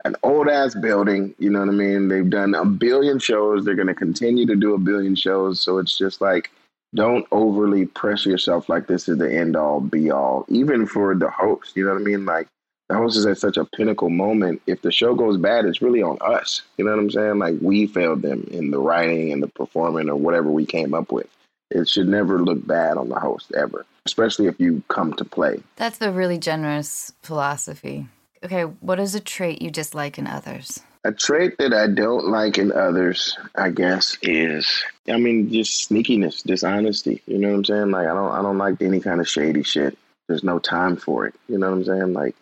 an 0.05 0.15
old 0.23 0.47
ass 0.47 0.75
building 0.75 1.33
you 1.39 1.49
know 1.49 1.59
what 1.59 1.69
i 1.69 1.71
mean? 1.71 2.07
They've 2.07 2.29
done 2.29 2.55
a 2.55 2.65
billion 2.65 3.19
shows. 3.19 3.65
They're 3.65 3.75
going 3.75 3.87
to 3.87 3.95
continue 3.95 4.45
to 4.45 4.55
do 4.55 4.73
a 4.73 4.79
billion 4.79 5.15
shows. 5.15 5.59
So 5.61 5.77
it's 5.77 5.97
just 5.97 6.21
like 6.21 6.51
don't 6.95 7.27
overly 7.31 7.85
pressure 7.85 8.29
yourself 8.29 8.69
like 8.69 8.87
this 8.87 9.09
is 9.09 9.17
the 9.17 9.33
end 9.33 9.55
all 9.55 9.81
be 9.81 10.09
all 10.09 10.45
even 10.47 10.87
for 10.87 11.13
the 11.13 11.29
host 11.29 11.75
you 11.75 11.85
know 11.85 11.93
what 11.93 12.01
i 12.01 12.03
mean? 12.03 12.25
Like 12.25 12.47
the 12.89 12.95
host 12.95 13.17
is 13.17 13.25
at 13.25 13.37
such 13.37 13.57
a 13.57 13.65
pinnacle 13.65 14.09
moment. 14.09 14.61
If 14.65 14.81
the 14.81 14.91
show 14.91 15.13
goes 15.13 15.37
bad 15.37 15.65
it's 15.65 15.81
really 15.81 16.01
on 16.01 16.17
us. 16.21 16.61
You 16.77 16.85
know 16.85 16.91
what 16.91 16.99
i'm 16.99 17.11
saying? 17.11 17.39
Like 17.39 17.55
we 17.61 17.87
failed 17.87 18.21
them 18.21 18.47
in 18.51 18.71
the 18.71 18.79
writing 18.79 19.31
and 19.31 19.43
the 19.43 19.47
performing 19.47 20.09
or 20.09 20.15
whatever 20.15 20.49
we 20.49 20.65
came 20.65 20.93
up 20.93 21.11
with 21.11 21.27
it 21.69 21.87
should 21.87 22.07
never 22.07 22.39
look 22.39 22.65
bad 22.65 22.97
on 22.97 23.09
the 23.09 23.19
host 23.19 23.51
ever 23.53 23.85
especially 24.05 24.47
if 24.47 24.57
you 24.59 24.81
come 24.87 25.13
to 25.13 25.25
play 25.25 25.61
That's 25.75 26.01
a 26.01 26.11
really 26.11 26.37
generous 26.37 27.11
philosophy. 27.21 28.07
Okay, 28.43 28.63
what 28.63 28.99
is 28.99 29.15
a 29.15 29.19
trait 29.19 29.61
you 29.61 29.71
dislike 29.71 30.17
in 30.17 30.27
others? 30.27 30.79
A 31.03 31.11
trait 31.11 31.57
that 31.57 31.73
I 31.73 31.87
don't 31.87 32.27
like 32.27 32.57
in 32.57 32.71
others, 32.71 33.37
I 33.55 33.69
guess, 33.69 34.17
is 34.21 34.83
I 35.09 35.17
mean 35.17 35.51
just 35.51 35.89
sneakiness, 35.89 36.43
dishonesty. 36.43 37.21
You 37.25 37.37
know 37.37 37.49
what 37.49 37.57
I'm 37.57 37.65
saying? 37.65 37.91
Like 37.91 38.07
I 38.07 38.13
don't 38.13 38.31
I 38.31 38.41
don't 38.41 38.57
like 38.57 38.81
any 38.81 38.99
kind 38.99 39.19
of 39.19 39.27
shady 39.27 39.63
shit. 39.63 39.97
There's 40.27 40.43
no 40.43 40.59
time 40.59 40.95
for 40.95 41.25
it. 41.25 41.35
You 41.47 41.57
know 41.57 41.69
what 41.69 41.77
I'm 41.77 41.85
saying? 41.85 42.13
Like 42.13 42.35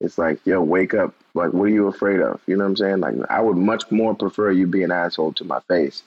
it's 0.00 0.18
like, 0.18 0.40
yo, 0.44 0.60
wake 0.60 0.94
up. 0.94 1.14
Like, 1.34 1.52
what 1.52 1.64
are 1.64 1.68
you 1.68 1.86
afraid 1.86 2.20
of? 2.20 2.40
You 2.46 2.56
know 2.56 2.64
what 2.64 2.70
I'm 2.70 2.76
saying? 2.76 3.00
Like 3.00 3.14
I 3.30 3.40
would 3.40 3.56
much 3.56 3.90
more 3.90 4.14
prefer 4.14 4.50
you 4.50 4.66
be 4.66 4.82
an 4.82 4.90
asshole 4.90 5.32
to 5.34 5.44
my 5.44 5.60
face 5.68 6.02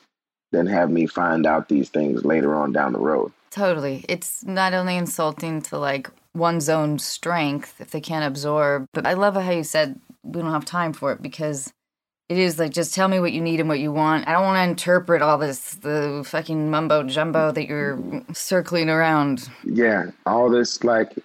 than 0.56 0.68
have 0.68 0.90
me 0.90 1.06
find 1.06 1.46
out 1.46 1.68
these 1.68 1.90
things 1.90 2.24
later 2.24 2.56
on 2.56 2.72
down 2.72 2.94
the 2.94 3.00
road. 3.00 3.32
Totally. 3.52 4.06
It's 4.08 4.44
not 4.46 4.74
only 4.74 4.96
insulting 4.96 5.62
to 5.64 5.78
like 5.78 6.10
one's 6.34 6.70
own 6.70 7.00
strength 7.00 7.80
if 7.80 7.92
they 7.92 8.02
can't 8.02 8.26
absorb, 8.26 8.86
but 8.94 9.06
I 9.06 9.14
love 9.14 9.36
how 9.36 9.52
you 9.52 9.64
said 9.64 10.00
we 10.24 10.42
don't 10.42 10.52
have 10.52 10.66
time 10.66 10.94
for 10.94 11.12
it 11.12 11.22
because 11.22 11.74
it 12.30 12.38
is 12.38 12.58
like 12.58 12.72
just 12.72 12.96
tell 12.96 13.08
me 13.08 13.20
what 13.20 13.34
you 13.34 13.42
need 13.42 13.60
and 13.60 13.70
what 13.70 13.80
you 13.80 13.92
want. 13.92 14.28
I 14.28 14.32
don't 14.32 14.44
want 14.44 14.58
to 14.58 14.70
interpret 14.70 15.22
all 15.22 15.38
this 15.38 15.76
the 15.76 16.24
fucking 16.26 16.72
mumbo 16.72 17.04
jumbo 17.04 17.52
that 17.52 17.68
you're 17.68 18.02
circling 18.34 18.90
around. 18.90 19.50
yeah, 19.64 20.12
all 20.26 20.50
this 20.50 20.84
like 20.84 21.16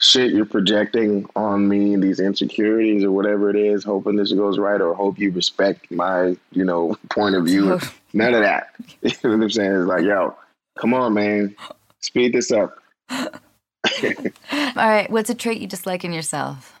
shit 0.00 0.32
you're 0.32 0.46
projecting 0.46 1.26
on 1.36 1.68
me, 1.68 1.94
these 1.96 2.20
insecurities 2.20 3.04
or 3.04 3.12
whatever 3.12 3.50
it 3.50 3.56
is, 3.56 3.84
hoping 3.84 4.16
this 4.16 4.32
goes 4.32 4.58
right 4.58 4.80
or 4.80 4.94
hope 4.94 5.18
you 5.18 5.30
respect 5.30 5.90
my, 5.90 6.36
you 6.52 6.64
know, 6.64 6.96
point 7.10 7.36
of 7.36 7.44
view. 7.44 7.78
None 8.12 8.34
of 8.34 8.42
that. 8.42 8.70
You 9.02 9.10
know 9.24 9.36
what 9.36 9.44
I'm 9.44 9.50
saying? 9.50 9.72
It's 9.72 9.86
like, 9.86 10.02
yo, 10.02 10.36
come 10.78 10.94
on, 10.94 11.14
man. 11.14 11.54
Speed 12.00 12.32
this 12.32 12.50
up. 12.50 12.78
All 13.10 13.28
right. 14.76 15.08
What's 15.10 15.30
a 15.30 15.34
trait 15.34 15.60
you 15.60 15.66
dislike 15.66 16.04
in 16.04 16.12
yourself? 16.12 16.80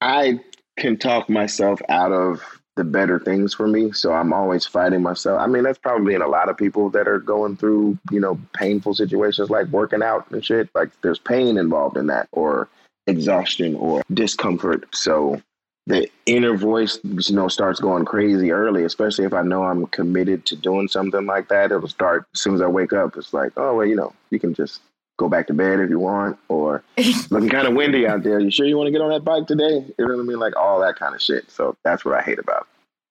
I 0.00 0.40
can 0.76 0.96
talk 0.96 1.28
myself 1.28 1.80
out 1.88 2.12
of 2.12 2.42
the 2.76 2.84
better 2.84 3.18
things 3.18 3.54
for 3.54 3.66
me. 3.66 3.90
So 3.92 4.12
I'm 4.12 4.32
always 4.32 4.66
fighting 4.66 5.02
myself. 5.02 5.40
I 5.40 5.46
mean, 5.46 5.64
that's 5.64 5.78
probably 5.78 6.14
in 6.14 6.22
a 6.22 6.28
lot 6.28 6.48
of 6.48 6.56
people 6.56 6.90
that 6.90 7.08
are 7.08 7.18
going 7.18 7.56
through, 7.56 7.98
you 8.10 8.20
know, 8.20 8.38
painful 8.54 8.94
situations 8.94 9.50
like 9.50 9.66
working 9.68 10.02
out 10.02 10.30
and 10.30 10.44
shit. 10.44 10.68
Like 10.74 10.90
there's 11.00 11.18
pain 11.18 11.56
involved 11.56 11.96
in 11.96 12.06
that 12.08 12.28
or 12.32 12.68
exhaustion 13.06 13.74
or 13.76 14.02
discomfort. 14.12 14.94
So 14.94 15.40
the 15.86 16.08
inner 16.26 16.56
voice, 16.56 16.98
you 17.02 17.34
know, 17.34 17.48
starts 17.48 17.80
going 17.80 18.04
crazy 18.04 18.50
early, 18.50 18.84
especially 18.84 19.24
if 19.24 19.32
I 19.32 19.42
know 19.42 19.62
I'm 19.62 19.86
committed 19.86 20.44
to 20.46 20.56
doing 20.56 20.88
something 20.88 21.24
like 21.24 21.48
that. 21.48 21.72
It'll 21.72 21.88
start 21.88 22.26
as 22.34 22.40
soon 22.40 22.56
as 22.56 22.60
I 22.60 22.66
wake 22.66 22.92
up. 22.92 23.16
It's 23.16 23.32
like, 23.32 23.52
oh, 23.56 23.76
well, 23.76 23.86
you 23.86 23.96
know, 23.96 24.12
you 24.30 24.38
can 24.38 24.52
just 24.52 24.80
go 25.16 25.28
back 25.28 25.46
to 25.46 25.54
bed 25.54 25.80
if 25.80 25.90
you 25.90 25.98
want, 25.98 26.38
or 26.48 26.82
looking 27.30 27.48
kind 27.48 27.66
of 27.66 27.74
windy 27.74 28.06
out 28.06 28.22
there. 28.22 28.38
You 28.38 28.50
sure 28.50 28.66
you 28.66 28.76
want 28.76 28.88
to 28.88 28.92
get 28.92 29.00
on 29.00 29.10
that 29.10 29.24
bike 29.24 29.46
today? 29.46 29.84
You 29.98 30.06
know 30.06 30.16
what 30.16 30.22
I 30.22 30.24
mean? 30.24 30.38
Like 30.38 30.56
all 30.56 30.80
that 30.80 30.96
kind 30.96 31.14
of 31.14 31.22
shit. 31.22 31.50
So 31.50 31.76
that's 31.84 32.04
what 32.04 32.14
I 32.14 32.22
hate 32.22 32.38
about 32.38 32.66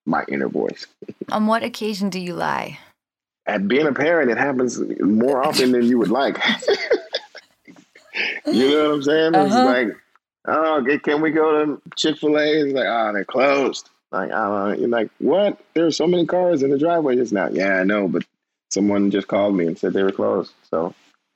my 0.06 0.24
inner 0.28 0.49
voice. 0.49 0.86
On 1.32 1.47
what 1.47 1.64
occasion 1.64 2.10
do 2.10 2.20
you 2.20 2.34
lie? 2.34 2.80
At 3.47 3.68
being 3.68 3.88
a 3.88 3.93
parent, 3.93 4.32
it 4.32 4.38
happens 4.38 4.80
more 4.99 5.43
often 5.43 5.72
than 5.72 5.84
you 5.84 5.99
would 5.99 6.10
like. 6.10 6.38
you 8.45 8.70
know 8.70 8.89
what 8.89 8.95
I'm 8.95 9.03
saying? 9.03 9.36
Uh-huh. 9.36 9.45
It's 9.45 9.56
like, 9.56 9.97
oh, 10.47 10.99
can 11.03 11.22
we 11.22 11.32
go 11.32 11.66
to 11.66 11.82
Chick 11.95 12.18
Fil 12.18 12.38
A? 12.38 12.41
It's 12.41 12.74
like, 12.74 12.88
oh, 12.88 13.14
they're 13.14 13.26
closed. 13.26 13.89
Like, 14.12 14.32
I 14.32 14.47
don't 14.47 14.70
know. 14.70 14.80
You're 14.80 14.89
like, 14.89 15.10
what? 15.20 15.60
There 15.76 15.86
are 15.86 15.91
so 15.91 16.08
many 16.08 16.26
cars 16.26 16.64
in 16.64 16.72
the 16.72 16.80
driveway 16.80 17.18
just 17.18 17.34
now. 17.34 17.49
Yeah, 17.49 17.80
I 17.80 17.84
know, 17.84 18.08
but 18.08 18.24
someone 18.72 19.12
just 19.12 19.28
called 19.28 19.56
me 19.56 19.68
and 19.68 19.78
said 19.78 19.93
they 19.93 20.03
were 20.03 20.12
closed. 20.12 20.53
So 20.72 20.95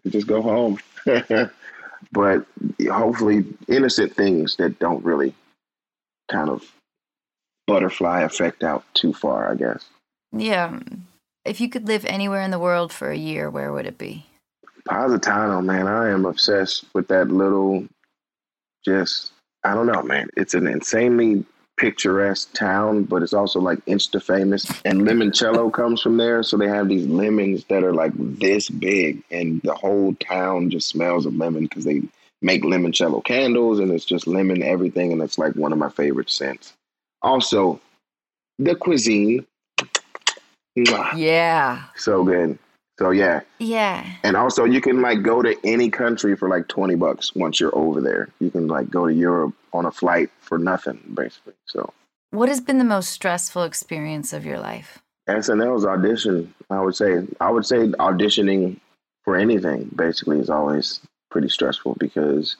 just 0.09 0.27
go 0.27 0.41
home. 0.41 0.79
but 2.11 2.45
hopefully, 2.89 3.45
innocent 3.67 4.15
things 4.15 4.55
that 4.57 4.79
don't 4.79 5.03
really 5.03 5.33
kind 6.29 6.49
of 6.49 6.63
butterfly 7.67 8.21
effect 8.21 8.63
out 8.63 8.83
too 8.93 9.13
far, 9.13 9.51
I 9.51 9.55
guess. 9.55 9.85
Yeah. 10.31 10.79
If 11.45 11.61
you 11.61 11.69
could 11.69 11.87
live 11.87 12.05
anywhere 12.05 12.41
in 12.41 12.51
the 12.51 12.59
world 12.59 12.91
for 12.91 13.09
a 13.09 13.17
year, 13.17 13.49
where 13.49 13.71
would 13.71 13.85
it 13.85 13.97
be? 13.97 14.25
Positano, 14.85 15.61
man. 15.61 15.87
I 15.87 16.09
am 16.09 16.25
obsessed 16.25 16.85
with 16.93 17.07
that 17.07 17.29
little, 17.29 17.87
just, 18.85 19.31
I 19.63 19.73
don't 19.73 19.87
know, 19.87 20.01
man. 20.01 20.29
It's 20.35 20.53
an 20.53 20.67
insanely 20.67 21.45
picturesque 21.79 22.53
town, 22.53 23.03
but 23.03 23.23
it's 23.23 23.33
also 23.33 23.59
like 23.59 23.83
insta 23.85 24.21
famous. 24.21 24.65
And 24.83 25.01
limoncello 25.01 25.71
comes 25.73 26.01
from 26.01 26.17
there, 26.17 26.43
so 26.43 26.57
they 26.57 26.67
have 26.67 26.89
these 26.89 27.07
lemons 27.07 27.63
that 27.65 27.83
are 27.83 27.93
like 27.93 28.11
this 28.15 28.69
big, 28.69 29.23
and 29.31 29.61
the 29.63 29.73
whole 29.73 30.13
town 30.15 30.69
just 30.69 30.89
smells 30.89 31.25
of 31.25 31.35
lemon 31.35 31.63
because 31.63 31.85
they 31.85 32.01
make 32.41 32.63
limoncello 32.63 33.23
candles, 33.23 33.79
and 33.79 33.91
it's 33.91 34.05
just 34.05 34.27
lemon 34.27 34.61
everything, 34.61 35.11
and 35.11 35.21
it's 35.21 35.37
like 35.37 35.55
one 35.55 35.71
of 35.71 35.79
my 35.79 35.89
favorite 35.89 36.29
scents. 36.29 36.73
Also, 37.21 37.79
the 38.59 38.75
cuisine. 38.75 39.45
Yeah. 41.15 41.85
So 41.95 42.23
good. 42.23 42.59
So 42.99 43.11
yeah. 43.11 43.39
Yeah. 43.59 44.05
And 44.23 44.35
also 44.35 44.65
you 44.65 44.81
can 44.81 45.01
like 45.01 45.23
go 45.23 45.41
to 45.41 45.55
any 45.63 45.89
country 45.89 46.35
for 46.35 46.49
like 46.49 46.67
20 46.67 46.95
bucks 46.95 47.33
once 47.33 47.57
you're 47.57 47.73
over 47.73 48.01
there. 48.01 48.27
You 48.41 48.51
can 48.51 48.67
like 48.67 48.89
go 48.89 49.07
to 49.07 49.13
Europe 49.13 49.55
on 49.71 49.85
a 49.85 49.91
flight 49.91 50.29
for 50.41 50.57
nothing 50.57 50.99
basically. 51.13 51.53
So 51.65 51.93
What 52.31 52.49
has 52.49 52.59
been 52.59 52.77
the 52.77 52.83
most 52.83 53.11
stressful 53.11 53.63
experience 53.63 54.33
of 54.33 54.45
your 54.45 54.59
life? 54.59 54.99
SNL's 55.29 55.85
audition, 55.85 56.53
I 56.69 56.81
would 56.81 56.95
say. 56.95 57.25
I 57.39 57.49
would 57.49 57.65
say 57.65 57.87
auditioning 57.87 58.81
for 59.23 59.37
anything 59.37 59.89
basically 59.95 60.39
is 60.39 60.49
always 60.49 60.99
pretty 61.31 61.47
stressful 61.47 61.95
because 61.99 62.57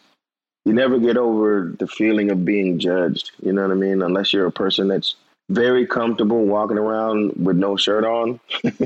you 0.64 0.72
never 0.72 1.00
get 1.00 1.18
over 1.18 1.76
the 1.78 1.88
feeling 1.88 2.32
of 2.32 2.46
being 2.46 2.80
judged, 2.80 3.32
you 3.42 3.52
know 3.52 3.64
what 3.64 3.72
I 3.72 3.76
mean? 3.76 4.02
Unless 4.02 4.32
you're 4.32 4.46
a 4.46 4.52
person 4.54 4.88
that's 4.88 5.16
very 5.50 5.86
comfortable 5.86 6.46
walking 6.46 6.78
around 6.78 7.34
with 7.36 7.58
no 7.58 7.76
shirt 7.76 8.06
on. 8.06 8.40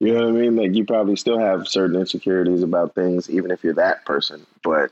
You 0.00 0.14
know 0.14 0.20
what 0.20 0.28
I 0.28 0.32
mean? 0.32 0.56
Like 0.56 0.74
you 0.74 0.84
probably 0.84 1.16
still 1.16 1.38
have 1.38 1.68
certain 1.68 2.00
insecurities 2.00 2.62
about 2.62 2.94
things, 2.94 3.28
even 3.28 3.50
if 3.50 3.62
you're 3.62 3.74
that 3.74 4.04
person. 4.06 4.46
But 4.62 4.90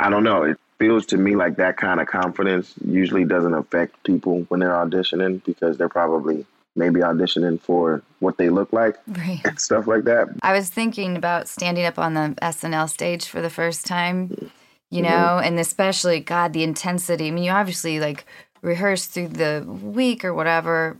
I 0.00 0.10
don't 0.10 0.24
know. 0.24 0.42
It 0.42 0.58
feels 0.80 1.06
to 1.06 1.16
me 1.16 1.36
like 1.36 1.56
that 1.56 1.76
kind 1.76 2.00
of 2.00 2.08
confidence 2.08 2.74
usually 2.84 3.24
doesn't 3.24 3.54
affect 3.54 4.02
people 4.02 4.40
when 4.48 4.60
they're 4.60 4.70
auditioning 4.70 5.44
because 5.44 5.78
they're 5.78 5.88
probably 5.88 6.44
maybe 6.74 7.00
auditioning 7.00 7.60
for 7.60 8.02
what 8.18 8.36
they 8.36 8.48
look 8.48 8.72
like 8.72 8.96
right. 9.08 9.40
and 9.44 9.60
stuff 9.60 9.86
like 9.86 10.04
that. 10.04 10.28
I 10.42 10.52
was 10.52 10.70
thinking 10.70 11.16
about 11.16 11.48
standing 11.48 11.84
up 11.84 11.98
on 11.98 12.14
the 12.14 12.34
SNL 12.42 12.88
stage 12.88 13.26
for 13.26 13.40
the 13.40 13.50
first 13.50 13.86
time, 13.86 14.50
you 14.90 15.02
know, 15.02 15.08
mm-hmm. 15.08 15.44
and 15.44 15.60
especially 15.60 16.18
God, 16.20 16.52
the 16.52 16.64
intensity. 16.64 17.28
I 17.28 17.30
mean, 17.30 17.44
you 17.44 17.52
obviously 17.52 18.00
like 18.00 18.24
rehearse 18.62 19.06
through 19.06 19.28
the 19.28 19.64
week 19.66 20.24
or 20.24 20.34
whatever, 20.34 20.96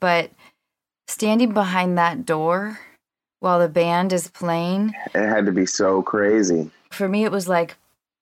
but 0.00 0.30
standing 1.08 1.52
behind 1.52 1.98
that 1.98 2.26
door 2.26 2.78
while 3.40 3.58
the 3.58 3.68
band 3.68 4.12
is 4.12 4.28
playing. 4.28 4.94
It 5.14 5.28
had 5.28 5.46
to 5.46 5.52
be 5.52 5.66
so 5.66 6.02
crazy. 6.02 6.70
For 6.90 7.08
me, 7.08 7.24
it 7.24 7.32
was 7.32 7.48
like, 7.48 7.76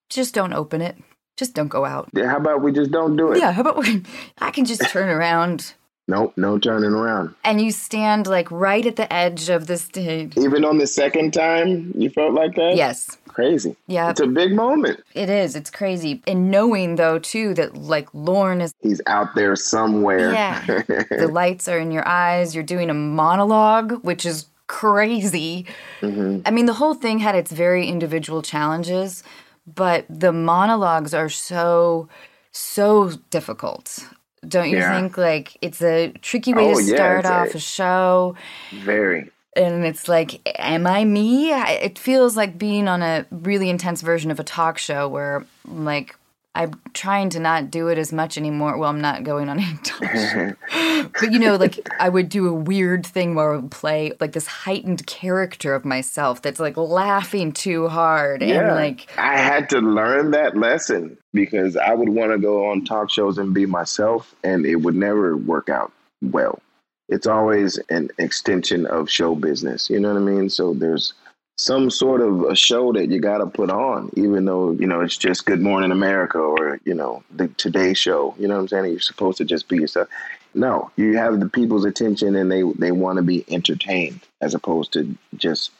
just 0.09 0.33
don't 0.33 0.53
open 0.53 0.81
it. 0.81 0.97
Just 1.37 1.53
don't 1.53 1.67
go 1.67 1.83
out. 1.83 2.09
Yeah, 2.13 2.29
how 2.29 2.37
about 2.37 2.61
we 2.61 2.71
just 2.71 2.91
don't 2.91 3.15
do 3.17 3.31
it? 3.31 3.39
Yeah, 3.39 3.51
how 3.51 3.61
about 3.61 3.77
we, 3.77 4.03
I 4.37 4.51
can 4.51 4.65
just 4.65 4.89
turn 4.89 5.09
around. 5.09 5.73
Nope, 6.07 6.33
no 6.37 6.59
turning 6.59 6.91
around. 6.91 7.33
And 7.43 7.59
you 7.59 7.71
stand 7.71 8.27
like 8.27 8.49
right 8.51 8.85
at 8.85 8.95
the 8.95 9.11
edge 9.11 9.49
of 9.49 9.65
the 9.65 9.77
stage. 9.77 10.37
Even 10.37 10.63
on 10.63 10.77
the 10.77 10.85
second 10.85 11.33
time, 11.33 11.91
you 11.95 12.11
felt 12.11 12.33
like 12.33 12.55
that? 12.55 12.75
Yes. 12.75 13.17
Crazy. 13.27 13.75
Yeah. 13.87 14.11
It's 14.11 14.19
a 14.19 14.27
big 14.27 14.53
moment. 14.53 15.03
It 15.15 15.29
is. 15.29 15.55
It's 15.55 15.71
crazy. 15.71 16.21
And 16.27 16.51
knowing 16.51 16.95
though 16.95 17.17
too 17.17 17.55
that 17.55 17.75
like 17.75 18.07
Lorne 18.13 18.61
is 18.61 18.73
He's 18.81 19.01
out 19.07 19.33
there 19.35 19.55
somewhere. 19.55 20.31
Yeah. 20.31 20.63
the 21.09 21.29
lights 21.31 21.67
are 21.67 21.79
in 21.79 21.91
your 21.91 22.07
eyes. 22.07 22.53
You're 22.53 22.63
doing 22.63 22.91
a 22.91 22.93
monologue, 22.93 24.03
which 24.03 24.27
is 24.27 24.45
crazy. 24.67 25.65
Mm-hmm. 26.01 26.41
I 26.45 26.51
mean, 26.51 26.67
the 26.67 26.73
whole 26.73 26.93
thing 26.93 27.19
had 27.19 27.35
its 27.35 27.51
very 27.51 27.87
individual 27.87 28.41
challenges, 28.43 29.23
but 29.65 30.05
the 30.07 30.31
monologues 30.31 31.13
are 31.13 31.29
so 31.29 32.07
so 32.51 33.11
difficult 33.31 34.07
don't 34.47 34.69
you 34.69 34.77
yeah. 34.77 34.99
think? 34.99 35.17
Like 35.17 35.57
it's 35.61 35.81
a 35.81 36.11
tricky 36.21 36.53
way 36.53 36.71
oh, 36.71 36.79
to 36.79 36.83
start 36.83 37.25
off 37.25 37.53
a, 37.53 37.57
a 37.57 37.59
show. 37.59 38.35
Very. 38.71 39.31
And 39.57 39.85
it's 39.85 40.09
like, 40.09 40.41
am 40.59 40.85
I 40.85 41.05
me? 41.05 41.51
It 41.51 41.97
feels 41.97 42.35
like 42.35 42.57
being 42.57 42.89
on 42.89 43.01
a 43.01 43.25
really 43.31 43.69
intense 43.69 44.01
version 44.01 44.29
of 44.29 44.37
a 44.37 44.43
talk 44.43 44.77
show 44.77 45.07
where, 45.07 45.45
like, 45.65 46.17
I'm 46.55 46.79
trying 46.93 47.29
to 47.31 47.39
not 47.39 47.69
do 47.69 47.89
it 47.89 47.97
as 47.97 48.13
much 48.13 48.37
anymore. 48.37 48.77
Well, 48.77 48.89
I'm 48.89 49.01
not 49.01 49.23
going 49.23 49.49
on 49.49 49.59
any 49.59 49.77
talk 49.83 50.03
shows. 50.15 51.11
but 51.19 51.31
you 51.31 51.39
know, 51.39 51.57
like 51.57 51.87
I 51.99 52.07
would 52.07 52.29
do 52.29 52.47
a 52.47 52.53
weird 52.53 53.05
thing 53.05 53.35
where 53.35 53.53
I 53.53 53.57
would 53.57 53.71
play 53.71 54.13
like 54.19 54.31
this 54.31 54.47
heightened 54.47 55.05
character 55.05 55.75
of 55.75 55.83
myself 55.83 56.41
that's 56.41 56.59
like 56.59 56.77
laughing 56.77 57.51
too 57.51 57.89
hard. 57.89 58.41
Yeah. 58.41 58.61
And 58.61 58.75
like 58.75 59.09
I 59.17 59.37
had 59.37 59.69
to 59.69 59.79
learn 59.79 60.31
that 60.31 60.55
lesson 60.55 61.17
because 61.33 61.75
I 61.75 61.93
would 61.93 62.09
want 62.09 62.31
to 62.31 62.37
go 62.37 62.69
on 62.69 62.85
talk 62.85 63.11
shows 63.11 63.37
and 63.37 63.53
be 63.53 63.65
myself 63.65 64.33
and 64.43 64.65
it 64.65 64.77
would 64.77 64.95
never 64.95 65.35
work 65.35 65.67
out 65.67 65.91
well. 66.21 66.61
It's 67.09 67.27
always 67.27 67.77
an 67.89 68.09
extension 68.17 68.85
of 68.85 69.09
show 69.09 69.35
business. 69.35 69.89
You 69.89 69.99
know 69.99 70.13
what 70.13 70.21
I 70.21 70.23
mean? 70.23 70.49
So 70.49 70.73
there's 70.73 71.13
some 71.57 71.89
sort 71.89 72.21
of 72.21 72.43
a 72.43 72.55
show 72.55 72.91
that 72.93 73.09
you 73.09 73.19
got 73.19 73.37
to 73.37 73.45
put 73.45 73.69
on, 73.69 74.09
even 74.15 74.45
though, 74.45 74.71
you 74.71 74.87
know, 74.87 75.01
it's 75.01 75.17
just 75.17 75.45
Good 75.45 75.61
Morning 75.61 75.91
America 75.91 76.37
or, 76.37 76.79
you 76.83 76.93
know, 76.93 77.23
the 77.31 77.47
Today 77.49 77.93
Show. 77.93 78.35
You 78.37 78.47
know 78.47 78.55
what 78.55 78.61
I'm 78.61 78.67
saying? 78.67 78.91
You're 78.91 78.99
supposed 78.99 79.37
to 79.37 79.45
just 79.45 79.69
be 79.69 79.77
yourself. 79.77 80.09
No, 80.53 80.91
you 80.97 81.17
have 81.17 81.39
the 81.39 81.49
people's 81.49 81.85
attention 81.85 82.35
and 82.35 82.51
they, 82.51 82.63
they 82.77 82.91
want 82.91 83.17
to 83.17 83.23
be 83.23 83.45
entertained 83.49 84.21
as 84.41 84.53
opposed 84.53 84.93
to 84.93 85.17
just, 85.35 85.71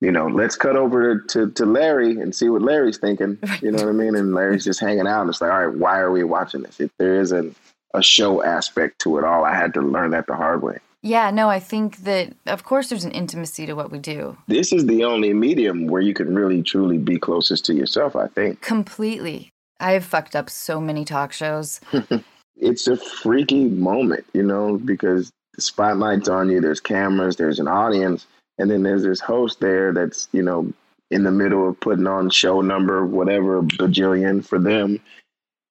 you 0.00 0.12
know, 0.12 0.26
let's 0.26 0.56
cut 0.56 0.76
over 0.76 1.18
to, 1.18 1.50
to 1.50 1.66
Larry 1.66 2.20
and 2.20 2.34
see 2.34 2.48
what 2.48 2.62
Larry's 2.62 2.98
thinking. 2.98 3.38
You 3.60 3.72
know 3.72 3.84
what 3.84 3.88
I 3.88 3.92
mean? 3.92 4.14
And 4.14 4.34
Larry's 4.34 4.64
just 4.64 4.80
hanging 4.80 5.06
out. 5.08 5.22
And 5.22 5.30
it's 5.30 5.40
like, 5.40 5.50
all 5.50 5.66
right, 5.66 5.76
why 5.76 5.98
are 5.98 6.12
we 6.12 6.22
watching 6.22 6.62
this? 6.62 6.80
If 6.80 6.90
there 6.98 7.20
isn't 7.20 7.56
a 7.94 8.02
show 8.02 8.44
aspect 8.44 9.00
to 9.00 9.18
it 9.18 9.24
all, 9.24 9.44
I 9.44 9.54
had 9.54 9.74
to 9.74 9.80
learn 9.80 10.12
that 10.12 10.26
the 10.28 10.36
hard 10.36 10.62
way. 10.62 10.78
Yeah, 11.02 11.30
no, 11.30 11.48
I 11.48 11.60
think 11.60 11.98
that 11.98 12.34
of 12.46 12.64
course 12.64 12.88
there's 12.88 13.04
an 13.04 13.12
intimacy 13.12 13.66
to 13.66 13.74
what 13.74 13.90
we 13.90 13.98
do. 13.98 14.36
This 14.48 14.72
is 14.72 14.86
the 14.86 15.04
only 15.04 15.32
medium 15.32 15.86
where 15.86 16.02
you 16.02 16.14
can 16.14 16.34
really 16.34 16.62
truly 16.62 16.98
be 16.98 17.18
closest 17.18 17.64
to 17.66 17.74
yourself, 17.74 18.16
I 18.16 18.26
think. 18.28 18.60
Completely. 18.60 19.50
I've 19.80 20.04
fucked 20.04 20.34
up 20.34 20.50
so 20.50 20.80
many 20.80 21.04
talk 21.04 21.32
shows. 21.32 21.80
it's 22.56 22.88
a 22.88 22.96
freaky 22.96 23.66
moment, 23.66 24.24
you 24.32 24.42
know, 24.42 24.76
because 24.76 25.30
the 25.54 25.62
spotlight's 25.62 26.28
on 26.28 26.50
you, 26.50 26.60
there's 26.60 26.80
cameras, 26.80 27.36
there's 27.36 27.60
an 27.60 27.68
audience, 27.68 28.26
and 28.58 28.68
then 28.68 28.82
there's 28.82 29.04
this 29.04 29.20
host 29.20 29.60
there 29.60 29.92
that's, 29.92 30.28
you 30.32 30.42
know, 30.42 30.72
in 31.10 31.22
the 31.22 31.30
middle 31.30 31.68
of 31.68 31.78
putting 31.80 32.06
on 32.06 32.28
show 32.28 32.60
number 32.60 33.06
whatever 33.06 33.62
bajillion 33.62 34.44
for 34.44 34.58
them 34.58 35.00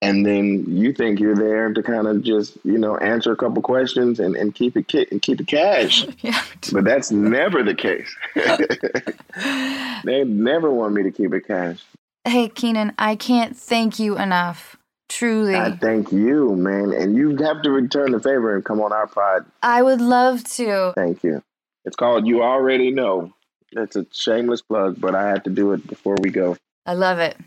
and 0.01 0.25
then 0.25 0.63
you 0.67 0.93
think 0.93 1.19
you're 1.19 1.35
there 1.35 1.73
to 1.73 1.81
kind 1.81 2.07
of 2.07 2.21
just 2.23 2.57
you 2.63 2.77
know 2.77 2.97
answer 2.97 3.31
a 3.31 3.35
couple 3.35 3.61
questions 3.61 4.19
and, 4.19 4.35
and 4.35 4.53
keep 4.53 4.77
it 4.77 4.87
ki- 4.87 5.07
and 5.11 5.21
keep 5.21 5.41
it 5.41 5.47
cash. 5.47 6.05
Yeah. 6.21 6.41
but 6.71 6.83
that's 6.83 7.11
never 7.11 7.63
the 7.63 7.75
case. 7.75 8.13
They 10.03 10.23
never 10.23 10.71
want 10.71 10.93
me 10.93 11.03
to 11.03 11.11
keep 11.11 11.33
it 11.33 11.47
cash. 11.47 11.83
Hey 12.25 12.49
Kenan 12.49 12.93
i 12.97 13.15
can't 13.15 13.55
thank 13.55 13.99
you 13.99 14.17
enough. 14.17 14.75
Truly. 15.09 15.55
I 15.55 15.71
thank 15.75 16.11
you 16.11 16.55
man. 16.55 16.93
And 16.93 17.15
you 17.15 17.35
have 17.37 17.61
to 17.63 17.71
return 17.71 18.11
the 18.11 18.19
favor 18.19 18.55
and 18.55 18.63
come 18.63 18.81
on 18.81 18.91
our 18.93 19.07
pod 19.07 19.45
i 19.63 19.81
would 19.81 20.01
love 20.01 20.43
to. 20.55 20.93
Thank 20.95 21.23
you. 21.23 21.41
It's 21.85 21.95
called 21.95 22.27
you 22.27 22.43
already 22.43 22.91
know. 22.91 23.33
It's 23.71 23.95
a 23.95 24.05
shameless 24.11 24.61
plug 24.61 24.99
but 25.01 25.15
i 25.15 25.27
had 25.27 25.43
to 25.45 25.49
do 25.49 25.73
it 25.73 25.87
before 25.87 26.15
we 26.21 26.29
go. 26.29 26.57
I 26.85 26.93
love 26.93 27.19
it. 27.19 27.37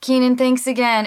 Kenan 0.00 0.36
thanks 0.36 0.66
again 0.66 1.06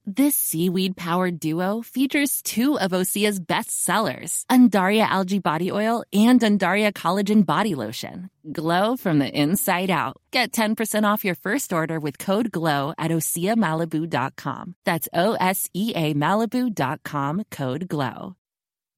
This 0.07 0.35
seaweed 0.35 0.97
powered 0.97 1.39
duo 1.39 1.83
features 1.83 2.41
two 2.41 2.79
of 2.79 2.89
Osea's 2.91 3.39
best 3.39 3.69
sellers, 3.85 4.45
Undaria 4.49 5.07
Algae 5.07 5.37
Body 5.37 5.71
Oil 5.71 6.03
and 6.11 6.39
Undaria 6.39 6.91
Collagen 6.91 7.45
Body 7.45 7.75
Lotion. 7.75 8.31
Glow 8.51 8.97
from 8.97 9.19
the 9.19 9.29
inside 9.29 9.91
out. 9.91 10.17
Get 10.31 10.53
10% 10.53 11.03
off 11.03 11.23
your 11.23 11.35
first 11.35 11.71
order 11.71 11.99
with 11.99 12.17
code 12.17 12.51
GLOW 12.51 12.95
at 12.97 13.11
OseaMalibu.com. 13.11 14.75
That's 14.85 15.07
O 15.13 15.33
S 15.33 15.69
E 15.75 15.93
A 15.95 16.15
Malibu.com 16.15 17.43
code 17.51 17.87
GLOW. 17.87 18.35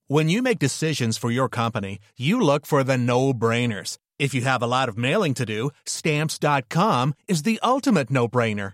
When 0.07 0.29
you 0.29 0.41
make 0.41 0.59
decisions 0.59 1.17
for 1.17 1.31
your 1.31 1.49
company, 1.49 1.99
you 2.15 2.39
look 2.39 2.65
for 2.65 2.81
the 2.83 2.97
no 2.97 3.33
brainers. 3.33 3.97
If 4.19 4.33
you 4.33 4.41
have 4.43 4.61
a 4.61 4.67
lot 4.67 4.87
of 4.87 4.97
mailing 4.97 5.33
to 5.33 5.45
do, 5.45 5.71
Stamps.com 5.85 7.15
is 7.27 7.43
the 7.43 7.59
ultimate 7.61 8.09
no 8.09 8.29
brainer. 8.29 8.73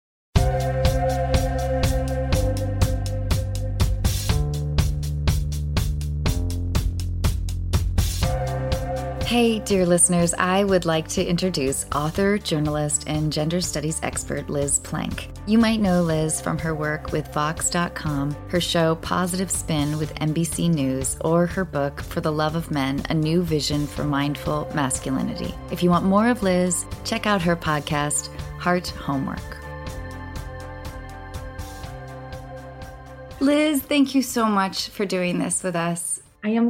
Hey, 9.31 9.59
dear 9.59 9.85
listeners, 9.85 10.33
I 10.33 10.65
would 10.65 10.83
like 10.83 11.07
to 11.07 11.25
introduce 11.25 11.85
author, 11.95 12.37
journalist, 12.37 13.05
and 13.07 13.31
gender 13.31 13.61
studies 13.61 13.97
expert 14.03 14.49
Liz 14.49 14.79
Plank. 14.79 15.29
You 15.47 15.57
might 15.57 15.79
know 15.79 16.01
Liz 16.01 16.41
from 16.41 16.57
her 16.57 16.75
work 16.75 17.13
with 17.13 17.33
Vox.com, 17.33 18.35
her 18.49 18.59
show 18.59 18.95
Positive 18.95 19.49
Spin 19.49 19.97
with 19.97 20.13
NBC 20.15 20.69
News, 20.69 21.15
or 21.21 21.45
her 21.45 21.63
book 21.63 22.01
For 22.01 22.19
the 22.19 22.29
Love 22.29 22.57
of 22.57 22.71
Men 22.71 23.05
A 23.07 23.13
New 23.13 23.41
Vision 23.41 23.87
for 23.87 24.03
Mindful 24.03 24.69
Masculinity. 24.75 25.55
If 25.71 25.81
you 25.81 25.89
want 25.89 26.03
more 26.03 26.27
of 26.27 26.43
Liz, 26.43 26.85
check 27.05 27.25
out 27.25 27.41
her 27.41 27.55
podcast, 27.55 28.27
Heart 28.59 28.89
Homework. 28.89 29.39
Liz, 33.39 33.81
thank 33.81 34.13
you 34.13 34.23
so 34.23 34.47
much 34.47 34.89
for 34.89 35.05
doing 35.05 35.39
this 35.39 35.63
with 35.63 35.77
us. 35.77 36.19
I 36.43 36.49
am 36.49 36.69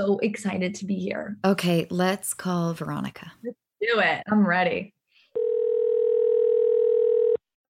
so 0.00 0.18
excited 0.18 0.74
to 0.74 0.86
be 0.86 0.94
here. 0.94 1.36
Okay, 1.44 1.86
let's 1.90 2.32
call 2.32 2.72
Veronica. 2.72 3.32
Let's 3.44 3.56
do 3.82 4.00
it. 4.00 4.22
I'm 4.30 4.46
ready. 4.46 4.94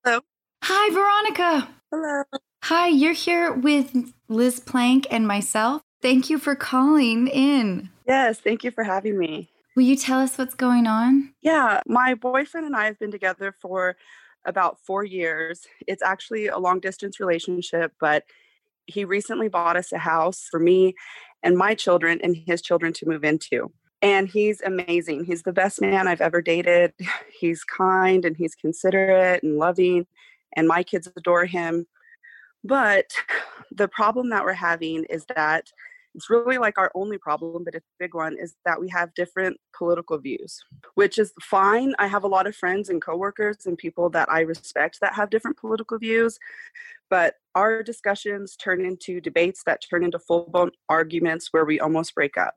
Hello. 0.05 0.21
Hi, 0.63 0.95
Veronica. 0.95 1.69
Hello. 1.91 2.23
Hi, 2.65 2.87
you're 2.87 3.15
here 3.15 3.53
with 3.53 4.13
Liz 4.29 4.61
Plank 4.61 5.09
and 5.11 5.27
myself. 5.27 5.83
Thank 6.03 6.31
you 6.31 6.39
for 6.39 6.55
calling 6.55 7.27
in. 7.27 7.91
Yes, 8.07 8.39
thank 8.39 8.63
you 8.63 8.71
for 8.71 8.85
having 8.85 9.19
me. 9.19 9.49
Will 9.75 9.83
you 9.83 9.97
tell 9.97 10.21
us 10.21 10.39
what's 10.39 10.55
going 10.55 10.87
on? 10.87 11.35
Yeah, 11.43 11.81
my 11.87 12.15
boyfriend 12.15 12.67
and 12.67 12.77
I 12.77 12.85
have 12.85 12.99
been 13.01 13.11
together 13.11 13.53
for 13.61 13.97
about 14.47 14.79
four 14.81 15.05
years. 15.05 15.67
It's 15.89 16.03
actually 16.03 16.47
a 16.47 16.59
long 16.59 16.79
distance 16.79 17.19
relationship, 17.19 17.93
but 17.99 18.23
he 18.87 19.05
recently 19.05 19.49
bought 19.49 19.77
us 19.77 19.93
a 19.93 19.99
house 19.99 20.47
for 20.51 20.61
me 20.61 20.95
and 21.43 21.57
my 21.57 21.75
children 21.75 22.21
and 22.23 22.37
his 22.37 22.63
children 22.63 22.93
to 22.95 23.09
move 23.09 23.25
into. 23.25 23.73
And 24.03 24.29
he's 24.29 24.63
amazing. 24.63 25.25
He's 25.25 25.43
the 25.43 25.53
best 25.53 25.81
man 25.81 26.09
I've 26.09 26.21
ever 26.21 26.41
dated. 26.41 26.95
He's 27.39 27.65
kind 27.65 28.25
and 28.25 28.37
he's 28.37 28.55
considerate 28.55 29.43
and 29.43 29.57
loving, 29.57 30.07
and 30.55 30.69
my 30.69 30.83
kids 30.83 31.09
adore 31.17 31.47
him. 31.47 31.87
But 32.65 33.13
the 33.71 33.89
problem 33.89 34.31
that 34.31 34.45
we're 34.45 34.53
having 34.53 35.05
is 35.05 35.27
that 35.35 35.73
it's 36.15 36.29
really 36.29 36.59
like 36.59 36.79
our 36.79 36.91
only 36.95 37.19
problem, 37.19 37.65
but 37.65 37.75
it's 37.75 37.87
a 37.87 38.03
big 38.03 38.15
one, 38.15 38.37
is 38.39 38.57
that 38.65 38.81
we 38.81 38.89
have 38.89 39.15
different 39.15 39.57
political 39.77 40.19
views, 40.19 40.63
which 40.95 41.19
is 41.19 41.33
fine. 41.41 41.95
I 41.99 42.07
have 42.07 42.25
a 42.25 42.29
lot 42.29 42.47
of 42.47 42.57
friends 42.57 42.89
and 42.89 43.01
coworkers 43.01 43.67
and 43.67 43.79
people 43.79 44.11
that 44.11 44.31
I 44.31 44.41
respect 44.41 44.99
that 45.01 45.15
have 45.15 45.31
different 45.31 45.57
political 45.57 45.99
views, 45.99 46.39
but 47.09 47.37
our 47.55 47.83
discussions 47.83 48.57
turn 48.57 48.85
into 48.85 49.21
debates 49.21 49.63
that 49.65 49.83
turn 49.89 50.05
into 50.05 50.19
full 50.19 50.49
blown 50.51 50.71
arguments 50.89 51.49
where 51.53 51.65
we 51.65 51.79
almost 51.79 52.15
break 52.15 52.37
up. 52.37 52.55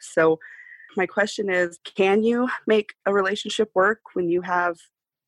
So, 0.00 0.38
my 0.96 1.06
question 1.06 1.50
is 1.50 1.78
can 1.84 2.22
you 2.22 2.48
make 2.66 2.94
a 3.04 3.12
relationship 3.12 3.70
work 3.74 4.00
when 4.14 4.28
you 4.28 4.40
have 4.42 4.78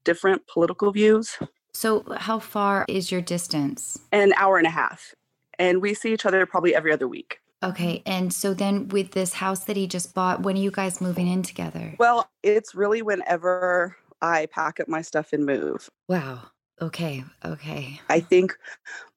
different 0.04 0.46
political 0.46 0.90
views? 0.90 1.36
So, 1.72 2.04
how 2.16 2.38
far 2.38 2.84
is 2.88 3.12
your 3.12 3.20
distance? 3.20 4.00
An 4.10 4.32
hour 4.36 4.56
and 4.56 4.66
a 4.66 4.70
half. 4.70 5.14
And 5.58 5.82
we 5.82 5.94
see 5.94 6.12
each 6.12 6.26
other 6.26 6.46
probably 6.46 6.74
every 6.74 6.92
other 6.92 7.06
week. 7.06 7.40
Okay. 7.62 8.02
And 8.06 8.32
so 8.32 8.54
then 8.54 8.88
with 8.88 9.12
this 9.12 9.34
house 9.34 9.64
that 9.64 9.76
he 9.76 9.86
just 9.86 10.14
bought, 10.14 10.42
when 10.42 10.56
are 10.56 10.60
you 10.60 10.70
guys 10.70 11.00
moving 11.00 11.26
in 11.26 11.42
together? 11.42 11.94
Well, 11.98 12.30
it's 12.42 12.74
really 12.74 13.02
whenever 13.02 13.96
I 14.22 14.46
pack 14.46 14.80
up 14.80 14.88
my 14.88 15.02
stuff 15.02 15.32
and 15.32 15.44
move. 15.44 15.90
Wow. 16.08 16.42
Okay. 16.80 17.24
Okay. 17.44 18.00
I 18.08 18.20
think 18.20 18.56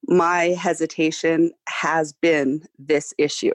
my 0.08 0.46
hesitation 0.46 1.52
has 1.68 2.14
been 2.14 2.66
this 2.80 3.14
issue. 3.20 3.54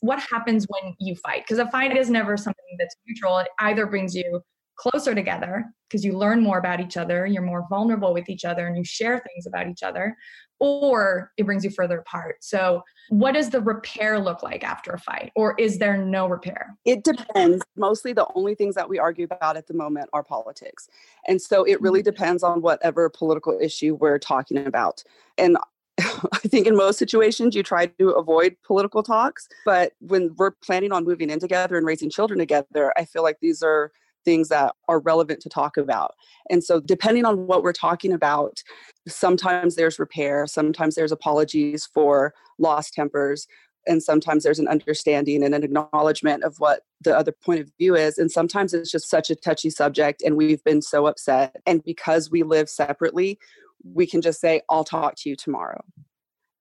What 0.00 0.20
happens 0.20 0.66
when 0.68 0.94
you 0.98 1.14
fight? 1.16 1.44
Because 1.44 1.58
a 1.58 1.70
fight 1.70 1.94
is 1.96 2.08
never 2.08 2.36
something 2.36 2.76
that's 2.78 2.96
neutral. 3.06 3.38
It 3.38 3.48
either 3.58 3.86
brings 3.86 4.14
you 4.14 4.42
closer 4.76 5.14
together 5.14 5.66
because 5.88 6.04
you 6.04 6.16
learn 6.16 6.42
more 6.42 6.58
about 6.58 6.80
each 6.80 6.96
other, 6.96 7.26
you're 7.26 7.42
more 7.42 7.66
vulnerable 7.68 8.14
with 8.14 8.28
each 8.30 8.44
other, 8.44 8.66
and 8.66 8.76
you 8.76 8.84
share 8.84 9.18
things 9.18 9.46
about 9.46 9.68
each 9.68 9.82
other, 9.82 10.16
or 10.62 11.32
it 11.36 11.44
brings 11.44 11.64
you 11.64 11.70
further 11.70 11.98
apart. 11.98 12.36
So, 12.40 12.84
what 13.08 13.32
does 13.32 13.50
the 13.50 13.60
repair 13.60 14.20
look 14.20 14.44
like 14.44 14.62
after 14.62 14.92
a 14.92 14.98
fight, 14.98 15.32
or 15.34 15.56
is 15.58 15.78
there 15.78 15.96
no 15.96 16.28
repair? 16.28 16.76
It 16.84 17.02
depends. 17.02 17.64
Mostly 17.76 18.12
the 18.12 18.28
only 18.36 18.54
things 18.54 18.76
that 18.76 18.88
we 18.88 19.00
argue 19.00 19.24
about 19.24 19.56
at 19.56 19.66
the 19.66 19.74
moment 19.74 20.08
are 20.12 20.22
politics. 20.22 20.88
And 21.26 21.42
so, 21.42 21.64
it 21.64 21.80
really 21.82 21.98
mm-hmm. 22.00 22.10
depends 22.10 22.44
on 22.44 22.62
whatever 22.62 23.10
political 23.10 23.58
issue 23.60 23.96
we're 23.96 24.20
talking 24.20 24.56
about. 24.56 25.02
And 25.36 25.56
I 25.98 26.38
think 26.46 26.68
in 26.68 26.76
most 26.76 26.96
situations 26.96 27.56
you 27.56 27.64
try 27.64 27.86
to 27.86 28.10
avoid 28.10 28.56
political 28.64 29.02
talks, 29.02 29.48
but 29.64 29.94
when 29.98 30.32
we're 30.36 30.52
planning 30.52 30.92
on 30.92 31.04
moving 31.04 31.28
in 31.28 31.40
together 31.40 31.76
and 31.76 31.84
raising 31.84 32.08
children 32.08 32.38
together, 32.38 32.92
I 32.96 33.04
feel 33.04 33.24
like 33.24 33.40
these 33.40 33.64
are 33.64 33.90
things 34.24 34.48
that 34.48 34.74
are 34.88 35.00
relevant 35.00 35.40
to 35.40 35.48
talk 35.48 35.76
about. 35.76 36.14
And 36.50 36.62
so, 36.62 36.80
depending 36.80 37.24
on 37.24 37.46
what 37.46 37.62
we're 37.62 37.72
talking 37.72 38.12
about, 38.12 38.62
sometimes 39.08 39.76
there's 39.76 39.98
repair, 39.98 40.46
sometimes 40.46 40.94
there's 40.94 41.12
apologies 41.12 41.88
for 41.92 42.34
lost 42.58 42.94
tempers, 42.94 43.46
and 43.86 44.02
sometimes 44.02 44.44
there's 44.44 44.58
an 44.58 44.68
understanding 44.68 45.42
and 45.42 45.54
an 45.54 45.64
acknowledgement 45.64 46.44
of 46.44 46.56
what 46.58 46.82
the 47.00 47.16
other 47.16 47.32
point 47.32 47.60
of 47.60 47.70
view 47.78 47.96
is. 47.96 48.18
And 48.18 48.30
sometimes 48.30 48.74
it's 48.74 48.90
just 48.90 49.10
such 49.10 49.30
a 49.30 49.34
touchy 49.34 49.70
subject, 49.70 50.22
and 50.22 50.36
we've 50.36 50.62
been 50.64 50.82
so 50.82 51.06
upset. 51.06 51.56
And 51.66 51.82
because 51.82 52.30
we 52.30 52.42
live 52.42 52.68
separately, 52.68 53.38
we 53.84 54.06
can 54.06 54.20
just 54.20 54.40
say, 54.40 54.62
I'll 54.68 54.84
talk 54.84 55.14
to 55.18 55.28
you 55.28 55.36
tomorrow. 55.36 55.82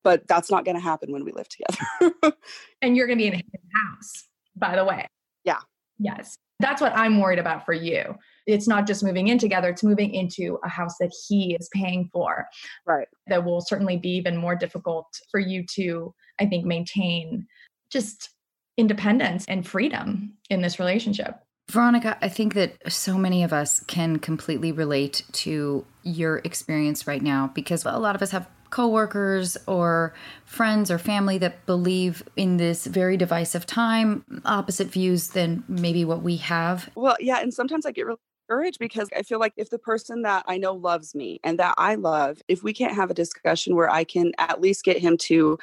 But 0.04 0.28
that's 0.28 0.50
not 0.50 0.66
going 0.66 0.76
to 0.76 0.82
happen 0.82 1.12
when 1.12 1.24
we 1.24 1.32
live 1.32 1.48
together. 1.50 2.36
and 2.82 2.98
you're 2.98 3.08
going 3.08 3.20
to 3.20 3.24
be 3.24 3.28
in 3.28 3.34
his 3.34 3.44
house, 3.74 4.28
by 4.56 4.76
the 4.76 4.84
way. 4.84 5.08
Yeah. 5.44 5.60
Yes. 6.00 6.38
That's 6.62 6.82
what 6.82 6.96
I'm 6.96 7.20
worried 7.20 7.40
about 7.40 7.66
for 7.66 7.74
you. 7.74 8.16
It's 8.48 8.68
not 8.68 8.88
just 8.88 9.04
moving 9.04 9.28
in 9.28 9.38
together, 9.38 9.70
it's 9.70 9.84
moving 9.84 10.14
into 10.14 10.60
a 10.64 10.70
house 10.70 10.96
that 11.00 11.12
he 11.28 11.56
is 11.60 11.70
paying 11.74 12.10
for. 12.12 12.48
Right. 12.86 13.08
That 13.28 13.44
will 13.46 13.62
certainly 13.62 13.98
be 13.98 14.10
even 14.10 14.38
more 14.38 14.56
difficult 14.56 15.08
for 15.32 15.40
you 15.40 15.66
to 15.76 16.14
I 16.42 16.48
think, 16.48 16.66
maintain 16.66 17.48
just 17.92 18.30
independence 18.78 19.46
and 19.48 19.66
freedom 19.66 20.34
in 20.50 20.62
this 20.62 20.80
relationship. 20.80 21.36
Veronica, 21.70 22.18
I 22.22 22.28
think 22.28 22.56
that 22.56 22.92
so 22.92 23.18
many 23.18 23.44
of 23.44 23.54
us 23.54 23.82
can 23.82 24.18
completely 24.18 24.72
relate 24.72 25.24
to 25.34 25.86
your 26.04 26.38
experience 26.40 27.06
right 27.06 27.22
now 27.22 27.52
because 27.54 27.86
a 27.86 27.98
lot 27.98 28.16
of 28.16 28.22
us 28.22 28.32
have 28.32 28.48
coworkers 28.72 29.58
or 29.68 30.14
friends 30.46 30.90
or 30.90 30.98
family 30.98 31.38
that 31.38 31.66
believe 31.66 32.24
in 32.36 32.58
this 32.58 32.88
very 32.88 33.16
divisive 33.18 33.66
time, 33.66 34.26
opposite 34.46 34.88
views 34.88 35.30
than 35.30 35.64
maybe 35.68 36.04
what 36.04 36.24
we 36.24 36.38
have. 36.38 36.90
Well, 36.96 37.18
yeah, 37.20 37.40
and 37.42 37.54
sometimes 37.54 37.86
I 37.86 37.92
get 37.92 38.06
really 38.06 38.18
discouraged 38.48 38.80
because 38.80 39.10
I 39.16 39.22
feel 39.22 39.40
like 39.40 39.54
if 39.58 39.70
the 39.70 39.80
person 39.80 40.24
that 40.24 40.44
I 40.48 40.58
know 40.58 40.74
loves 40.74 41.14
me 41.14 41.40
and 41.44 41.60
that 41.60 41.76
I 41.78 41.96
love, 41.96 42.42
if 42.48 42.64
we 42.64 42.74
can't 42.74 42.96
have 42.96 43.12
a 43.12 43.14
discussion 43.14 43.76
where 43.76 43.92
I 43.92 44.04
can 44.04 44.32
at 44.40 44.62
least 44.62 44.84
get 44.84 44.98
him 44.98 45.18
to 45.18 45.60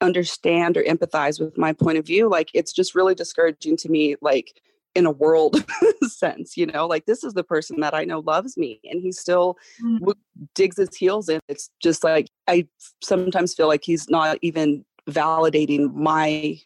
understand 0.00 0.76
or 0.76 0.82
empathize 0.82 1.40
with 1.40 1.56
my 1.56 1.72
point 1.72 1.98
of 1.98 2.06
view, 2.06 2.28
like 2.28 2.50
it's 2.52 2.72
just 2.72 2.94
really 2.94 3.14
discouraging 3.14 3.76
to 3.78 3.88
me, 3.88 4.16
like 4.20 4.60
in 4.96 5.04
a 5.04 5.10
world 5.10 5.62
sense, 6.08 6.56
you 6.56 6.66
know, 6.66 6.86
like 6.86 7.04
this 7.04 7.22
is 7.22 7.34
the 7.34 7.44
person 7.44 7.80
that 7.80 7.94
I 7.94 8.04
know 8.04 8.20
loves 8.20 8.56
me 8.56 8.80
and 8.84 9.00
he 9.00 9.12
still 9.12 9.56
mm. 9.84 10.14
digs 10.54 10.78
his 10.78 10.96
heels 10.96 11.28
in. 11.28 11.38
It's 11.48 11.70
just 11.80 12.02
like 12.02 12.28
I 12.48 12.66
sometimes 13.02 13.54
feel 13.54 13.68
like 13.68 13.84
he's 13.84 14.08
not 14.08 14.38
even 14.40 14.84
validating 15.08 15.92
my 15.94 16.58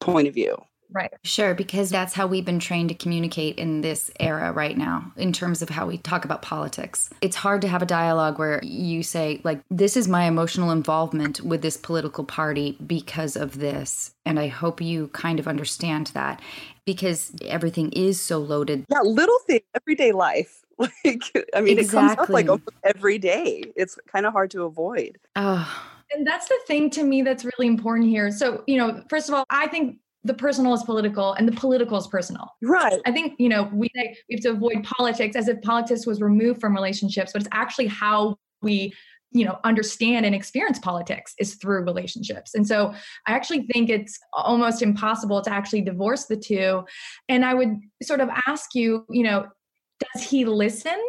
point 0.00 0.28
of 0.28 0.34
view. 0.34 0.56
Right. 0.94 1.12
Sure, 1.24 1.54
because 1.54 1.90
that's 1.90 2.14
how 2.14 2.28
we've 2.28 2.44
been 2.44 2.60
trained 2.60 2.88
to 2.90 2.94
communicate 2.94 3.58
in 3.58 3.80
this 3.80 4.12
era 4.20 4.52
right 4.52 4.78
now, 4.78 5.12
in 5.16 5.32
terms 5.32 5.60
of 5.60 5.68
how 5.68 5.88
we 5.88 5.98
talk 5.98 6.24
about 6.24 6.40
politics. 6.40 7.10
It's 7.20 7.34
hard 7.34 7.62
to 7.62 7.68
have 7.68 7.82
a 7.82 7.86
dialogue 7.86 8.38
where 8.38 8.60
you 8.62 9.02
say, 9.02 9.40
like, 9.42 9.60
this 9.72 9.96
is 9.96 10.06
my 10.06 10.24
emotional 10.24 10.70
involvement 10.70 11.40
with 11.40 11.62
this 11.62 11.76
political 11.76 12.22
party 12.22 12.78
because 12.86 13.34
of 13.34 13.58
this. 13.58 14.12
And 14.24 14.38
I 14.38 14.46
hope 14.46 14.80
you 14.80 15.08
kind 15.08 15.40
of 15.40 15.48
understand 15.48 16.12
that 16.14 16.40
because 16.84 17.32
everything 17.42 17.90
is 17.90 18.20
so 18.20 18.38
loaded. 18.38 18.84
Yeah, 18.88 19.00
little 19.00 19.38
thing, 19.48 19.60
everyday 19.74 20.12
life. 20.12 20.60
Like, 20.76 21.22
I 21.54 21.60
mean, 21.60 21.78
exactly. 21.78 21.84
it 21.84 21.88
comes 21.90 22.18
up 22.18 22.28
like 22.28 22.60
every 22.82 23.16
day. 23.16 23.62
It's 23.76 23.96
kind 24.08 24.26
of 24.26 24.32
hard 24.32 24.50
to 24.50 24.64
avoid. 24.64 25.18
Oh. 25.36 25.72
And 26.12 26.26
that's 26.26 26.48
the 26.48 26.58
thing 26.66 26.90
to 26.90 27.04
me 27.04 27.22
that's 27.22 27.44
really 27.44 27.68
important 27.68 28.08
here. 28.08 28.32
So, 28.32 28.64
you 28.66 28.78
know, 28.78 29.04
first 29.08 29.28
of 29.28 29.36
all, 29.36 29.44
I 29.50 29.68
think 29.68 29.98
the 30.24 30.34
personal 30.34 30.72
is 30.74 30.82
political 30.82 31.34
and 31.34 31.46
the 31.46 31.52
political 31.52 31.98
is 31.98 32.06
personal. 32.06 32.48
Right. 32.62 33.00
I 33.04 33.12
think, 33.12 33.34
you 33.38 33.48
know, 33.48 33.70
we 33.72 33.90
say 33.94 34.16
we 34.28 34.36
have 34.36 34.42
to 34.42 34.50
avoid 34.50 34.82
politics 34.82 35.36
as 35.36 35.48
if 35.48 35.60
politics 35.62 36.06
was 36.06 36.20
removed 36.20 36.60
from 36.60 36.74
relationships, 36.74 37.32
but 37.32 37.42
it's 37.42 37.50
actually 37.52 37.86
how 37.86 38.36
we 38.62 38.92
you 39.34 39.44
know 39.44 39.58
understand 39.64 40.24
and 40.24 40.34
experience 40.34 40.78
politics 40.78 41.34
is 41.40 41.56
through 41.56 41.82
relationships 41.82 42.54
and 42.54 42.68
so 42.68 42.94
i 43.26 43.32
actually 43.32 43.66
think 43.72 43.90
it's 43.90 44.16
almost 44.32 44.80
impossible 44.80 45.42
to 45.42 45.52
actually 45.52 45.80
divorce 45.80 46.26
the 46.26 46.36
two 46.36 46.84
and 47.28 47.44
i 47.44 47.52
would 47.52 47.76
sort 48.00 48.20
of 48.20 48.28
ask 48.46 48.76
you 48.76 49.04
you 49.10 49.24
know 49.24 49.44
does 49.98 50.22
he 50.22 50.44
listen 50.44 51.02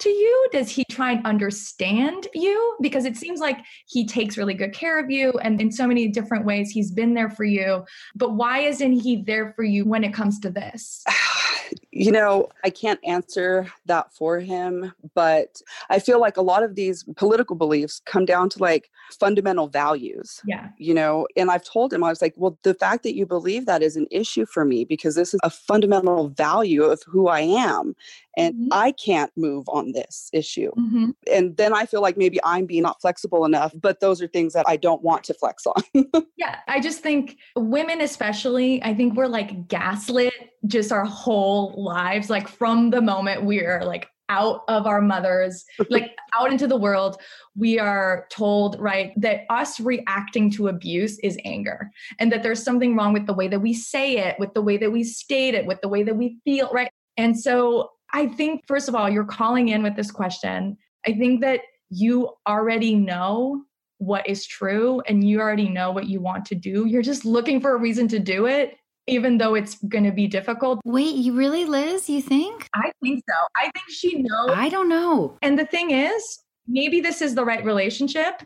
to 0.00 0.08
you? 0.08 0.48
Does 0.52 0.70
he 0.70 0.84
try 0.90 1.12
and 1.12 1.24
understand 1.26 2.28
you? 2.34 2.76
Because 2.80 3.04
it 3.04 3.16
seems 3.16 3.40
like 3.40 3.58
he 3.86 4.06
takes 4.06 4.36
really 4.36 4.54
good 4.54 4.72
care 4.72 4.98
of 4.98 5.10
you 5.10 5.32
and 5.42 5.60
in 5.60 5.70
so 5.70 5.86
many 5.86 6.08
different 6.08 6.44
ways 6.44 6.70
he's 6.70 6.90
been 6.90 7.14
there 7.14 7.30
for 7.30 7.44
you. 7.44 7.84
But 8.14 8.34
why 8.34 8.60
isn't 8.60 8.92
he 8.92 9.16
there 9.22 9.52
for 9.54 9.64
you 9.64 9.84
when 9.84 10.04
it 10.04 10.12
comes 10.12 10.38
to 10.40 10.50
this? 10.50 11.04
you 11.92 12.12
know, 12.12 12.48
I 12.64 12.70
can't 12.70 13.00
answer 13.04 13.66
that 13.86 14.12
for 14.12 14.38
him, 14.38 14.92
but 15.14 15.60
I 15.88 15.98
feel 15.98 16.20
like 16.20 16.36
a 16.36 16.42
lot 16.42 16.62
of 16.62 16.74
these 16.74 17.04
political 17.16 17.56
beliefs 17.56 18.00
come 18.06 18.24
down 18.24 18.48
to 18.50 18.58
like 18.58 18.90
fundamental 19.18 19.68
values. 19.68 20.40
Yeah. 20.44 20.68
You 20.78 20.94
know, 20.94 21.26
and 21.36 21.50
I've 21.50 21.64
told 21.64 21.92
him, 21.92 22.04
I 22.04 22.08
was 22.08 22.22
like, 22.22 22.34
well, 22.36 22.58
the 22.62 22.74
fact 22.74 23.02
that 23.02 23.14
you 23.14 23.26
believe 23.26 23.66
that 23.66 23.82
is 23.82 23.96
an 23.96 24.06
issue 24.10 24.46
for 24.46 24.64
me 24.64 24.84
because 24.84 25.14
this 25.14 25.34
is 25.34 25.40
a 25.42 25.50
fundamental 25.50 26.28
value 26.28 26.84
of 26.84 27.02
who 27.06 27.28
I 27.28 27.40
am. 27.40 27.94
And 28.36 28.54
mm-hmm. 28.54 28.68
I 28.72 28.92
can't 28.92 29.32
move 29.36 29.68
on 29.68 29.92
this 29.92 30.30
issue. 30.32 30.70
Mm-hmm. 30.72 31.10
And 31.32 31.56
then 31.56 31.72
I 31.72 31.86
feel 31.86 32.00
like 32.00 32.16
maybe 32.16 32.38
I'm 32.44 32.66
being 32.66 32.82
not 32.82 33.00
flexible 33.00 33.44
enough, 33.44 33.72
but 33.80 34.00
those 34.00 34.22
are 34.22 34.26
things 34.26 34.52
that 34.52 34.68
I 34.68 34.76
don't 34.76 35.02
want 35.02 35.24
to 35.24 35.34
flex 35.34 35.66
on. 35.66 35.82
yeah. 36.36 36.60
I 36.68 36.80
just 36.80 37.00
think 37.00 37.38
women, 37.56 38.00
especially, 38.00 38.82
I 38.82 38.94
think 38.94 39.14
we're 39.14 39.26
like 39.26 39.68
gaslit 39.68 40.50
just 40.66 40.92
our 40.92 41.04
whole 41.04 41.74
lives 41.82 42.28
like 42.28 42.46
from 42.46 42.90
the 42.90 43.00
moment 43.00 43.44
we're 43.44 43.82
like 43.82 44.08
out 44.28 44.62
of 44.68 44.86
our 44.86 45.00
mothers 45.00 45.64
like 45.90 46.16
out 46.34 46.52
into 46.52 46.66
the 46.66 46.76
world 46.76 47.20
we 47.56 47.78
are 47.78 48.26
told 48.30 48.78
right 48.78 49.12
that 49.16 49.40
us 49.50 49.80
reacting 49.80 50.50
to 50.50 50.68
abuse 50.68 51.18
is 51.20 51.38
anger 51.44 51.90
and 52.18 52.30
that 52.30 52.42
there's 52.42 52.62
something 52.62 52.94
wrong 52.96 53.12
with 53.12 53.26
the 53.26 53.34
way 53.34 53.48
that 53.48 53.60
we 53.60 53.72
say 53.72 54.18
it 54.18 54.38
with 54.38 54.52
the 54.54 54.62
way 54.62 54.76
that 54.76 54.92
we 54.92 55.02
state 55.02 55.54
it 55.54 55.66
with 55.66 55.80
the 55.80 55.88
way 55.88 56.02
that 56.02 56.16
we 56.16 56.38
feel 56.44 56.70
right 56.72 56.90
and 57.16 57.38
so 57.38 57.90
i 58.12 58.26
think 58.26 58.62
first 58.66 58.88
of 58.88 58.94
all 58.94 59.08
you're 59.08 59.24
calling 59.24 59.68
in 59.68 59.82
with 59.82 59.96
this 59.96 60.10
question 60.10 60.76
i 61.06 61.12
think 61.12 61.40
that 61.40 61.60
you 61.90 62.30
already 62.46 62.94
know 62.94 63.62
what 63.98 64.26
is 64.28 64.46
true 64.46 65.02
and 65.06 65.28
you 65.28 65.40
already 65.40 65.68
know 65.68 65.90
what 65.90 66.06
you 66.06 66.20
want 66.20 66.44
to 66.44 66.54
do 66.54 66.86
you're 66.86 67.02
just 67.02 67.24
looking 67.24 67.60
for 67.60 67.74
a 67.74 67.78
reason 67.78 68.08
to 68.08 68.18
do 68.18 68.46
it 68.46 68.76
even 69.10 69.38
though 69.38 69.54
it's 69.54 69.76
going 69.88 70.04
to 70.04 70.12
be 70.12 70.26
difficult. 70.26 70.80
Wait, 70.84 71.16
you 71.16 71.36
really, 71.36 71.64
Liz? 71.64 72.08
You 72.08 72.22
think? 72.22 72.68
I 72.74 72.92
think 73.02 73.22
so. 73.28 73.34
I 73.56 73.64
think 73.64 73.88
she 73.88 74.22
knows. 74.22 74.50
I 74.54 74.68
don't 74.68 74.88
know. 74.88 75.36
And 75.42 75.58
the 75.58 75.66
thing 75.66 75.90
is, 75.90 76.38
maybe 76.66 77.00
this 77.00 77.20
is 77.20 77.34
the 77.34 77.44
right 77.44 77.64
relationship, 77.64 78.42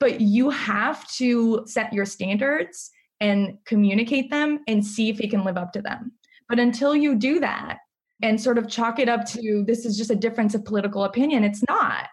but 0.00 0.20
you 0.20 0.50
have 0.50 1.06
to 1.16 1.62
set 1.66 1.92
your 1.92 2.06
standards 2.06 2.90
and 3.20 3.58
communicate 3.66 4.30
them 4.30 4.60
and 4.66 4.84
see 4.84 5.10
if 5.10 5.18
he 5.18 5.28
can 5.28 5.44
live 5.44 5.58
up 5.58 5.72
to 5.72 5.82
them. 5.82 6.12
But 6.48 6.58
until 6.58 6.96
you 6.96 7.14
do 7.14 7.40
that 7.40 7.78
and 8.22 8.40
sort 8.40 8.58
of 8.58 8.68
chalk 8.68 8.98
it 8.98 9.08
up 9.08 9.24
to 9.26 9.64
this 9.66 9.84
is 9.84 9.96
just 9.96 10.10
a 10.10 10.16
difference 10.16 10.54
of 10.54 10.64
political 10.64 11.04
opinion, 11.04 11.44
it's 11.44 11.62
not. 11.68 12.08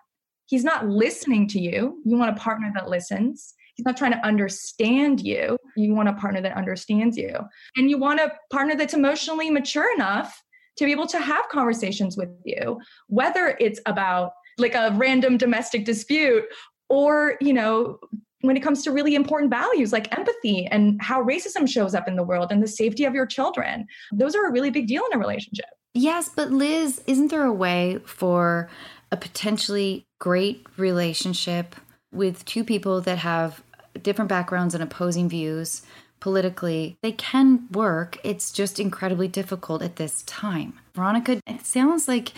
He's 0.47 0.63
not 0.63 0.87
listening 0.87 1.47
to 1.49 1.59
you. 1.59 2.01
You 2.05 2.17
want 2.17 2.37
a 2.37 2.39
partner 2.39 2.71
that 2.75 2.89
listens. 2.89 3.55
He's 3.75 3.85
not 3.85 3.97
trying 3.97 4.11
to 4.11 4.25
understand 4.25 5.21
you. 5.21 5.57
You 5.75 5.93
want 5.93 6.09
a 6.09 6.13
partner 6.13 6.41
that 6.41 6.55
understands 6.55 7.17
you. 7.17 7.35
And 7.75 7.89
you 7.89 7.97
want 7.97 8.19
a 8.19 8.31
partner 8.51 8.75
that's 8.75 8.93
emotionally 8.93 9.49
mature 9.49 9.93
enough 9.95 10.41
to 10.77 10.85
be 10.85 10.91
able 10.91 11.07
to 11.07 11.19
have 11.19 11.47
conversations 11.49 12.15
with 12.15 12.29
you, 12.45 12.79
whether 13.07 13.57
it's 13.59 13.79
about 13.85 14.31
like 14.57 14.75
a 14.75 14.93
random 14.95 15.37
domestic 15.37 15.83
dispute 15.83 16.43
or, 16.89 17.35
you 17.41 17.53
know, 17.53 17.97
when 18.41 18.55
it 18.55 18.61
comes 18.61 18.83
to 18.83 18.91
really 18.91 19.15
important 19.15 19.49
values 19.49 19.91
like 19.91 20.15
empathy 20.15 20.67
and 20.67 21.01
how 21.01 21.23
racism 21.23 21.67
shows 21.67 21.95
up 21.95 22.07
in 22.07 22.15
the 22.15 22.23
world 22.23 22.51
and 22.51 22.61
the 22.61 22.67
safety 22.67 23.05
of 23.05 23.13
your 23.13 23.25
children. 23.25 23.87
Those 24.13 24.35
are 24.35 24.45
a 24.45 24.51
really 24.51 24.69
big 24.69 24.87
deal 24.87 25.03
in 25.11 25.17
a 25.17 25.19
relationship. 25.19 25.65
Yes, 25.95 26.29
but 26.29 26.51
Liz, 26.51 27.01
isn't 27.07 27.29
there 27.31 27.45
a 27.45 27.53
way 27.53 27.99
for 28.05 28.69
a 29.11 29.17
potentially 29.17 30.05
great 30.19 30.67
relationship 30.75 31.73
with 32.11 32.43
two 32.43 32.65
people 32.65 32.99
that 33.01 33.19
have 33.19 33.63
different 34.01 34.27
backgrounds 34.27 34.73
and 34.73 34.83
opposing 34.83 35.29
views 35.29 35.83
politically, 36.19 36.97
they 37.01 37.13
can 37.13 37.67
work. 37.71 38.17
It's 38.23 38.51
just 38.51 38.77
incredibly 38.79 39.29
difficult 39.29 39.81
at 39.81 39.95
this 39.95 40.21
time. 40.23 40.73
Veronica, 40.93 41.39
it 41.47 41.65
sounds 41.65 42.09
like 42.09 42.33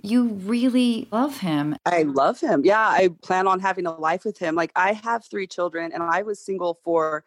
you 0.00 0.28
really 0.28 1.08
love 1.12 1.38
him. 1.38 1.76
I 1.84 2.04
love 2.04 2.40
him. 2.40 2.64
Yeah, 2.64 2.80
I 2.80 3.10
plan 3.22 3.46
on 3.46 3.60
having 3.60 3.86
a 3.86 3.92
life 3.92 4.24
with 4.24 4.38
him. 4.38 4.54
Like 4.54 4.72
I 4.74 4.94
have 4.94 5.24
three 5.24 5.46
children 5.46 5.92
and 5.92 6.02
I 6.02 6.22
was 6.22 6.38
single 6.38 6.78
for 6.82 7.24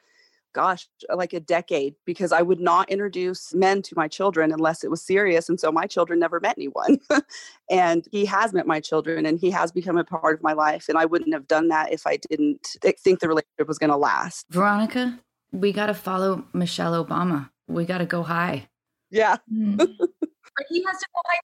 gosh, 0.55 0.87
like 1.13 1.33
a 1.33 1.39
decade 1.41 1.95
because 2.05 2.31
I 2.31 2.41
would 2.41 2.61
not 2.61 2.89
introduce 2.89 3.53
men 3.53 3.81
to 3.83 3.93
my 3.95 4.07
children 4.07 4.53
unless 4.53 4.85
it 4.85 4.89
was 4.89 5.01
serious. 5.01 5.49
And 5.49 5.59
so 5.59 5.69
my 5.69 5.85
children 5.85 6.17
never 6.17 6.39
met 6.39 6.55
anyone. 6.57 6.97
and 7.69 8.07
he 8.11 8.25
has 8.25 8.53
met 8.53 8.65
my 8.65 8.79
children 8.79 9.25
and 9.25 9.37
he 9.37 9.51
has 9.51 9.73
become 9.73 9.97
a 9.97 10.05
part 10.05 10.37
of 10.37 10.41
my 10.41 10.53
life. 10.53 10.87
And 10.87 10.97
I 10.97 11.05
wouldn't 11.05 11.33
have 11.33 11.45
done 11.45 11.67
that 11.67 11.91
if 11.91 12.07
I 12.07 12.17
didn't 12.29 12.77
think 13.03 13.19
the 13.19 13.27
relationship 13.27 13.67
was 13.67 13.77
going 13.77 13.89
to 13.89 13.97
last. 13.97 14.45
Veronica, 14.49 15.19
we 15.51 15.73
got 15.73 15.87
to 15.87 15.93
follow 15.93 16.45
Michelle 16.53 17.05
Obama. 17.05 17.49
We 17.67 17.83
got 17.83 17.97
to 17.97 18.05
go 18.05 18.23
high. 18.23 18.69
Yeah. 19.11 19.37
Mm. 19.51 20.69
he 20.69 20.83
has 20.87 20.97
to 20.99 21.05
go 21.13 21.21
high 21.25 21.39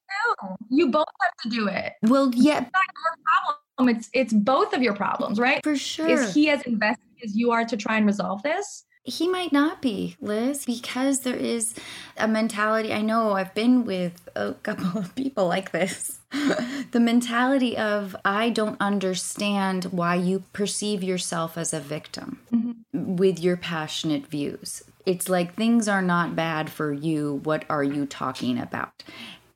too. 0.48 0.56
You 0.70 0.90
both 0.90 1.06
have 1.22 1.34
to 1.44 1.50
do 1.50 1.68
it. 1.68 1.94
Well, 2.02 2.32
yeah. 2.34 2.62
It's 2.62 2.72
not 2.72 2.88
your 2.96 3.16
problem. 3.26 3.96
It's 3.98 4.10
it's 4.14 4.32
both 4.32 4.72
of 4.72 4.82
your 4.82 4.94
problems, 4.94 5.38
right? 5.38 5.60
For 5.64 5.76
sure. 5.76 6.08
Is 6.08 6.34
he 6.34 6.50
as 6.50 6.62
invested 6.62 7.04
as 7.26 7.36
you 7.36 7.52
are 7.52 7.66
to 7.66 7.76
try 7.76 7.98
and 7.98 8.06
resolve 8.06 8.42
this? 8.44 8.86
He 9.04 9.28
might 9.28 9.52
not 9.52 9.82
be, 9.82 10.16
Liz, 10.22 10.66
because 10.66 11.22
there 11.22 11.36
is 11.36 11.74
a 12.18 12.28
mentality. 12.28 12.94
I 12.94 13.02
know 13.02 13.34
I've 13.34 13.54
been 13.56 13.84
with 13.84 14.30
a 14.36 14.54
couple 14.54 15.00
of 15.00 15.16
people 15.16 15.48
like 15.48 15.72
this. 15.72 16.20
the 16.92 17.00
mentality 17.00 17.76
of, 17.76 18.16
I 18.24 18.52
don't 18.52 18.80
understand 18.80 19.86
why 19.86 20.16
you 20.16 20.44
perceive 20.54 21.02
yourself 21.02 21.58
as 21.58 21.74
a 21.74 21.80
victim 21.80 22.40
mm-hmm. 22.54 23.16
with 23.16 23.40
your 23.40 23.58
passionate 23.58 24.28
views. 24.28 24.84
It's 25.06 25.28
like 25.28 25.56
things 25.56 25.88
are 25.88 26.04
not 26.04 26.36
bad 26.36 26.70
for 26.70 26.94
you. 26.94 27.42
What 27.44 27.66
are 27.70 27.84
you 27.84 28.06
talking 28.06 28.60
about? 28.60 29.04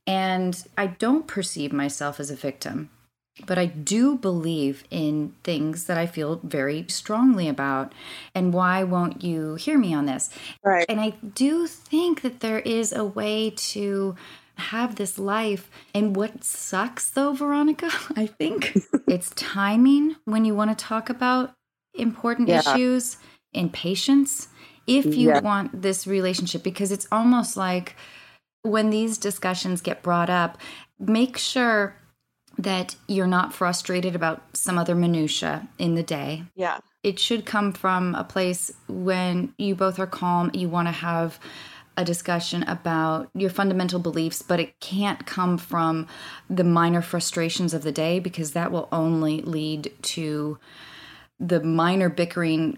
And 0.08 0.62
I 0.76 0.88
don't 0.88 1.28
perceive 1.28 1.72
myself 1.72 2.20
as 2.20 2.32
a 2.32 2.36
victim. 2.36 2.90
But 3.46 3.58
I 3.58 3.66
do 3.66 4.18
believe 4.18 4.84
in 4.90 5.34
things 5.44 5.86
that 5.86 5.98
I 5.98 6.06
feel 6.06 6.40
very 6.44 6.86
strongly 6.88 7.48
about. 7.48 7.94
And 8.34 8.54
why 8.54 8.84
won't 8.84 9.24
you 9.24 9.56
hear 9.56 9.78
me 9.78 9.94
on 9.94 10.06
this? 10.06 10.30
Right. 10.64 10.86
And 10.88 11.02
I 11.02 11.12
do 11.36 11.68
think 11.68 12.22
that 12.22 12.40
there 12.40 12.60
is 12.60 12.94
a 12.94 13.04
way 13.06 13.52
to 13.58 14.16
have 14.56 14.96
this 14.96 15.20
life. 15.20 15.70
And 15.94 16.16
what 16.16 16.44
sucks 16.44 17.10
though, 17.10 17.34
Veronica, 17.34 17.90
I 18.16 18.28
think 18.28 18.78
it's 19.08 19.32
timing 19.36 20.16
when 20.26 20.46
you 20.46 20.56
want 20.56 20.78
to 20.78 20.86
talk 20.86 21.10
about 21.10 21.54
important 21.94 22.50
Yeah. 22.50 22.60
issues 22.60 23.18
and 23.54 23.72
patience 23.74 24.48
if 24.88 25.18
you 25.18 25.30
Yeah. 25.30 25.40
want 25.40 25.82
this 25.82 26.06
relationship 26.08 26.64
because 26.64 26.92
it's 26.92 27.08
almost 27.12 27.58
like 27.58 27.96
when 28.64 28.90
these 28.90 29.18
discussions 29.18 29.82
get 29.82 30.02
brought 30.04 30.30
up 30.30 30.58
make 31.00 31.38
sure 31.38 31.96
that 32.58 32.96
you're 33.08 33.28
not 33.28 33.54
frustrated 33.54 34.16
about 34.16 34.42
some 34.54 34.78
other 34.78 34.96
minutia 34.96 35.68
in 35.78 35.96
the 35.96 36.04
day 36.04 36.44
Yeah. 36.56 36.80
it 37.04 37.20
should 37.20 37.46
come 37.46 37.74
from 37.74 38.16
a 38.16 38.24
place 38.24 38.72
when 38.88 39.54
you 39.58 39.76
both 39.76 40.00
are 40.00 40.08
calm 40.08 40.52
you 40.54 40.70
want 40.70 40.88
to 40.88 40.92
have 40.92 41.40
a 41.98 42.04
discussion 42.04 42.64
about 42.64 43.30
your 43.34 43.50
fundamental 43.50 44.00
beliefs 44.00 44.42
but 44.42 44.60
it 44.60 44.80
can't 44.80 45.26
come 45.26 45.58
from 45.58 46.08
the 46.50 46.64
minor 46.64 47.02
frustrations 47.02 47.74
of 47.74 47.84
the 47.84 47.92
day 47.92 48.20
because 48.20 48.52
that 48.52 48.72
will 48.72 48.88
only 48.92 49.42
lead 49.42 49.94
to 50.02 50.58
the 51.40 51.62
minor 51.62 52.08
bickering 52.10 52.78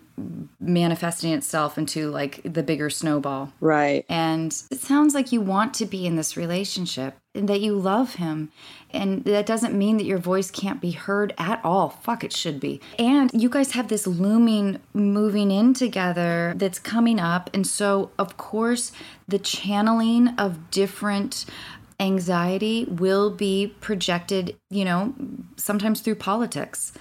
manifesting 0.59 1.31
itself 1.31 1.77
into 1.77 2.09
like 2.09 2.41
the 2.43 2.63
bigger 2.63 2.89
snowball 2.89 3.53
Right. 3.59 4.03
and 4.09 4.51
it 4.71 4.79
sounds 4.81 5.13
like 5.13 5.31
you 5.31 5.41
want 5.41 5.75
to 5.75 5.85
be 5.85 6.07
in 6.07 6.15
this 6.15 6.35
relationship 6.35 7.15
and 7.35 7.47
that 7.47 7.61
you 7.61 7.75
love 7.75 8.15
him. 8.15 8.51
And 8.89 9.23
that 9.25 9.45
doesn't 9.45 9.77
mean 9.77 9.97
that 9.97 10.05
your 10.05 10.17
voice 10.17 10.49
can't 10.49 10.81
be 10.81 10.91
heard 10.91 11.35
at 11.37 11.61
all. 11.63 11.89
Fuck, 11.89 12.23
it 12.23 12.33
should 12.33 12.59
be. 12.59 12.81
And 12.97 13.29
you 13.31 13.47
guys 13.47 13.73
have 13.73 13.89
this 13.89 14.07
looming 14.07 14.79
moving 14.93 15.51
in 15.51 15.75
together 15.75 16.53
that's 16.55 16.79
coming 16.79 17.19
up. 17.19 17.51
And 17.53 17.67
so, 17.67 18.09
of 18.17 18.37
course, 18.37 18.91
the 19.27 19.37
channeling 19.37 20.29
of 20.29 20.71
different 20.71 21.45
anxiety 21.99 22.85
will 22.85 23.29
be 23.29 23.75
projected, 23.81 24.55
you 24.69 24.85
know, 24.85 25.13
sometimes 25.57 26.01
through 26.01 26.15
politics. 26.15 26.93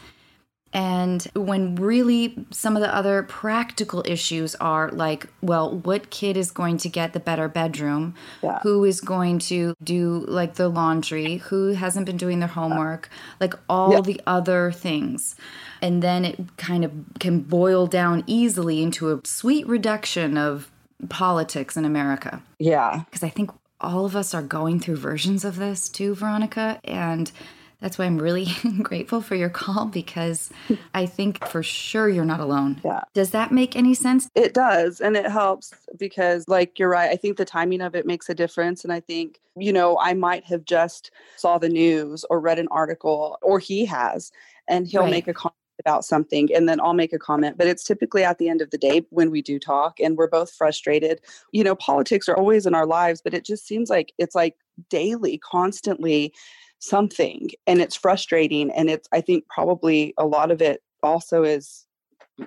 And 0.76 1.26
when 1.34 1.74
really 1.76 2.46
some 2.50 2.76
of 2.76 2.82
the 2.82 2.94
other 2.94 3.22
practical 3.22 4.02
issues 4.06 4.54
are 4.56 4.90
like, 4.90 5.26
well, 5.40 5.78
what 5.78 6.10
kid 6.10 6.36
is 6.36 6.50
going 6.50 6.76
to 6.78 6.90
get 6.90 7.14
the 7.14 7.18
better 7.20 7.48
bedroom? 7.48 8.14
Yeah. 8.42 8.58
Who 8.62 8.84
is 8.84 9.00
going 9.00 9.38
to 9.50 9.74
do 9.82 10.26
like 10.28 10.56
the 10.56 10.68
laundry? 10.68 11.38
Who 11.38 11.68
hasn't 11.68 12.04
been 12.04 12.18
doing 12.18 12.40
their 12.40 12.48
homework? 12.50 13.08
Like 13.40 13.54
all 13.70 13.92
Yeah. 13.94 14.00
the 14.02 14.20
other 14.26 14.70
things. 14.70 15.34
And 15.80 16.02
then 16.02 16.26
it 16.26 16.38
kind 16.58 16.84
of 16.84 16.92
can 17.20 17.40
boil 17.40 17.86
down 17.86 18.22
easily 18.26 18.82
into 18.82 19.10
a 19.14 19.20
sweet 19.24 19.66
reduction 19.66 20.36
of 20.36 20.70
politics 21.08 21.78
in 21.78 21.86
America 21.86 22.42
Yeah. 22.58 23.04
because 23.06 23.22
I 23.22 23.30
think 23.30 23.50
all 23.80 24.04
of 24.04 24.14
us 24.14 24.34
are 24.34 24.42
going 24.42 24.80
through 24.80 24.96
versions 24.96 25.42
of 25.42 25.56
this 25.56 25.88
too, 25.88 26.14
Veronica. 26.14 26.80
And 26.84 27.32
that's 27.80 27.98
why 27.98 28.06
I'm 28.06 28.18
really 28.18 28.46
grateful 28.82 29.20
for 29.20 29.34
your 29.34 29.50
call 29.50 29.86
because 29.86 30.50
I 30.94 31.06
think 31.06 31.46
for 31.46 31.62
sure 31.62 32.08
you're 32.08 32.24
not 32.24 32.40
alone. 32.40 32.80
Yeah. 32.84 33.02
Does 33.14 33.30
that 33.30 33.52
make 33.52 33.76
any 33.76 33.94
sense? 33.94 34.28
It 34.34 34.54
does. 34.54 35.00
And 35.00 35.16
it 35.16 35.26
helps 35.30 35.72
because, 35.98 36.48
like, 36.48 36.78
you're 36.78 36.88
right. 36.88 37.10
I 37.10 37.16
think 37.16 37.36
the 37.36 37.44
timing 37.44 37.82
of 37.82 37.94
it 37.94 38.06
makes 38.06 38.28
a 38.28 38.34
difference. 38.34 38.82
And 38.84 38.92
I 38.92 39.00
think, 39.00 39.40
you 39.56 39.72
know, 39.72 39.98
I 39.98 40.14
might 40.14 40.44
have 40.44 40.64
just 40.64 41.10
saw 41.36 41.58
the 41.58 41.68
news 41.68 42.24
or 42.30 42.40
read 42.40 42.58
an 42.58 42.68
article, 42.70 43.38
or 43.42 43.58
he 43.58 43.84
has, 43.86 44.32
and 44.68 44.86
he'll 44.86 45.02
Right. 45.02 45.10
make 45.10 45.28
a 45.28 45.34
comment 45.34 45.54
about 45.78 46.06
something 46.06 46.48
and 46.54 46.66
then 46.66 46.80
I'll 46.80 46.94
make 46.94 47.12
a 47.12 47.18
comment. 47.18 47.58
But 47.58 47.66
it's 47.66 47.84
typically 47.84 48.24
at 48.24 48.38
the 48.38 48.48
end 48.48 48.62
of 48.62 48.70
the 48.70 48.78
day 48.78 49.04
when 49.10 49.30
we 49.30 49.42
do 49.42 49.58
talk 49.58 50.00
and 50.00 50.16
we're 50.16 50.26
both 50.26 50.50
frustrated. 50.50 51.20
You 51.52 51.64
know, 51.64 51.74
politics 51.74 52.30
are 52.30 52.36
always 52.36 52.64
in 52.64 52.74
our 52.74 52.86
lives, 52.86 53.20
but 53.22 53.34
it 53.34 53.44
just 53.44 53.66
seems 53.66 53.90
like 53.90 54.12
it's 54.16 54.34
like 54.34 54.56
daily, 54.88 55.36
constantly 55.38 56.32
something. 56.78 57.50
And 57.66 57.80
it's 57.80 57.96
frustrating. 57.96 58.70
And 58.70 58.90
it's, 58.90 59.08
I 59.12 59.20
think, 59.20 59.46
probably 59.48 60.14
a 60.18 60.26
lot 60.26 60.50
of 60.50 60.60
it 60.62 60.82
also 61.02 61.44
is 61.44 61.86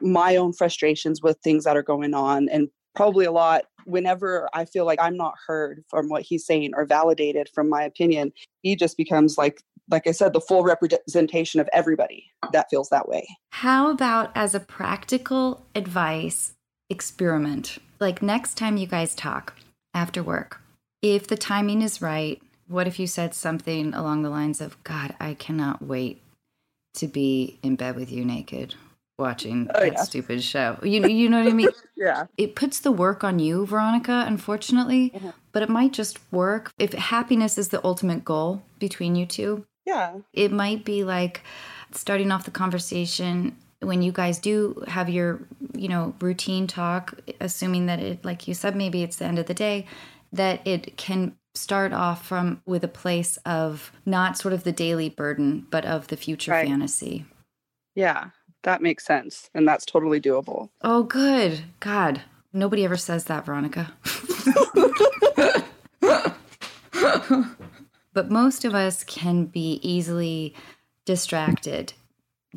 my 0.02 0.36
own 0.36 0.54
frustrations 0.54 1.22
with 1.22 1.38
things 1.44 1.64
that 1.64 1.76
are 1.78 1.84
going 1.84 2.14
on 2.14 2.48
and 2.50 2.70
probably 2.96 3.26
a 3.26 3.32
lot 3.32 3.64
whenever 3.86 4.48
i 4.54 4.66
feel 4.66 4.86
like 4.86 5.00
i'm 5.02 5.16
not 5.16 5.34
heard 5.48 5.84
from 5.90 6.10
what 6.10 6.22
he's 6.22 6.46
saying 6.46 6.72
or 6.76 6.86
validated 6.86 7.50
from 7.56 7.70
my 7.70 7.82
opinion 7.84 8.32
he 8.62 8.76
just 8.76 8.98
becomes 8.98 9.38
like 9.38 9.64
like 9.90 10.06
i 10.06 10.12
said 10.12 10.34
the 10.34 10.42
full 10.42 10.64
representation 10.64 11.60
of 11.60 11.68
everybody 11.74 12.26
that 12.52 12.68
feels 12.70 12.90
that 12.90 13.08
way 13.08 13.26
How 13.52 13.90
about 13.90 14.32
as 14.36 14.54
a 14.54 14.60
practical 14.60 15.66
advice 15.74 16.54
experiment? 16.90 17.78
Like 18.00 18.22
next 18.22 18.56
time 18.56 18.78
you 18.78 18.88
guys 18.88 19.16
talk 19.16 19.56
after 19.94 20.24
work, 20.24 20.62
if 21.02 21.28
the 21.28 21.38
timing 21.38 21.82
is 21.82 22.02
right, 22.02 22.42
what 22.70 22.88
if 22.88 23.00
you 23.00 23.08
said 23.08 23.34
something 23.34 23.94
along 23.94 24.22
the 24.22 24.30
lines 24.30 24.62
of, 24.62 24.82
God, 24.84 25.16
I 25.20 25.34
cannot 25.34 25.82
wait 25.82 26.22
to 26.96 27.08
be 27.08 27.60
in 27.64 27.76
bed 27.76 27.96
with 27.96 28.12
you 28.12 28.24
naked 28.24 28.76
watching 29.18 29.70
Oh, 29.76 29.80
that 29.82 29.94
yeah. 29.94 30.04
stupid 30.04 30.44
show? 30.44 30.78
You, 30.84 31.06
you 31.08 31.30
know 31.30 31.40
what 31.44 31.50
I 31.50 31.54
mean? 31.54 31.70
yeah 31.96 32.26
it 32.38 32.56
puts 32.56 32.80
the 32.80 32.92
work 32.92 33.24
on 33.24 33.40
you, 33.40 33.66
Veronica, 33.66 34.24
unfortunately, 34.26 35.12
Mhm. 35.14 35.34
but 35.52 35.62
it 35.62 35.70
might 35.70 35.92
just 35.92 36.20
work. 36.32 36.72
If 36.80 36.94
happiness 36.94 37.58
is 37.58 37.68
the 37.70 37.84
ultimate 37.86 38.24
goal 38.24 38.62
between 38.80 39.16
you 39.16 39.26
two, 39.26 39.66
yeah 39.86 40.20
it 40.34 40.52
might 40.52 40.86
be 40.86 41.04
like 41.04 41.42
starting 41.92 42.32
off 42.32 42.46
the 42.46 42.52
conversation 42.52 43.58
when 43.82 44.02
you 44.02 44.12
guys 44.12 44.40
do 44.40 44.84
have 44.88 45.10
your, 45.10 45.40
you 45.74 45.88
know, 45.88 46.14
routine 46.22 46.68
talk, 46.68 47.14
assuming 47.42 47.88
that 47.88 48.00
it, 48.00 48.24
like 48.24 48.48
you 48.48 48.54
said, 48.54 48.76
maybe 48.76 49.04
it's 49.04 49.18
the 49.18 49.26
end 49.26 49.40
of 49.40 49.48
the 49.48 49.54
day, 49.54 49.86
that 50.34 50.66
it 50.68 50.96
can 50.98 51.36
start 51.56 51.94
off 51.94 52.26
from 52.26 52.62
with 52.66 52.84
a 52.84 52.88
place 52.88 53.38
of 53.46 53.92
not 54.06 54.38
sort 54.38 54.54
of 54.54 54.64
the 54.64 54.72
daily 54.72 55.10
burden, 55.10 55.66
but 55.72 55.86
of 55.86 56.08
the 56.08 56.18
future 56.18 56.52
Right. 56.52 56.68
fantasy. 56.68 57.26
yeah 57.96 58.30
that 58.64 58.82
makes 58.82 59.06
sense 59.06 59.50
and 59.56 59.66
that's 59.68 59.86
totally 59.86 60.20
doable 60.20 60.70
Oh, 60.82 61.04
good. 61.04 61.62
God, 61.80 62.22
nobody 62.54 62.84
ever 62.86 62.98
says 62.98 63.24
that, 63.26 63.46
Veronica. 63.46 63.94
but 68.14 68.30
most 68.30 68.66
of 68.66 68.74
us 68.76 69.04
can 69.04 69.46
be 69.46 69.80
easily 69.82 70.54
distracted, 71.06 71.94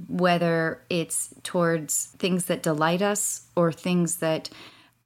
whether 0.09 0.83
it's 0.91 1.33
towards 1.43 2.07
things 2.19 2.47
that 2.47 2.63
delight 2.63 3.03
us 3.03 3.47
or 3.57 3.71
things 3.73 4.17
that 4.17 4.51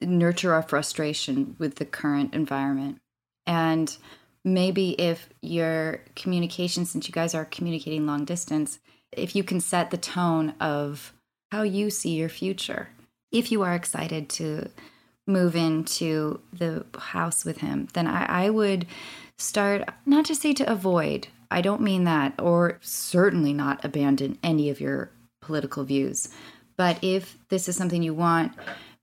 nurture 0.01 0.53
our 0.55 0.63
frustration 0.63 1.57
with 1.59 1.77
the 1.77 1.85
current 1.85 2.35
environment. 2.35 2.99
And 3.47 3.97
maybe 4.45 4.91
if 5.01 5.29
your 5.43 6.01
communication, 6.15 6.85
since 6.85 7.07
you 7.07 7.13
guys 7.13 7.35
are 7.35 7.45
communicating 7.45 8.07
long 8.07 8.25
distance, 8.25 8.79
if 9.13 9.35
you 9.35 9.45
can 9.45 9.61
set 9.61 9.91
the 9.91 9.97
tone 9.97 10.55
of 10.61 11.13
how 11.51 11.63
you 11.63 11.91
see 11.91 12.11
your 12.11 12.29
future, 12.29 12.89
if 13.33 13.51
you 13.51 13.63
are 13.63 13.75
excited 13.75 14.29
to 14.29 14.71
move 15.27 15.57
into 15.57 16.41
the 16.53 16.87
house 16.97 17.45
with 17.45 17.59
him, 17.59 17.89
then 17.95 18.07
I, 18.07 18.47
I 18.47 18.51
would 18.51 18.87
start 19.39 19.89
not 20.05 20.25
to 20.27 20.35
say 20.35 20.53
to 20.55 20.71
avoid, 20.71 21.29
I 21.51 21.61
don't 21.61 21.81
mean 21.81 22.05
that, 22.05 22.35
or 22.41 22.79
certainly 22.81 23.53
not 23.53 23.85
abandon 23.85 24.39
any 24.43 24.71
of 24.71 24.81
your 24.81 25.11
political 25.41 25.85
views. 25.85 26.29
But 26.77 26.99
if 27.03 27.39
this 27.49 27.69
is 27.69 27.77
something 27.77 28.03
you 28.03 28.15
want, 28.15 28.53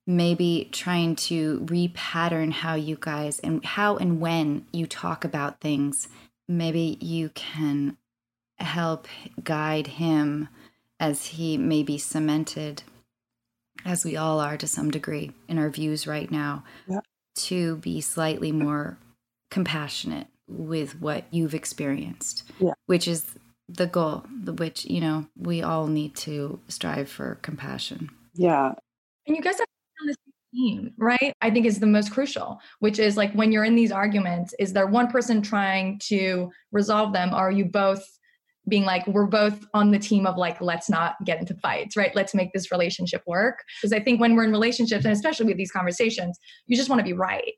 maybe 0.06 0.70
trying 0.72 1.16
to 1.16 1.60
repattern 1.62 2.51
how 2.51 2.76
you 2.76 2.97
guys 2.99 3.39
and 3.39 3.64
how 3.64 3.97
and 3.97 4.20
when 4.20 4.66
you 4.74 4.86
talk 4.86 5.24
about 5.24 5.62
things, 5.62 6.08
maybe 6.47 6.97
you 6.99 7.30
can 7.30 7.97
help 8.58 9.08
guide 9.43 9.88
him 9.88 10.49
as 10.99 11.26
he 11.28 11.58
may 11.58 11.84
be 11.84 11.97
cemented, 11.97 12.84
as 13.86 14.06
we 14.06 14.16
all 14.16 14.39
are 14.39 14.58
to 14.58 14.68
some 14.68 14.91
degree 14.91 15.32
in 15.47 15.58
our 15.58 15.70
views 15.70 16.06
right 16.08 16.30
now, 16.32 16.64
Yeah. 16.88 16.99
to 17.36 17.78
be 17.78 17.99
slightly 18.01 18.51
more 18.51 18.97
compassionate 19.51 20.28
with 20.47 20.99
what 21.01 21.26
you've 21.32 21.54
experienced, 21.56 22.43
Yeah. 22.60 22.74
which 22.86 23.08
is 23.08 23.38
the 23.70 23.88
goal, 23.88 24.20
which, 24.45 24.86
you 24.86 24.99
know, 25.01 25.28
we 25.38 25.62
all 25.62 25.88
need 25.88 26.16
to 26.18 26.60
strive 26.68 27.10
for 27.10 27.36
compassion. 27.41 28.10
yeah 28.36 28.74
And 29.28 29.36
you 29.38 29.41
guys 29.41 29.58
have 29.60 29.68
to 29.68 29.72
be 29.72 30.01
on 30.01 30.08
the 30.08 30.14
same 30.26 30.34
team, 30.54 30.93
right? 30.97 31.34
I 31.41 31.49
think 31.49 31.66
is 31.66 31.80
the 31.80 31.88
most 31.88 32.12
crucial, 32.12 32.60
which 32.80 32.99
is 32.99 33.18
like 33.18 33.34
when 33.34 33.51
you're 33.51 33.64
in 33.64 33.76
these 33.76 33.91
arguments, 33.91 34.54
is 34.60 34.74
there 34.74 34.88
one 34.88 35.08
person 35.08 35.41
trying 35.41 35.99
to 36.06 36.51
resolve 36.72 37.14
them? 37.14 37.34
Or 37.34 37.47
are 37.47 37.51
you 37.51 37.66
both 37.66 38.04
being 38.70 38.86
like, 38.86 39.06
we're 39.08 39.26
both 39.26 39.66
on 39.74 39.91
the 39.91 39.99
team 39.99 40.26
of 40.26 40.38
like, 40.38 40.62
let's 40.62 40.89
not 40.89 41.16
get 41.26 41.39
into 41.39 41.54
fights, 41.56 41.97
right? 41.97 42.16
Let's 42.16 42.34
make 42.34 42.54
this 42.54 42.72
relationship 42.72 43.22
work. 43.28 43.60
Because 43.82 43.91
I 43.91 43.99
think 43.99 44.22
when 44.22 44.36
we're 44.36 44.45
in 44.45 44.51
relationships, 44.51 45.04
and 45.04 45.14
especially 45.14 45.47
with 45.47 45.58
these 45.58 45.72
conversations, 45.72 46.39
you 46.68 46.78
just 46.78 46.89
want 46.89 46.99
to 46.99 47.06
be 47.06 47.14
right. 47.14 47.54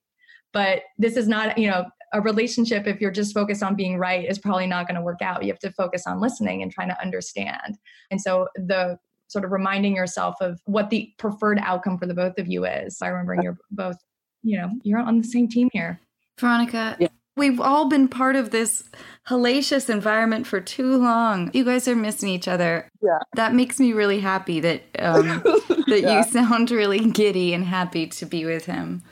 But 0.51 0.81
this 0.97 1.17
is 1.17 1.27
not, 1.27 1.57
you 1.57 1.69
know, 1.69 1.85
a 2.13 2.21
relationship, 2.21 2.87
if 2.87 3.01
you're 3.01 3.11
just 3.11 3.33
focused 3.33 3.61
on 3.61 3.75
being 3.75 3.97
right, 3.97 4.27
is 4.27 4.39
probably 4.39 4.67
not 4.67 4.87
going 4.87 4.95
to 4.95 5.01
work 5.01 5.21
out. 5.21 5.43
You 5.43 5.51
have 5.51 5.59
to 5.59 5.71
focus 5.71 6.03
on 6.07 6.21
listening 6.21 6.61
and 6.61 6.71
trying 6.71 6.87
to 6.87 7.01
understand. 7.01 7.77
And 8.09 8.21
so 8.21 8.47
the 8.55 8.97
sort 9.27 9.45
of 9.45 9.51
reminding 9.51 9.95
yourself 9.95 10.35
of 10.41 10.59
what 10.65 10.89
the 10.89 11.11
preferred 11.17 11.59
outcome 11.61 11.97
for 11.97 12.05
the 12.05 12.13
both 12.13 12.37
of 12.37 12.47
you 12.47 12.65
is 12.65 12.97
by 12.99 13.07
remembering 13.07 13.41
you're 13.41 13.57
both, 13.71 13.97
you 14.43 14.57
know, 14.57 14.69
you're 14.83 14.99
on 14.99 15.17
the 15.17 15.27
same 15.27 15.47
team 15.47 15.69
here. 15.73 15.99
Veronica, 16.39 16.97
yeah. 16.99 17.07
we've 17.35 17.59
all 17.59 17.89
been 17.89 18.07
part 18.07 18.35
of 18.35 18.51
this 18.51 18.83
hellacious 19.27 19.89
environment 19.89 20.45
for 20.45 20.59
too 20.59 20.97
long. 20.97 21.49
You 21.53 21.63
guys 21.63 21.87
are 21.87 21.95
missing 21.95 22.29
each 22.29 22.47
other. 22.47 22.89
Yeah. 23.01 23.19
That 23.35 23.53
makes 23.53 23.79
me 23.79 23.93
really 23.93 24.19
happy 24.19 24.59
that 24.59 24.83
um, 24.99 25.27
that 25.87 26.01
yeah. 26.01 26.17
you 26.17 26.23
sound 26.23 26.71
really 26.71 27.09
giddy 27.11 27.53
and 27.53 27.65
happy 27.65 28.07
to 28.07 28.25
be 28.25 28.45
with 28.45 28.65
him. 28.65 29.03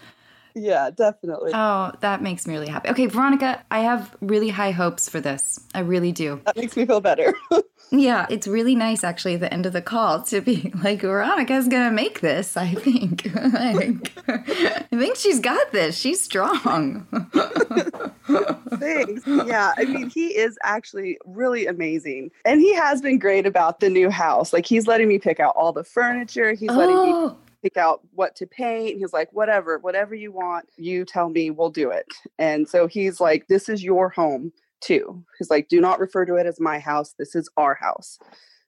Yeah, 0.55 0.89
definitely. 0.91 1.51
Oh, 1.53 1.91
that 2.01 2.21
makes 2.21 2.47
me 2.47 2.53
really 2.53 2.67
happy. 2.67 2.89
Okay, 2.89 3.07
Veronica, 3.07 3.63
I 3.71 3.79
have 3.79 4.15
really 4.21 4.49
high 4.49 4.71
hopes 4.71 5.09
for 5.09 5.19
this. 5.19 5.59
I 5.73 5.79
really 5.79 6.11
do. 6.11 6.41
That 6.45 6.55
makes 6.55 6.77
me 6.77 6.85
feel 6.85 7.01
better. 7.01 7.33
yeah, 7.91 8.27
it's 8.29 8.47
really 8.47 8.75
nice 8.75 9.03
actually 9.03 9.35
at 9.35 9.39
the 9.39 9.53
end 9.53 9.65
of 9.65 9.73
the 9.73 9.81
call 9.81 10.21
to 10.23 10.41
be 10.41 10.71
like, 10.83 11.01
Veronica's 11.01 11.67
gonna 11.67 11.91
make 11.91 12.21
this, 12.21 12.55
I 12.55 12.73
think. 12.73 13.25
like, 13.35 14.11
I 14.27 14.85
think 14.91 15.15
she's 15.15 15.39
got 15.39 15.71
this. 15.71 15.97
She's 15.97 16.21
strong. 16.21 17.07
Thanks. 18.79 19.23
Yeah, 19.25 19.73
I 19.77 19.85
mean, 19.85 20.09
he 20.09 20.27
is 20.27 20.57
actually 20.63 21.17
really 21.25 21.67
amazing. 21.67 22.31
And 22.45 22.61
he 22.61 22.73
has 22.75 23.01
been 23.01 23.19
great 23.19 23.45
about 23.45 23.79
the 23.79 23.89
new 23.89 24.09
house. 24.09 24.53
Like, 24.53 24.65
he's 24.65 24.87
letting 24.87 25.07
me 25.07 25.19
pick 25.19 25.39
out 25.39 25.53
all 25.55 25.73
the 25.73 25.83
furniture. 25.83 26.53
He's 26.53 26.69
letting 26.69 26.95
oh. 26.95 27.29
me 27.29 27.35
pick 27.63 27.77
out 27.77 28.01
what 28.11 28.35
to 28.35 28.45
paint. 28.45 28.97
He's 28.97 29.13
like, 29.13 29.31
whatever, 29.31 29.79
whatever 29.79 30.13
you 30.13 30.31
want, 30.31 30.69
you 30.77 31.05
tell 31.05 31.29
me, 31.29 31.49
we'll 31.49 31.69
do 31.69 31.89
it. 31.89 32.05
And 32.37 32.67
so 32.67 32.87
he's 32.87 33.21
like, 33.21 33.47
this 33.47 33.69
is 33.69 33.83
your 33.83 34.09
home 34.09 34.51
too. 34.81 35.23
He's 35.39 35.49
like, 35.49 35.69
do 35.69 35.79
not 35.79 35.99
refer 35.99 36.25
to 36.25 36.35
it 36.35 36.45
as 36.45 36.59
my 36.59 36.77
house. 36.77 37.15
This 37.17 37.35
is 37.35 37.49
our 37.55 37.73
house. 37.75 38.19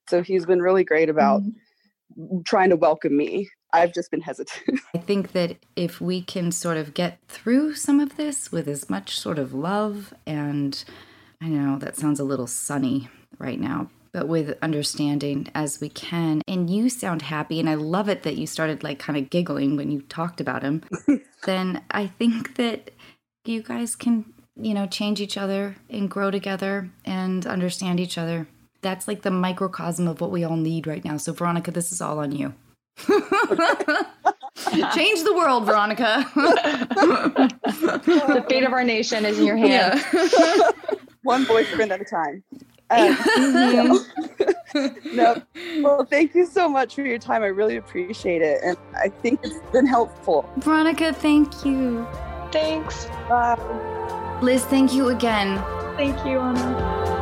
So 0.10 0.24
he's 0.24 0.46
been 0.46 0.62
really 0.62 0.86
great 0.86 1.10
about 1.10 1.42
mm-hmm. 1.42 2.42
trying 2.46 2.70
to 2.70 2.78
welcome 2.78 3.16
me. 3.18 3.50
I've 3.74 3.94
just 3.94 4.10
been 4.10 4.22
hesitant. 4.22 4.80
I 4.96 5.00
think 5.00 5.34
that 5.34 5.58
if 5.76 6.00
we 6.00 6.22
can 6.22 6.54
sort 6.54 6.78
of 6.78 6.94
get 6.94 7.20
through 7.28 7.76
some 7.76 8.00
of 8.00 8.16
this 8.16 8.52
with 8.52 8.70
as 8.70 8.90
much 8.90 9.20
sort 9.20 9.38
of 9.38 9.54
love 9.54 10.14
and 10.26 10.84
I 11.42 11.50
know 11.50 11.78
that 11.80 11.98
sounds 11.98 12.22
a 12.22 12.24
little 12.24 12.48
sunny 12.48 13.10
right 13.38 13.60
now, 13.60 13.90
but 14.16 14.30
with 14.30 14.58
understanding 14.62 15.52
as 15.54 15.82
we 15.82 15.90
can. 15.90 16.42
And 16.48 16.70
you 16.70 16.88
sound 16.88 17.22
happy, 17.24 17.60
and 17.60 17.70
I 17.70 17.74
love 17.74 18.08
it 18.08 18.24
that 18.24 18.38
you 18.38 18.48
started 18.48 18.82
like 18.82 18.98
kind 18.98 19.18
of 19.18 19.30
giggling 19.30 19.76
when 19.76 19.92
you 19.92 20.04
talked 20.04 20.40
about 20.40 20.64
him. 20.64 20.84
then 21.46 21.84
I 21.92 22.08
think 22.08 22.56
that 22.56 22.92
you 23.44 23.62
guys 23.62 23.94
can, 23.98 24.24
you 24.56 24.74
know, 24.74 24.88
change 24.88 25.20
each 25.20 25.36
other 25.38 25.76
and 25.90 26.10
grow 26.10 26.32
together 26.32 26.90
and 27.04 27.46
understand 27.46 28.00
each 28.00 28.18
other. 28.18 28.48
That's 28.82 29.06
like 29.06 29.24
the 29.24 29.32
microcosm 29.32 30.08
of 30.08 30.22
what 30.22 30.32
we 30.32 30.46
all 30.46 30.56
need 30.56 30.88
right 30.88 31.04
now. 31.04 31.18
So, 31.18 31.34
Veronica, 31.34 31.72
this 31.72 31.92
is 31.92 32.00
all 32.00 32.20
on 32.20 32.32
you. 32.32 32.54
Change 34.94 35.24
the 35.24 35.34
world, 35.36 35.66
Veronica. 35.66 36.26
the 37.66 38.46
fate 38.48 38.64
of 38.64 38.72
our 38.72 38.86
nation 38.86 39.26
is 39.26 39.40
in 39.40 39.46
your 39.46 39.58
hands. 39.58 40.02
Yeah. 40.14 40.72
One 41.24 41.44
boyfriend 41.44 41.92
at 41.92 42.00
a 42.00 42.06
time. 42.06 42.46
Um, 44.76 44.96
no. 45.14 45.42
Well, 45.82 46.06
thank 46.06 46.36
you 46.36 46.46
so 46.46 46.68
much 46.68 46.96
for 46.96 47.02
your 47.04 47.18
time. 47.18 47.44
I 47.44 47.48
really 47.48 47.78
appreciate 47.78 48.42
it. 48.42 48.60
And 48.64 48.78
I 48.96 49.08
think 49.08 49.40
it's 49.44 49.60
been 49.72 49.86
helpful. 49.86 50.50
Veronica, 50.58 51.14
thank 51.14 51.66
you. 51.66 52.06
Thanks. 52.52 53.06
Bye. 53.30 54.40
Liz, 54.42 54.66
thank 54.66 54.94
you 54.94 55.10
again. 55.10 55.64
Thank 55.96 56.26
you, 56.26 56.40
Anna. 56.40 57.15